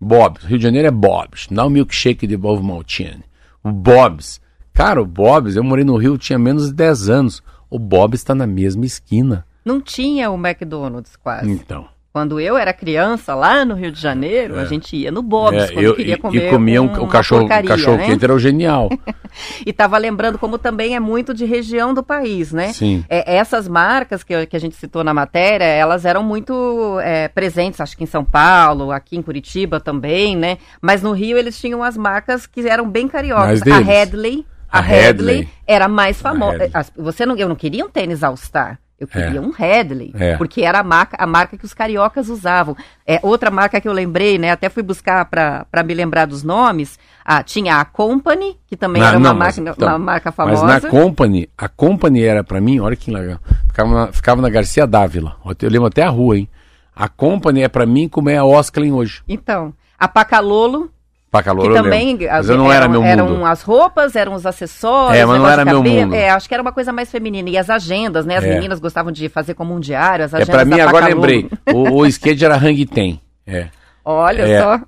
Bob's, 0.00 0.44
Rio 0.44 0.58
de 0.58 0.64
Janeiro 0.64 0.88
é 0.88 0.90
Bob's, 0.90 1.48
não 1.50 1.70
milkshake 1.70 2.26
de 2.26 2.36
Bovo 2.36 2.62
Maltine. 2.62 3.24
O 3.62 3.72
Bob's. 3.72 4.40
Cara, 4.72 5.02
o 5.02 5.06
Bob's, 5.06 5.56
eu 5.56 5.64
morei 5.64 5.84
no 5.84 5.96
Rio, 5.96 6.18
tinha 6.18 6.38
menos 6.38 6.68
de 6.68 6.74
10 6.74 7.08
anos. 7.08 7.42
O 7.68 7.78
Bob's 7.78 8.20
está 8.20 8.34
na 8.34 8.46
mesma 8.46 8.84
esquina. 8.84 9.44
Não 9.64 9.80
tinha 9.80 10.30
o 10.30 10.34
McDonald's 10.34 11.16
quase. 11.16 11.50
Então. 11.50 11.88
Quando 12.18 12.40
eu 12.40 12.58
era 12.58 12.72
criança, 12.72 13.32
lá 13.32 13.64
no 13.64 13.74
Rio 13.76 13.92
de 13.92 14.00
Janeiro, 14.00 14.56
É. 14.58 14.62
a 14.62 14.64
gente 14.64 14.96
ia 14.96 15.12
no 15.12 15.22
Bob's, 15.22 15.62
É, 15.70 15.72
quando 15.72 15.84
eu, 15.84 15.94
queria 15.94 16.14
e- 16.14 16.18
comer 16.18 16.46
e 16.46 16.50
comia 16.50 16.82
um, 16.82 16.86
um- 16.86 17.04
o 17.04 17.06
cachorro, 17.06 17.42
porcaria, 17.42 17.68
cachorro 17.70 17.96
né? 17.98 18.06
quente 18.06 18.24
era 18.24 18.34
o 18.34 18.38
genial. 18.40 18.88
E 19.64 19.70
estava 19.70 19.96
lembrando 19.98 20.36
como 20.38 20.58
também 20.58 20.96
é 20.96 21.00
muito 21.00 21.32
de 21.32 21.44
região 21.44 21.94
do 21.94 22.02
país, 22.02 22.50
né? 22.50 22.72
Sim. 22.72 23.04
É, 23.08 23.36
essas 23.36 23.68
marcas 23.68 24.24
que, 24.24 24.46
que 24.46 24.56
a 24.56 24.58
gente 24.58 24.74
citou 24.74 25.04
na 25.04 25.14
matéria, 25.14 25.64
elas 25.64 26.04
eram 26.04 26.24
muito 26.24 26.98
é, 27.00 27.28
presentes, 27.28 27.80
acho 27.80 27.96
que 27.96 28.02
em 28.02 28.06
São 28.06 28.24
Paulo, 28.24 28.90
aqui 28.90 29.16
em 29.16 29.22
Curitiba 29.22 29.78
também, 29.78 30.34
né? 30.34 30.58
Mas 30.82 31.02
no 31.02 31.12
Rio 31.12 31.38
eles 31.38 31.60
tinham 31.60 31.84
as 31.84 31.96
marcas 31.96 32.46
que 32.46 32.66
eram 32.68 32.88
bem 32.90 33.06
cariocas. 33.06 33.60
A. 33.62 33.78
Headley, 33.78 34.44
a, 34.72 34.78
A 34.78 34.80
Headley 34.82 35.36
Headley. 35.36 35.48
era 35.66 35.84
a 35.84 35.88
mais 35.88 36.20
famosa. 36.20 36.68
Você 36.96 37.24
não, 37.24 37.36
eu 37.36 37.48
não 37.48 37.54
queria 37.54 37.84
um 37.84 37.88
tênis 37.88 38.24
All 38.24 38.36
Star. 38.36 38.80
Eu 39.00 39.06
queria 39.06 39.38
É. 39.38 39.40
um 39.40 39.50
Headley, 39.52 40.12
É. 40.18 40.36
porque 40.36 40.62
era 40.62 40.80
a 40.80 40.82
marca, 40.82 41.16
a 41.20 41.26
marca 41.26 41.56
que 41.56 41.64
os 41.64 41.72
cariocas 41.72 42.28
usavam. 42.28 42.76
É, 43.06 43.20
outra 43.22 43.48
marca 43.48 43.80
que 43.80 43.86
eu 43.88 43.92
lembrei, 43.92 44.38
né? 44.38 44.50
Até 44.50 44.68
fui 44.68 44.82
buscar 44.82 45.24
para 45.26 45.66
me 45.84 45.94
lembrar 45.94 46.26
dos 46.26 46.42
nomes. 46.42 46.98
Ah, 47.24 47.42
tinha 47.42 47.76
a 47.76 47.84
Company, 47.84 48.58
que 48.66 48.76
também 48.76 49.00
Ah, 49.00 49.08
era 49.08 49.18
uma, 49.18 49.28
não, 49.28 49.36
mas, 49.38 49.56
marca, 49.58 49.70
então, 49.76 49.88
uma 49.88 49.98
marca 49.98 50.32
famosa. 50.32 50.64
Mas 50.64 50.82
na 50.82 50.90
Company, 50.90 51.48
a 51.56 51.68
Company 51.68 52.24
era 52.24 52.42
pra 52.42 52.60
mim, 52.60 52.80
olha 52.80 52.96
que 52.96 53.10
legal. 53.12 53.38
Ficava 53.68 53.90
na, 53.94 54.12
ficava 54.12 54.42
na 54.42 54.48
Garcia 54.50 54.84
Dávila. 54.86 55.36
Eu 55.62 55.70
lembro 55.70 55.86
até 55.86 56.02
a 56.02 56.08
rua, 56.10 56.36
hein? 56.36 56.48
A 56.96 57.08
Company 57.08 57.62
é 57.62 57.68
pra 57.68 57.86
mim 57.86 58.08
como 58.08 58.28
é 58.30 58.36
a 58.36 58.44
Osclin 58.44 58.90
hoje. 58.90 59.22
Então, 59.28 59.72
a 59.96 60.08
Pacalolo, 60.08 60.90
Pra 61.30 61.42
calor 61.42 61.68
que 61.68 61.74
também 61.74 62.18
Mas 62.26 62.48
eu 62.48 62.56
não 62.56 62.72
era 62.72 62.84
eram, 62.84 62.92
meu 62.92 63.04
eram 63.04 63.28
mundo. 63.28 63.44
as 63.44 63.60
roupas, 63.62 64.16
eram 64.16 64.32
os 64.32 64.46
acessórios, 64.46 65.18
É, 65.20 65.26
mas 65.26 65.38
não 65.38 65.46
era 65.48 65.62
meu 65.64 65.82
mundo. 65.82 66.14
É, 66.14 66.30
acho 66.30 66.48
que 66.48 66.54
era 66.54 66.62
uma 66.62 66.72
coisa 66.72 66.90
mais 66.92 67.10
feminina. 67.10 67.50
E 67.50 67.58
as 67.58 67.68
agendas, 67.68 68.24
né? 68.24 68.38
As 68.38 68.44
É. 68.44 68.54
meninas 68.54 68.80
gostavam 68.80 69.12
de 69.12 69.28
fazer 69.28 69.52
como 69.54 69.74
um 69.74 69.80
diário, 69.80 70.24
as 70.24 70.32
É 70.32 70.38
agendas 70.38 70.54
pra 70.54 70.64
mim, 70.64 70.80
agora 70.80 71.06
lembrei. 71.06 71.48
O, 71.72 71.98
o 72.00 72.06
skate 72.08 72.44
era 72.44 72.56
Hang 72.56 72.86
Ten. 72.86 73.20
É. 73.46 73.68
Olha 74.04 74.42
É. 74.42 74.62
só. 74.62 74.80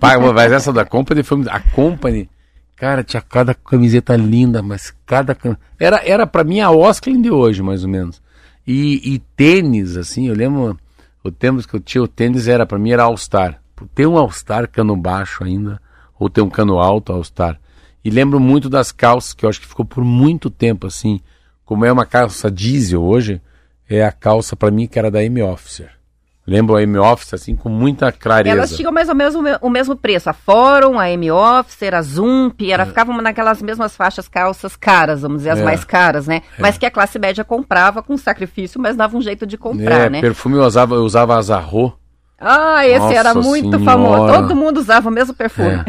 Pá, 0.00 0.18
mas 0.18 0.50
essa 0.50 0.72
da 0.72 0.84
Company 0.84 1.22
foi. 1.22 1.44
A 1.48 1.60
Company, 1.60 2.28
cara, 2.74 3.04
tinha 3.04 3.22
cada 3.22 3.54
camiseta 3.54 4.16
linda, 4.16 4.62
mas 4.62 4.92
cada. 5.06 5.36
Era, 5.78 6.00
era 6.04 6.26
pra 6.26 6.42
mim 6.42 6.58
a 6.60 6.72
Osclin 6.72 7.22
de 7.22 7.30
hoje, 7.30 7.62
mais 7.62 7.84
ou 7.84 7.88
menos. 7.88 8.20
E, 8.66 9.14
e 9.14 9.18
tênis, 9.36 9.96
assim, 9.96 10.26
eu 10.28 10.34
lembro. 10.34 10.76
O 11.22 11.30
tempo 11.30 11.66
que 11.66 11.74
eu 11.74 11.80
tinha 11.80 12.02
o 12.02 12.08
tênis 12.08 12.48
era, 12.48 12.66
pra 12.66 12.78
mim, 12.78 12.90
era 12.90 13.04
All-Star. 13.04 13.60
Tem 13.94 14.06
um 14.06 14.18
All-Star 14.18 14.68
cano 14.68 14.94
baixo 14.96 15.42
ainda, 15.44 15.80
ou 16.24 16.30
tem 16.30 16.42
um 16.42 16.48
cano 16.48 16.78
alto 16.78 17.12
All-Star. 17.12 17.58
E 18.02 18.08
lembro 18.08 18.40
muito 18.40 18.70
das 18.70 18.90
calças, 18.90 19.34
que 19.34 19.44
eu 19.44 19.50
acho 19.50 19.60
que 19.60 19.66
ficou 19.66 19.84
por 19.84 20.02
muito 20.02 20.48
tempo 20.48 20.86
assim. 20.86 21.20
Como 21.66 21.84
é 21.84 21.92
uma 21.92 22.06
calça 22.06 22.50
diesel 22.50 23.02
hoje, 23.02 23.40
é 23.88 24.02
a 24.02 24.10
calça 24.10 24.56
pra 24.56 24.70
mim 24.70 24.86
que 24.86 24.98
era 24.98 25.10
da 25.10 25.22
M-Officer. 25.22 25.90
Lembro 26.46 26.76
a 26.76 26.82
M-Officer, 26.82 27.36
assim, 27.38 27.54
com 27.56 27.68
muita 27.70 28.10
clareza. 28.12 28.56
Elas 28.56 28.74
tinham 28.76 28.92
mais 28.92 29.08
ou 29.08 29.14
menos 29.14 29.34
o 29.34 29.40
me- 29.42 29.58
o 29.62 29.70
mesmo 29.70 29.96
preço. 29.96 30.28
A 30.28 30.34
Forum, 30.34 30.98
a 30.98 31.10
M-Officer, 31.10 31.94
a 31.94 32.00
Zump, 32.02 32.60
era, 32.70 32.84
ficavam 32.86 33.16
naquelas 33.20 33.60
mesmas 33.62 33.94
faixas 33.96 34.28
calças 34.28 34.76
caras, 34.76 35.22
vamos 35.22 35.38
dizer, 35.38 35.50
as 35.50 35.60
É. 35.60 35.64
mais 35.64 35.84
caras, 35.84 36.26
né? 36.26 36.42
Mas 36.58 36.76
que 36.78 36.84
a 36.86 36.90
classe 36.90 37.18
média 37.18 37.44
comprava 37.44 38.02
com 38.02 38.16
sacrifício, 38.18 38.78
mas 38.80 38.96
dava 38.96 39.16
um 39.16 39.22
jeito 39.22 39.46
de 39.46 39.56
comprar, 39.58 40.06
é, 40.06 40.10
né? 40.10 40.20
perfume 40.22 40.56
eu 40.56 40.64
usava, 40.64 40.94
eu 40.94 41.02
usava 41.04 41.34
Azarro. 41.36 41.98
Ah, 42.46 42.86
esse 42.86 42.98
Nossa 42.98 43.14
era 43.14 43.34
muito 43.34 43.78
Senhora. 43.78 43.84
famoso. 43.84 44.32
Todo 44.32 44.54
mundo 44.54 44.78
usava 44.78 45.08
o 45.08 45.12
mesmo 45.12 45.32
perfume. 45.34 45.70
É. 45.70 45.84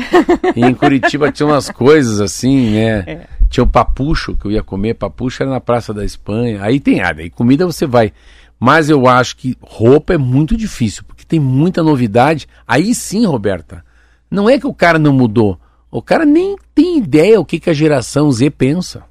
E 0.55 0.61
em 0.61 0.73
Curitiba 0.73 1.31
tinha 1.31 1.47
umas 1.47 1.69
coisas 1.69 2.21
assim, 2.21 2.71
né? 2.71 3.03
É. 3.05 3.27
Tinha 3.49 3.63
o 3.63 3.67
papucho 3.67 4.35
que 4.35 4.45
eu 4.45 4.51
ia 4.51 4.63
comer, 4.63 4.95
papucho 4.95 5.43
era 5.43 5.51
na 5.51 5.59
Praça 5.59 5.93
da 5.93 6.05
Espanha. 6.05 6.63
Aí 6.63 6.79
tem 6.79 7.01
área, 7.01 7.23
aí 7.23 7.29
comida 7.29 7.65
você 7.65 7.85
vai. 7.85 8.13
Mas 8.59 8.89
eu 8.89 9.07
acho 9.07 9.35
que 9.37 9.57
roupa 9.61 10.13
é 10.13 10.17
muito 10.17 10.55
difícil, 10.55 11.03
porque 11.05 11.25
tem 11.25 11.39
muita 11.39 11.83
novidade. 11.83 12.47
Aí 12.65 12.95
sim, 12.95 13.25
Roberta, 13.25 13.83
não 14.31 14.49
é 14.49 14.57
que 14.57 14.67
o 14.67 14.73
cara 14.73 14.97
não 14.97 15.13
mudou. 15.13 15.59
O 15.91 16.01
cara 16.01 16.25
nem 16.25 16.55
tem 16.73 16.97
ideia 16.97 17.39
o 17.39 17.45
que, 17.45 17.59
que 17.59 17.69
a 17.69 17.73
geração 17.73 18.31
Z 18.31 18.49
pensa. 18.49 19.03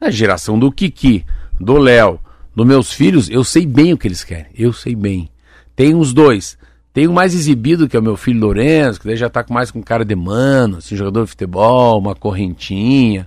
A 0.00 0.10
geração 0.10 0.58
do 0.58 0.70
Kiki, 0.72 1.24
do 1.60 1.76
Léo, 1.76 2.20
dos 2.54 2.66
meus 2.66 2.92
filhos, 2.92 3.28
eu 3.30 3.44
sei 3.44 3.66
bem 3.66 3.92
o 3.92 3.98
que 3.98 4.08
eles 4.08 4.24
querem. 4.24 4.46
Eu 4.56 4.72
sei 4.72 4.96
bem. 4.96 5.28
Tem 5.76 5.94
os 5.94 6.12
dois. 6.12 6.57
Tem 6.98 7.06
o 7.06 7.12
mais 7.12 7.32
exibido, 7.32 7.88
que 7.88 7.96
é 7.96 8.00
o 8.00 8.02
meu 8.02 8.16
filho 8.16 8.40
Lourenço, 8.40 8.98
que 8.98 9.06
daí 9.06 9.14
já 9.14 9.30
tá 9.30 9.44
com 9.44 9.54
mais 9.54 9.70
com 9.70 9.80
cara 9.80 10.04
de 10.04 10.16
mano, 10.16 10.78
assim, 10.78 10.96
jogador 10.96 11.22
de 11.22 11.30
futebol, 11.30 11.96
uma 11.96 12.12
correntinha, 12.12 13.24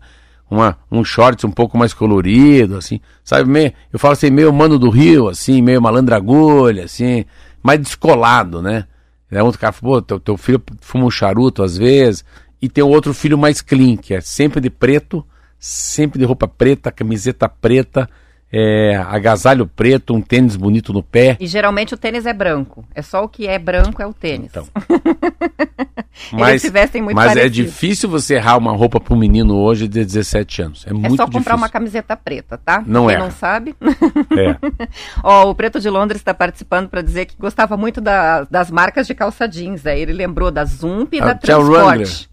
uma, 0.49 0.77
um 0.91 1.05
shorts 1.05 1.45
um 1.45 1.51
pouco 1.51 1.77
mais 1.77 1.93
colorido, 1.93 2.75
assim, 2.75 2.99
sabe, 3.23 3.49
meio, 3.49 3.71
eu 3.93 3.97
falo 3.97 4.11
assim, 4.11 4.29
meio 4.29 4.51
mano 4.51 4.77
do 4.77 4.89
Rio, 4.89 5.29
assim, 5.29 5.61
meio 5.61 5.81
malandragulha, 5.81 6.83
assim, 6.83 7.23
mais 7.63 7.79
descolado, 7.79 8.61
né? 8.61 8.87
Aí 9.31 9.39
outro 9.39 9.61
cara 9.61 9.71
pô, 9.71 10.01
teu, 10.01 10.19
teu 10.19 10.35
filho 10.35 10.61
fuma 10.81 11.05
um 11.05 11.09
charuto 11.09 11.63
às 11.63 11.77
vezes, 11.77 12.25
e 12.61 12.67
tem 12.67 12.83
outro 12.83 13.13
filho 13.13 13.37
mais 13.37 13.61
clean, 13.61 13.95
que 13.95 14.13
é 14.13 14.19
sempre 14.19 14.59
de 14.59 14.69
preto, 14.69 15.25
sempre 15.57 16.19
de 16.19 16.25
roupa 16.25 16.45
preta, 16.45 16.91
camiseta 16.91 17.47
preta, 17.47 18.09
é, 18.53 18.95
agasalho 19.07 19.65
preto, 19.67 20.13
um 20.13 20.21
tênis 20.21 20.55
bonito 20.55 20.91
no 20.93 21.01
pé. 21.01 21.37
E 21.39 21.47
geralmente 21.47 21.93
o 21.93 21.97
tênis 21.97 22.25
é 22.25 22.33
branco. 22.33 22.85
É 22.93 23.01
só 23.01 23.23
o 23.23 23.29
que 23.29 23.47
é 23.47 23.57
branco 23.57 24.01
é 24.01 24.05
o 24.07 24.13
tênis. 24.13 24.49
Então. 24.51 24.67
Eles 26.49 26.61
se 26.61 26.69
vestem 26.69 27.01
muito 27.01 27.15
mas 27.15 27.35
é 27.35 27.47
difícil 27.49 28.09
você 28.09 28.35
errar 28.35 28.57
uma 28.57 28.73
roupa 28.73 28.99
para 28.99 29.13
um 29.13 29.17
menino 29.17 29.55
hoje 29.55 29.87
de 29.87 30.03
17 30.05 30.61
anos. 30.61 30.85
É, 30.85 30.89
É 30.89 30.93
muito 30.93 31.15
só 31.15 31.23
comprar 31.25 31.39
difícil. 31.39 31.55
uma 31.57 31.69
camiseta 31.69 32.17
preta, 32.17 32.57
tá? 32.57 32.83
Não 32.85 33.07
Quem 33.07 33.15
erra. 33.15 33.23
não 33.23 33.31
sabe. 33.31 33.75
É. 33.81 34.87
Ó, 35.23 35.49
o 35.49 35.55
Preto 35.55 35.79
de 35.79 35.89
Londres 35.89 36.19
está 36.21 36.33
participando 36.33 36.89
para 36.89 37.01
dizer 37.01 37.25
que 37.25 37.35
gostava 37.39 37.75
muito 37.77 37.99
da- 38.01 38.43
das 38.51 38.69
marcas 38.69 39.07
de 39.07 39.15
calça 39.15 39.47
jeans. 39.47 39.85
Aí 39.85 40.01
ele 40.01 40.13
lembrou 40.13 40.51
da 40.51 40.65
Zump 40.65 41.13
e 41.15 41.21
Ah, 41.21 41.27
da 41.27 41.35
Transport. 41.35 42.27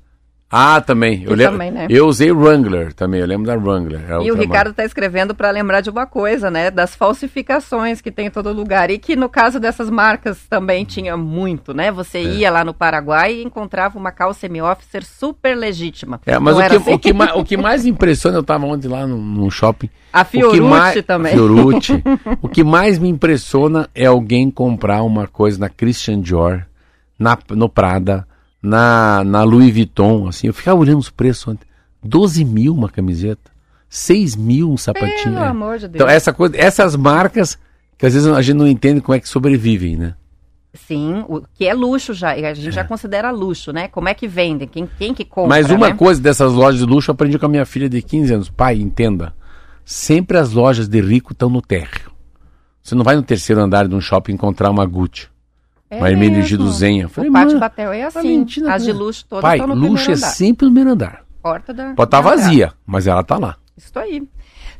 Ah, 0.50 0.80
também. 0.80 1.22
Eu, 1.24 1.30
Eu 1.32 1.36
lembro, 1.36 1.52
também, 1.52 1.70
né? 1.70 1.86
eu 1.90 2.06
usei 2.06 2.32
Wrangler 2.32 2.94
também, 2.94 3.20
eu 3.20 3.26
lembro 3.26 3.46
da 3.46 3.54
Wrangler. 3.54 4.00
era 4.02 4.22
E 4.22 4.32
o 4.32 4.34
Ricardo 4.34 4.70
está 4.70 4.82
escrevendo 4.82 5.34
para 5.34 5.50
lembrar 5.50 5.82
de 5.82 5.90
uma 5.90 6.06
coisa, 6.06 6.50
né? 6.50 6.70
Das 6.70 6.94
falsificações 6.94 8.00
que 8.00 8.10
tem 8.10 8.28
em 8.28 8.30
todo 8.30 8.50
lugar. 8.52 8.90
E 8.90 8.98
que 8.98 9.14
no 9.14 9.28
caso 9.28 9.60
dessas 9.60 9.90
marcas 9.90 10.46
também 10.48 10.86
tinha 10.86 11.16
muito, 11.18 11.74
né? 11.74 11.92
Você 11.92 12.18
É. 12.18 12.22
ia 12.22 12.50
lá 12.50 12.64
no 12.64 12.72
Paraguai 12.72 13.34
e 13.34 13.44
encontrava 13.44 13.98
uma 13.98 14.10
calça 14.10 14.40
semi-officer 14.40 15.04
super 15.04 15.54
legítima. 15.54 16.20
É, 16.24 16.38
mas 16.38 16.56
o 16.56 16.60
que, 16.60 16.76
assim? 16.76 16.92
o, 16.94 16.98
que 16.98 17.12
mais, 17.12 17.32
o 17.34 17.44
que 17.44 17.56
mais 17.56 17.84
impressiona, 17.84 18.36
eu 18.36 18.40
estava 18.40 18.64
ontem 18.64 18.88
lá 18.88 19.06
num, 19.06 19.20
num 19.20 19.50
shopping. 19.50 19.90
A 20.12 20.24
Fiorucci 20.24 20.60
mais, 20.62 21.04
também. 21.04 21.32
Fiorucci. 21.32 22.02
o 22.40 22.48
que 22.48 22.64
mais 22.64 22.98
me 22.98 23.08
impressiona 23.08 23.88
é 23.94 24.06
alguém 24.06 24.50
comprar 24.50 25.02
uma 25.02 25.26
coisa 25.26 25.58
na 25.58 25.68
Christian 25.68 26.20
Dior, 26.20 26.62
na, 27.18 27.36
no 27.50 27.68
Prada, 27.68 28.26
na, 28.62 29.22
na 29.24 29.42
Louis 29.42 29.72
Vuitton, 29.72 30.28
assim. 30.28 30.46
Eu 30.46 30.54
ficava 30.54 30.78
olhando 30.78 30.98
os 30.98 31.10
preços 31.10 31.48
ontem. 31.48 31.66
12 32.02 32.44
mil 32.44 32.74
uma 32.74 32.88
camiseta. 32.88 33.50
6 33.88 34.36
mil 34.36 34.70
um 34.70 34.76
sapatinho. 34.76 35.34
Pelo 35.34 35.38
é. 35.38 35.48
amor 35.48 35.78
de 35.78 35.88
Deus. 35.88 35.94
Então, 35.94 36.08
essa 36.08 36.32
coisa, 36.32 36.56
essas 36.56 36.94
marcas 36.94 37.58
que 37.98 38.06
às 38.06 38.14
vezes 38.14 38.28
a 38.28 38.40
gente 38.40 38.56
não 38.56 38.68
entende 38.68 39.00
como 39.00 39.16
é 39.16 39.20
que 39.20 39.28
sobrevivem, 39.28 39.96
né? 39.96 40.14
Sim, 40.72 41.24
o 41.26 41.42
que 41.54 41.66
é 41.66 41.74
luxo 41.74 42.14
já. 42.14 42.38
e 42.38 42.46
A 42.46 42.54
gente 42.54 42.70
já 42.70 42.84
considera 42.84 43.30
luxo, 43.30 43.72
né? 43.72 43.88
Como 43.88 44.08
é 44.08 44.14
que 44.14 44.28
vendem? 44.28 44.68
Quem, 44.68 44.88
quem 44.98 45.12
que 45.12 45.24
compra, 45.24 45.48
Mas 45.48 45.70
uma 45.70 45.88
né? 45.88 45.94
coisa 45.94 46.20
dessas 46.20 46.52
lojas 46.52 46.78
de 46.78 46.86
luxo 46.86 47.10
eu 47.10 47.14
aprendi 47.14 47.38
com 47.38 47.46
a 47.46 47.48
minha 47.48 47.66
filha 47.66 47.88
de 47.88 48.00
15 48.00 48.34
anos. 48.34 48.50
Pai, 48.50 48.76
entenda. 48.76 49.34
Sempre 49.84 50.38
as 50.38 50.52
lojas 50.52 50.86
de 50.86 51.00
rico 51.00 51.32
estão 51.32 51.50
no 51.50 51.60
térreo. 51.60 52.12
Você 52.82 52.94
não 52.94 53.02
vai 53.02 53.16
no 53.16 53.22
terceiro 53.22 53.60
andar 53.60 53.88
de 53.88 53.94
um 53.94 54.00
shopping 54.00 54.34
encontrar 54.34 54.70
uma 54.70 54.86
Gucci. 54.86 55.28
É 55.90 55.96
uma 55.96 56.10
Hermínia 56.10 56.38
mesmo. 56.38 56.58
Duzenha. 56.58 57.06
O 57.06 57.08
Falei, 57.08 57.30
pátio 57.30 57.48
mano, 57.48 57.60
Batel 57.60 57.92
é 57.92 58.10
tá 58.10 58.18
assim. 58.20 58.38
mentindo, 58.38 58.68
As 58.70 58.84
de 58.84 58.92
né? 58.92 58.98
luxo 58.98 59.24
todas 59.28 59.42
Pai, 59.42 59.58
estão 59.58 59.74
no 59.74 59.88
luxo 59.88 60.10
é 60.10 60.14
andar. 60.14 60.26
sempre 60.28 60.66
no 60.66 60.72
primeiro 60.72 60.90
andar. 60.92 61.24
Porta 61.42 61.72
da... 61.72 61.94
Pode 61.94 62.08
estar 62.08 62.20
da 62.20 62.28
entrada. 62.28 62.42
vazia, 62.42 62.72
mas 62.86 63.06
ela 63.06 63.22
tá 63.24 63.38
lá. 63.38 63.56
Isso 63.76 63.98
aí. 63.98 64.22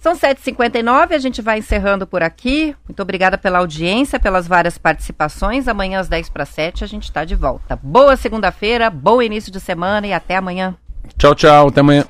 São 0.01 0.15
7h59, 0.15 1.13
a 1.13 1.19
gente 1.19 1.43
vai 1.43 1.59
encerrando 1.59 2.07
por 2.07 2.23
aqui. 2.23 2.75
Muito 2.87 3.01
obrigada 3.03 3.37
pela 3.37 3.59
audiência, 3.59 4.21
pelas 4.21 4.47
várias 4.47 4.79
participações. 4.79 5.67
Amanhã 5.67 5.99
às 5.99 6.09
10 6.09 6.29
para 6.29 6.45
7 6.45 6.85
a 6.85 6.87
gente 6.87 7.05
está 7.05 7.25
de 7.25 7.35
volta. 7.35 7.77
Boa 7.83 8.17
segunda-feira, 8.17 8.91
bom 8.91 9.21
início 9.21 9.51
de 9.51 9.59
semana 9.59 10.07
e 10.07 10.13
até 10.13 10.37
amanhã. 10.37 10.77
Tchau, 11.17 11.35
tchau. 11.35 11.69
Até 11.69 11.81
amanhã. 11.81 12.05